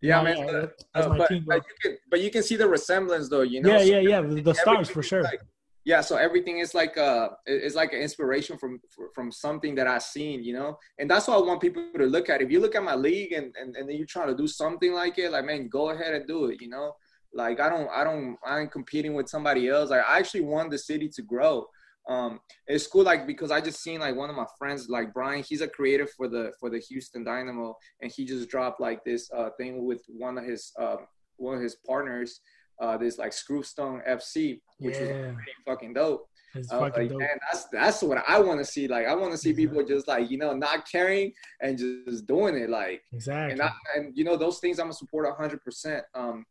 Yeah, 0.02 0.22
man. 0.22 0.38
Yeah, 0.38 0.66
uh, 0.96 1.18
but, 1.18 1.28
team, 1.30 1.46
but, 1.48 1.56
you 1.56 1.76
can, 1.82 1.98
but 2.12 2.20
you 2.22 2.32
can 2.32 2.44
see 2.44 2.56
the 2.56 2.68
resemblance, 2.68 3.30
though. 3.30 3.42
You 3.42 3.62
know. 3.62 3.72
Yeah, 3.72 3.80
so 3.80 3.86
yeah, 3.86 4.00
yeah. 4.00 4.22
The, 4.22 4.42
the 4.42 4.54
stars 4.54 4.90
for 4.90 5.02
sure. 5.02 5.24
Like, 5.24 5.42
yeah, 5.86 6.02
so 6.02 6.18
everything 6.18 6.60
is 6.60 6.74
like 6.76 6.98
uh 6.98 7.30
it's 7.46 7.76
like 7.76 7.94
an 7.94 8.02
inspiration 8.02 8.58
from 8.58 8.82
from 9.16 9.32
something 9.32 9.74
that 9.76 9.88
I've 9.88 10.04
seen, 10.04 10.44
you 10.44 10.54
know, 10.54 10.78
and 11.00 11.10
that's 11.10 11.28
what 11.28 11.38
I 11.38 11.42
want 11.42 11.62
people 11.62 11.84
to 11.96 12.06
look 12.06 12.30
at. 12.30 12.42
If 12.42 12.52
you 12.52 12.60
look 12.60 12.76
at 12.76 12.84
my 12.84 12.96
league 12.96 13.32
and 13.32 13.56
and, 13.60 13.76
and 13.78 13.88
then 13.88 13.96
you're 13.96 14.06
trying 14.06 14.28
to 14.28 14.36
do 14.36 14.48
something 14.48 14.92
like 14.92 15.18
it, 15.18 15.32
like 15.32 15.46
man, 15.46 15.70
go 15.70 15.92
ahead 15.92 16.14
and 16.14 16.28
do 16.28 16.46
it, 16.48 16.62
you 16.62 16.70
know. 16.70 16.94
Like 17.34 17.60
I 17.60 17.70
don't 17.70 17.90
I 17.94 18.04
don't 18.04 18.38
I 18.46 18.60
ain't 18.60 18.72
competing 18.72 19.14
with 19.14 19.30
somebody 19.30 19.70
else. 19.70 19.90
Like 19.90 20.04
I 20.08 20.20
actually 20.20 20.42
want 20.42 20.72
the 20.72 20.78
city 20.78 21.10
to 21.10 21.22
grow 21.22 21.68
um 22.10 22.40
it's 22.68 22.88
cool 22.88 23.04
like 23.04 23.28
because 23.28 23.52
i 23.52 23.60
just 23.60 23.82
seen 23.82 24.00
like 24.00 24.16
one 24.16 24.30
of 24.30 24.36
my 24.36 24.46
friends 24.58 24.88
like 24.90 25.14
brian 25.14 25.44
he's 25.44 25.62
a 25.62 25.68
creator 25.68 26.08
for 26.08 26.28
the 26.28 26.52
for 26.60 26.70
the 26.70 26.80
houston 26.80 27.24
dynamo 27.24 27.76
and 28.02 28.12
he 28.16 28.26
just 28.26 28.50
dropped 28.50 28.80
like 28.80 29.04
this 29.04 29.30
uh 29.36 29.50
thing 29.58 29.86
with 29.86 30.02
one 30.08 30.38
of 30.38 30.46
his 30.46 30.72
uh 30.80 30.98
one 31.38 31.56
of 31.56 31.62
his 31.62 31.78
partners 31.86 32.40
uh 32.82 32.98
this 32.98 33.18
like 33.18 33.32
Screwston 33.32 34.08
FC 34.08 34.62
which 34.80 34.96
yeah. 34.96 35.02
was 35.02 35.36
pretty 35.36 35.52
fucking 35.66 35.94
dope 35.94 36.28
uh, 36.72 36.80
like, 36.80 37.12
man, 37.12 37.38
that's 37.52 37.66
that's 37.66 38.02
what 38.02 38.24
I 38.28 38.40
want 38.40 38.60
to 38.60 38.66
see. 38.66 38.88
Like, 38.88 39.06
I 39.06 39.14
want 39.14 39.32
to 39.32 39.38
see 39.38 39.54
people 39.54 39.84
just 39.86 40.08
like 40.08 40.32
you 40.32 40.40
know 40.40 40.54
not 40.56 40.90
caring 40.90 41.32
and 41.62 41.78
just 41.78 42.26
doing 42.26 42.56
it. 42.56 42.70
Like, 42.70 43.04
exactly. 43.14 43.52
And 43.52 43.62
I, 43.62 43.72
and 43.96 44.18
you 44.18 44.24
know 44.24 44.38
those 44.38 44.58
things 44.60 44.80
I'm 44.80 44.86
gonna 44.86 44.94
support 44.94 45.28
hundred 45.38 45.62
percent. 45.62 46.04
Um, 46.16 46.46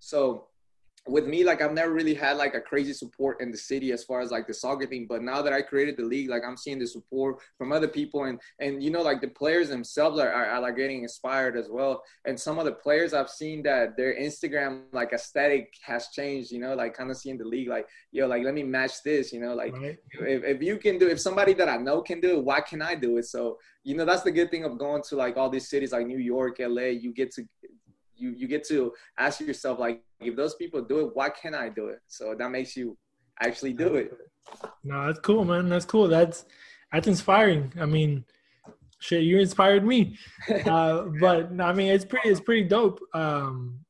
so 0.00 0.48
with 1.08 1.26
me, 1.26 1.44
like 1.44 1.62
I've 1.62 1.72
never 1.72 1.92
really 1.92 2.14
had 2.14 2.36
like 2.36 2.54
a 2.54 2.60
crazy 2.60 2.92
support 2.92 3.40
in 3.40 3.50
the 3.50 3.56
city 3.56 3.92
as 3.92 4.04
far 4.04 4.20
as 4.20 4.30
like 4.30 4.46
the 4.46 4.54
soccer 4.54 4.86
thing. 4.86 5.06
But 5.08 5.22
now 5.22 5.40
that 5.42 5.52
I 5.52 5.62
created 5.62 5.96
the 5.96 6.04
league, 6.04 6.28
like 6.28 6.42
I'm 6.46 6.56
seeing 6.56 6.78
the 6.78 6.86
support 6.86 7.38
from 7.56 7.72
other 7.72 7.88
people, 7.88 8.24
and 8.24 8.38
and 8.60 8.82
you 8.82 8.90
know 8.90 9.02
like 9.02 9.20
the 9.20 9.28
players 9.28 9.68
themselves 9.68 10.18
are, 10.18 10.30
are, 10.30 10.46
are 10.46 10.60
like 10.60 10.76
getting 10.76 11.02
inspired 11.02 11.56
as 11.56 11.68
well. 11.70 12.02
And 12.26 12.38
some 12.38 12.58
of 12.58 12.64
the 12.64 12.72
players 12.72 13.14
I've 13.14 13.30
seen 13.30 13.62
that 13.62 13.96
their 13.96 14.14
Instagram 14.14 14.82
like 14.92 15.12
aesthetic 15.12 15.72
has 15.82 16.08
changed. 16.08 16.52
You 16.52 16.60
know, 16.60 16.74
like 16.74 16.94
kind 16.94 17.10
of 17.10 17.16
seeing 17.16 17.38
the 17.38 17.44
league, 17.44 17.68
like 17.68 17.86
yo, 18.12 18.26
like 18.26 18.44
let 18.44 18.54
me 18.54 18.62
match 18.62 19.02
this. 19.02 19.32
You 19.32 19.40
know, 19.40 19.54
like 19.54 19.72
right. 19.74 19.98
if 20.20 20.44
if 20.44 20.62
you 20.62 20.76
can 20.76 20.98
do, 20.98 21.08
if 21.08 21.20
somebody 21.20 21.54
that 21.54 21.68
I 21.68 21.76
know 21.78 22.02
can 22.02 22.20
do 22.20 22.38
it, 22.38 22.44
why 22.44 22.60
can 22.60 22.82
I 22.82 22.94
do 22.94 23.16
it? 23.16 23.24
So 23.24 23.58
you 23.84 23.96
know 23.96 24.04
that's 24.04 24.22
the 24.22 24.32
good 24.32 24.50
thing 24.50 24.64
of 24.64 24.78
going 24.78 25.02
to 25.08 25.16
like 25.16 25.38
all 25.38 25.48
these 25.48 25.70
cities 25.70 25.92
like 25.92 26.06
New 26.06 26.18
York, 26.18 26.56
LA. 26.60 26.90
You 26.92 27.14
get 27.14 27.32
to 27.32 27.44
you 28.20 28.30
you 28.30 28.46
get 28.46 28.66
to 28.68 28.92
ask 29.18 29.40
yourself 29.40 29.78
like 29.78 30.02
if 30.20 30.36
those 30.36 30.54
people 30.54 30.82
do 30.82 31.00
it 31.00 31.10
why 31.14 31.28
can't 31.28 31.54
i 31.54 31.68
do 31.68 31.88
it? 31.88 32.00
So 32.08 32.34
that 32.38 32.50
makes 32.50 32.76
you 32.76 32.96
actually 33.42 33.72
do 33.72 33.96
it. 33.96 34.12
No 34.84 35.06
that's 35.06 35.20
cool 35.20 35.44
man. 35.44 35.68
That's 35.68 35.84
cool. 35.84 36.08
That's 36.08 36.44
that's 36.92 37.06
inspiring. 37.06 37.72
I 37.80 37.86
mean 37.86 38.24
shit 38.98 39.22
you 39.22 39.38
inspired 39.38 39.84
me. 39.84 40.18
Uh, 40.66 41.04
but 41.20 41.48
i 41.60 41.72
mean 41.72 41.88
it's 41.88 42.04
pretty 42.04 42.28
it's 42.28 42.40
pretty 42.40 42.64
dope. 42.64 43.00
Um 43.14 43.80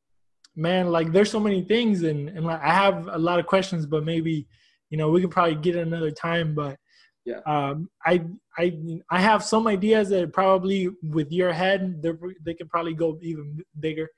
man 0.57 0.91
like 0.91 1.13
there's 1.13 1.31
so 1.31 1.41
many 1.41 1.63
things 1.63 2.03
and 2.03 2.29
and 2.29 2.45
like, 2.45 2.61
i 2.61 2.73
have 2.73 3.09
a 3.13 3.19
lot 3.19 3.39
of 3.39 3.47
questions 3.47 3.87
but 3.87 4.05
maybe 4.05 4.47
you 4.91 4.99
know 4.99 5.09
we 5.09 5.21
can 5.21 5.31
probably 5.31 5.55
get 5.55 5.77
another 5.77 6.11
time 6.11 6.55
but 6.55 6.77
yeah. 7.25 7.41
Um 7.47 7.91
i 8.07 8.23
i 8.59 8.79
i 9.11 9.21
have 9.21 9.45
some 9.45 9.67
ideas 9.67 10.09
that 10.11 10.33
probably 10.33 10.89
with 11.03 11.31
your 11.31 11.53
head 11.53 12.03
they 12.03 12.13
they 12.45 12.55
could 12.55 12.71
probably 12.71 12.95
go 12.95 13.19
even 13.23 13.63
bigger. 13.79 14.09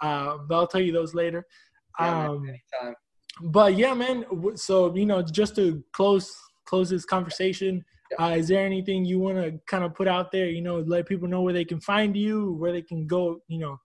Uh 0.00 0.38
but 0.48 0.56
i'll 0.56 0.66
tell 0.66 0.80
you 0.80 0.92
those 0.92 1.14
later. 1.14 1.44
Yeah, 1.98 2.28
um 2.28 2.46
man, 2.46 2.94
but 3.42 3.76
yeah 3.76 3.94
man 3.94 4.24
so 4.54 4.94
you 4.94 5.06
know 5.06 5.22
just 5.22 5.54
to 5.56 5.82
close 5.92 6.34
close 6.66 6.90
this 6.90 7.04
conversation 7.04 7.84
yeah. 8.12 8.26
uh, 8.26 8.30
is 8.30 8.48
there 8.48 8.64
anything 8.64 9.04
you 9.04 9.18
want 9.18 9.36
to 9.36 9.58
kind 9.66 9.84
of 9.84 9.94
put 9.94 10.08
out 10.08 10.30
there 10.30 10.46
you 10.46 10.60
know 10.60 10.78
let 10.80 11.06
people 11.06 11.28
know 11.28 11.42
where 11.42 11.52
they 11.52 11.64
can 11.64 11.80
find 11.80 12.16
you 12.16 12.52
where 12.54 12.72
they 12.72 12.82
can 12.82 13.06
go 13.06 13.40
you 13.48 13.58
know 13.58 13.78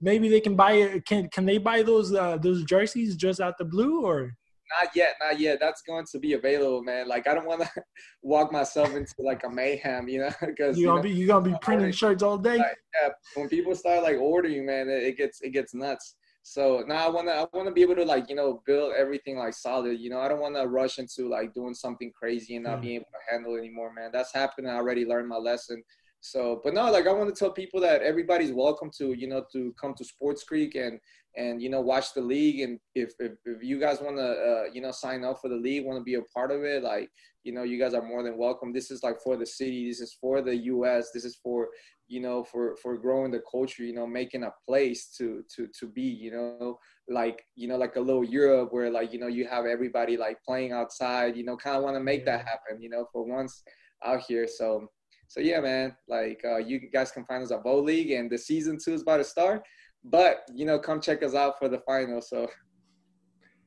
maybe 0.00 0.28
they 0.28 0.40
can 0.40 0.56
buy 0.56 0.72
it 0.72 1.06
can 1.06 1.28
can 1.28 1.46
they 1.46 1.58
buy 1.58 1.82
those 1.82 2.14
uh 2.14 2.36
those 2.38 2.64
jerseys 2.64 3.16
just 3.16 3.40
out 3.40 3.56
the 3.58 3.64
blue 3.64 4.04
or 4.04 4.32
not 4.80 4.94
yet, 4.94 5.16
not 5.20 5.38
yet. 5.38 5.58
That's 5.60 5.82
going 5.82 6.06
to 6.10 6.18
be 6.18 6.34
available, 6.34 6.82
man. 6.82 7.08
Like 7.08 7.26
I 7.26 7.34
don't 7.34 7.46
want 7.46 7.62
to 7.62 7.70
walk 8.22 8.52
myself 8.52 8.94
into 8.94 9.14
like 9.18 9.42
a 9.44 9.50
mayhem, 9.50 10.08
you 10.08 10.20
know, 10.20 10.30
because 10.46 10.78
you 10.78 10.86
gonna 10.86 10.98
you 10.98 11.02
know, 11.02 11.14
be 11.14 11.20
you 11.20 11.26
gonna 11.26 11.50
be 11.50 11.56
printing 11.60 11.92
shirts 11.92 12.22
all 12.22 12.38
day. 12.38 12.58
Like, 12.58 12.76
yeah, 13.02 13.10
when 13.34 13.48
people 13.48 13.74
start 13.74 14.02
like 14.02 14.18
ordering, 14.18 14.66
man, 14.66 14.88
it, 14.88 15.02
it, 15.02 15.16
gets 15.16 15.40
it 15.42 15.50
gets 15.50 15.74
nuts. 15.74 16.16
So 16.42 16.84
now 16.86 17.06
I 17.06 17.10
wanna 17.10 17.32
I 17.32 17.46
wanna 17.52 17.72
be 17.72 17.82
able 17.82 17.96
to 17.96 18.04
like 18.04 18.28
you 18.28 18.36
know 18.36 18.62
build 18.66 18.92
everything 18.96 19.36
like 19.36 19.54
solid. 19.54 19.98
You 19.98 20.10
know 20.10 20.20
I 20.20 20.28
don't 20.28 20.40
want 20.40 20.54
to 20.56 20.66
rush 20.66 20.98
into 20.98 21.28
like 21.28 21.54
doing 21.54 21.74
something 21.74 22.12
crazy 22.18 22.56
and 22.56 22.64
not 22.64 22.78
mm. 22.78 22.82
being 22.82 22.94
able 22.96 23.06
to 23.06 23.32
handle 23.32 23.56
anymore, 23.56 23.92
man. 23.92 24.10
That's 24.12 24.32
happened. 24.32 24.68
I 24.68 24.74
already 24.74 25.04
learned 25.04 25.28
my 25.28 25.36
lesson. 25.36 25.82
So, 26.20 26.60
but 26.64 26.74
no, 26.74 26.90
like 26.90 27.06
I 27.06 27.12
want 27.12 27.32
to 27.32 27.38
tell 27.38 27.52
people 27.52 27.80
that 27.80 28.02
everybody's 28.02 28.50
welcome 28.50 28.90
to, 28.98 29.12
you 29.12 29.28
know, 29.28 29.44
to 29.52 29.72
come 29.80 29.94
to 29.94 30.04
Sports 30.04 30.42
Creek 30.42 30.74
and 30.74 30.98
and 31.36 31.60
you 31.60 31.68
know 31.68 31.80
watch 31.80 32.14
the 32.14 32.20
league. 32.20 32.60
And 32.60 32.78
if 32.94 33.12
if, 33.18 33.32
if 33.44 33.62
you 33.62 33.78
guys 33.78 34.00
want 34.00 34.16
to, 34.16 34.22
uh, 34.22 34.64
you 34.72 34.80
know, 34.80 34.90
sign 34.90 35.24
up 35.24 35.40
for 35.40 35.48
the 35.48 35.56
league, 35.56 35.84
want 35.84 35.98
to 35.98 36.04
be 36.04 36.14
a 36.14 36.22
part 36.34 36.50
of 36.50 36.64
it, 36.64 36.82
like 36.82 37.10
you 37.44 37.52
know, 37.52 37.62
you 37.62 37.78
guys 37.78 37.94
are 37.94 38.02
more 38.02 38.22
than 38.22 38.36
welcome. 38.36 38.72
This 38.72 38.90
is 38.90 39.02
like 39.02 39.20
for 39.22 39.36
the 39.36 39.46
city. 39.46 39.88
This 39.88 40.00
is 40.00 40.16
for 40.20 40.42
the 40.42 40.56
U.S. 40.56 41.10
This 41.12 41.24
is 41.24 41.36
for 41.42 41.68
you 42.08 42.20
know 42.20 42.44
for 42.44 42.76
for 42.76 42.96
growing 42.96 43.30
the 43.30 43.42
culture. 43.50 43.84
You 43.84 43.94
know, 43.94 44.06
making 44.06 44.42
a 44.42 44.52
place 44.66 45.14
to 45.18 45.44
to 45.54 45.68
to 45.78 45.86
be. 45.86 46.02
You 46.02 46.32
know, 46.32 46.78
like 47.08 47.44
you 47.54 47.68
know 47.68 47.76
like 47.76 47.96
a 47.96 48.00
little 48.00 48.24
Europe 48.24 48.72
where 48.72 48.90
like 48.90 49.12
you 49.12 49.18
know 49.18 49.28
you 49.28 49.46
have 49.46 49.66
everybody 49.66 50.16
like 50.16 50.38
playing 50.46 50.72
outside. 50.72 51.36
You 51.36 51.44
know, 51.44 51.56
kind 51.56 51.76
of 51.76 51.82
want 51.82 51.96
to 51.96 52.02
make 52.02 52.24
that 52.26 52.46
happen. 52.46 52.82
You 52.82 52.90
know, 52.90 53.06
for 53.12 53.24
once 53.24 53.62
out 54.04 54.22
here. 54.26 54.46
So 54.48 54.88
so 55.28 55.40
yeah, 55.40 55.60
man, 55.60 55.96
like 56.08 56.40
uh, 56.44 56.58
you 56.58 56.80
guys 56.92 57.10
can 57.10 57.24
find 57.24 57.42
us 57.42 57.50
at 57.50 57.62
Bowl 57.62 57.82
League, 57.82 58.10
and 58.12 58.30
the 58.30 58.38
season 58.38 58.78
two 58.82 58.94
is 58.94 59.02
about 59.02 59.18
to 59.18 59.24
start. 59.24 59.62
But 60.08 60.48
you 60.54 60.66
know, 60.66 60.78
come 60.78 61.00
check 61.00 61.22
us 61.22 61.34
out 61.34 61.58
for 61.58 61.68
the 61.68 61.80
final. 61.80 62.20
So, 62.20 62.48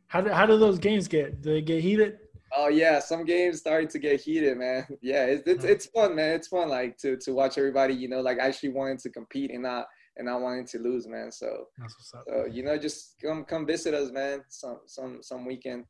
how 0.07 0.21
do 0.21 0.31
how 0.31 0.45
do 0.45 0.57
those 0.57 0.79
games 0.79 1.07
get? 1.07 1.41
Do 1.41 1.51
they 1.51 1.61
get 1.61 1.81
heated? 1.81 2.17
Oh 2.55 2.69
yeah, 2.69 2.99
some 2.99 3.25
games 3.25 3.59
starting 3.59 3.89
to 3.89 3.99
get 3.99 4.21
heated, 4.21 4.57
man. 4.57 4.87
Yeah, 5.01 5.25
it's 5.25 5.43
it's, 5.45 5.63
it's 5.63 5.85
fun, 5.87 6.15
man. 6.15 6.33
It's 6.35 6.47
fun, 6.47 6.69
like 6.69 6.97
to 6.99 7.17
to 7.17 7.33
watch 7.33 7.57
everybody, 7.57 7.93
you 7.93 8.07
know, 8.07 8.21
like 8.21 8.39
actually 8.39 8.69
wanting 8.69 8.97
to 8.99 9.09
compete 9.09 9.51
and 9.51 9.63
not 9.63 9.87
and 10.17 10.25
not 10.25 10.41
wanting 10.41 10.65
to 10.67 10.79
lose, 10.79 11.07
man. 11.07 11.31
So, 11.31 11.67
so 11.87 12.45
you 12.49 12.63
know, 12.63 12.77
just 12.77 13.15
come 13.21 13.43
come 13.43 13.65
visit 13.65 13.93
us, 13.93 14.11
man. 14.11 14.43
Some 14.49 14.79
some 14.85 15.19
some 15.21 15.45
weekend. 15.45 15.85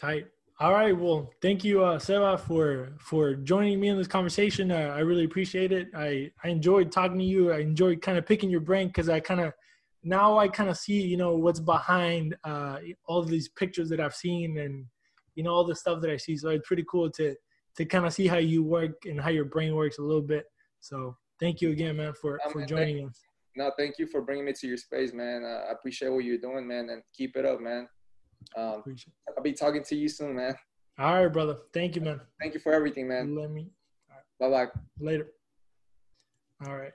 Tight. 0.00 0.26
All 0.60 0.72
right. 0.72 0.96
Well, 0.96 1.32
thank 1.42 1.64
you, 1.64 1.84
uh, 1.84 1.98
Seba, 1.98 2.38
for 2.38 2.92
for 3.00 3.34
joining 3.34 3.80
me 3.80 3.88
in 3.88 3.98
this 3.98 4.06
conversation. 4.06 4.70
Uh, 4.70 4.94
I 4.96 5.00
really 5.00 5.24
appreciate 5.24 5.72
it. 5.72 5.88
I 5.94 6.30
I 6.42 6.48
enjoyed 6.48 6.90
talking 6.90 7.18
to 7.18 7.24
you. 7.24 7.52
I 7.52 7.58
enjoyed 7.58 8.00
kind 8.00 8.16
of 8.16 8.24
picking 8.24 8.50
your 8.50 8.60
brain 8.60 8.86
because 8.86 9.08
I 9.08 9.20
kind 9.20 9.40
of 9.40 9.52
now 10.04 10.38
I 10.38 10.48
kind 10.48 10.70
of 10.70 10.76
see 10.76 11.00
you 11.00 11.16
know 11.16 11.34
what's 11.36 11.60
behind 11.60 12.36
uh, 12.44 12.78
all 13.06 13.22
these 13.22 13.48
pictures 13.48 13.88
that 13.88 14.00
I've 14.00 14.14
seen 14.14 14.58
and 14.58 14.84
you 15.34 15.42
know 15.42 15.50
all 15.50 15.64
the 15.64 15.74
stuff 15.74 16.00
that 16.02 16.10
I 16.10 16.16
see. 16.16 16.36
So 16.36 16.50
it's 16.50 16.66
pretty 16.66 16.84
cool 16.88 17.10
to 17.12 17.34
to 17.76 17.84
kind 17.84 18.06
of 18.06 18.12
see 18.12 18.26
how 18.26 18.36
you 18.36 18.62
work 18.62 19.04
and 19.06 19.20
how 19.20 19.30
your 19.30 19.46
brain 19.46 19.74
works 19.74 19.98
a 19.98 20.02
little 20.02 20.22
bit. 20.22 20.46
So 20.80 21.16
thank 21.40 21.60
you 21.60 21.70
again, 21.70 21.96
man, 21.96 22.12
for 22.20 22.40
for 22.52 22.64
joining 22.66 23.06
us. 23.06 23.20
No, 23.56 23.70
thank 23.78 23.98
you 23.98 24.06
for 24.06 24.20
bringing 24.20 24.44
me 24.44 24.52
to 24.52 24.66
your 24.66 24.76
space, 24.76 25.12
man. 25.12 25.44
Uh, 25.44 25.68
I 25.68 25.72
appreciate 25.72 26.08
what 26.08 26.24
you're 26.24 26.38
doing, 26.38 26.66
man, 26.66 26.88
and 26.90 27.02
keep 27.16 27.36
it 27.36 27.46
up, 27.46 27.60
man. 27.60 27.88
Um, 28.56 28.82
I'll 29.28 29.42
be 29.42 29.52
talking 29.52 29.84
to 29.84 29.94
you 29.94 30.08
soon, 30.08 30.34
man. 30.34 30.56
All 30.98 31.22
right, 31.22 31.32
brother. 31.32 31.58
Thank 31.72 31.94
you, 31.94 32.02
man. 32.02 32.20
Thank 32.40 32.54
you 32.54 32.60
for 32.60 32.72
everything, 32.72 33.08
man. 33.08 33.34
Let 33.34 33.50
me. 33.50 33.70
Right. 34.10 34.50
Bye 34.50 34.66
bye. 34.66 34.80
Later. 35.00 35.28
All 36.66 36.76
right. 36.76 36.92